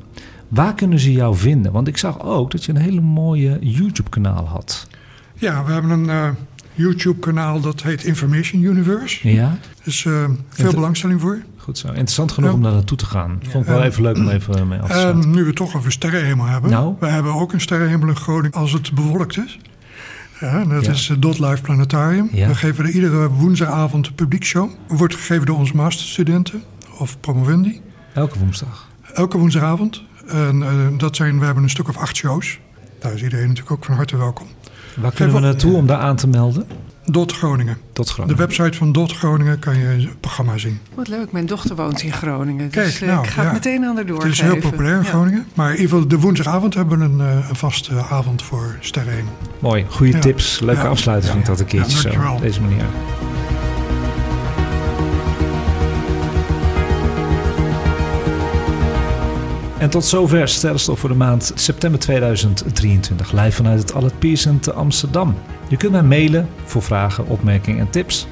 [0.48, 1.72] Waar kunnen ze jou vinden?
[1.72, 4.86] Want ik zag ook dat je een hele mooie YouTube-kanaal had.
[5.34, 6.28] Ja, we hebben een eh,
[6.74, 9.28] YouTube-kanaal dat heet Information Universe.
[9.32, 10.12] Ja, Dus eh,
[10.48, 11.38] veel Het- belangstelling voor.
[11.56, 11.88] goed zo.
[11.88, 12.56] Interessant genoeg Ja.
[12.56, 13.38] om daar naartoe te gaan.
[13.42, 13.84] Vond ik wel Ja.
[13.84, 15.22] even leuk om even mee af te sluiten.
[15.22, 16.70] En nu we toch over sterrenhemel hebben.
[16.70, 16.94] Nou?
[17.00, 19.58] We hebben ook een sterrenhemel in Groningen als het bewolkt is.
[20.40, 20.90] Ja, dat Ja.
[20.92, 22.28] is het Dot Live Planetarium.
[22.32, 22.48] Ja.
[22.48, 24.70] We geven er iedere woensdagavond een publiekshow.
[24.88, 26.62] Wordt gegeven door onze masterstudenten
[26.98, 27.80] of promovendi.
[28.14, 28.88] Elke woensdag.
[29.14, 30.02] Elke woensdagavond.
[30.28, 32.59] En eh, dat zijn, we hebben een stuk of acht shows.
[32.98, 34.46] Daar is iedereen natuurlijk ook van harte welkom.
[34.96, 36.66] Waar kunnen we naartoe om daar aan te melden?
[37.05, 37.76] Dot Groningen.
[37.92, 38.38] De Groningen.
[38.38, 40.78] website van Dot Groningen kan je het programma zien.
[40.94, 42.70] Wat leuk, mijn dochter woont in Groningen.
[42.70, 43.48] Dus Kijk, eh, nou, ik ga ja.
[43.48, 44.30] het meteen aan haar doorgeven.
[44.30, 45.09] Het is heel populair in Ja.
[45.09, 45.46] Groningen.
[45.55, 49.32] Maar in ieder geval de woensdagavond hebben we een, eh, een vaste avond voor sterrenhemel.
[49.59, 50.18] Mooi, goede Ja.
[50.18, 50.60] tips.
[50.60, 50.88] Leuke Ja.
[50.88, 52.32] afsluiting vind ik dat een keertje Ja, zo.
[52.32, 52.84] Op deze manier.
[59.85, 63.32] En tot zover Sterrenstof voor de maand september 2023.
[63.32, 65.36] Live vanuit het Albert Pierson te Amsterdam.
[65.69, 68.27] Je kunt mij mailen voor vragen, opmerkingen en tips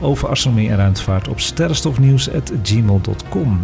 [0.00, 3.60] over astronomie en ruimtevaart op sterrenstofnieuws.gmail.com.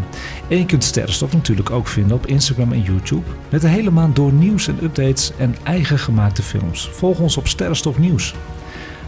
[0.48, 3.30] En je kunt Sterrenstof natuurlijk ook vinden op Instagram en YouTube.
[3.48, 6.88] Met de hele maand door nieuws en updates en eigen gemaakte films.
[6.92, 8.34] Volg ons op Sterrenstof Nieuws.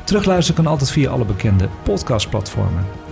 [0.04, 3.03] Terugluisteren kan altijd via alle bekende podcastplatformen.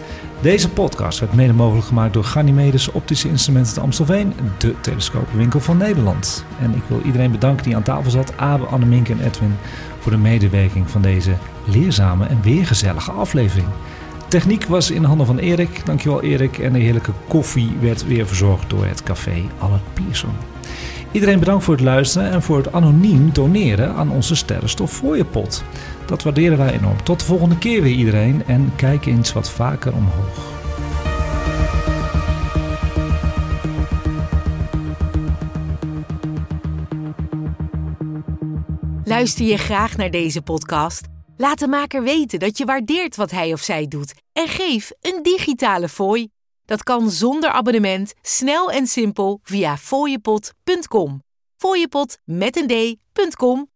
[0.42, 5.76] Deze podcast werd mede mogelijk gemaakt door Ganymedes Optische Instrumenten te Amstelveen, de telescopenwinkel van
[5.76, 6.44] Nederland.
[6.60, 9.54] En ik wil iedereen bedanken die aan tafel zat, Abe, Annemink en Edwin,
[9.98, 11.32] voor de medewerking van deze
[11.64, 13.66] leerzame en weer gezellige aflevering.
[14.28, 16.58] Techniek was in handen van Erik, dankjewel Erik.
[16.58, 20.32] En de heerlijke koffie werd weer verzorgd door het café Albert Pierson.
[21.12, 25.64] Iedereen bedankt voor het luisteren en voor het anoniem doneren aan onze Sterrenstof Fooiepot.
[26.12, 27.02] Dat waarderen wij enorm.
[27.02, 30.50] Tot de volgende keer weer iedereen en kijk eens wat vaker omhoog.
[39.04, 41.06] Luister je graag naar deze podcast?
[41.36, 45.22] Laat de maker weten dat je waardeert wat hij of zij doet en geef een
[45.22, 46.28] digitale fooi.
[46.64, 51.22] Dat kan zonder abonnement, snel en simpel via fooiepot.com.
[51.56, 53.70] Fooiepot met een d.com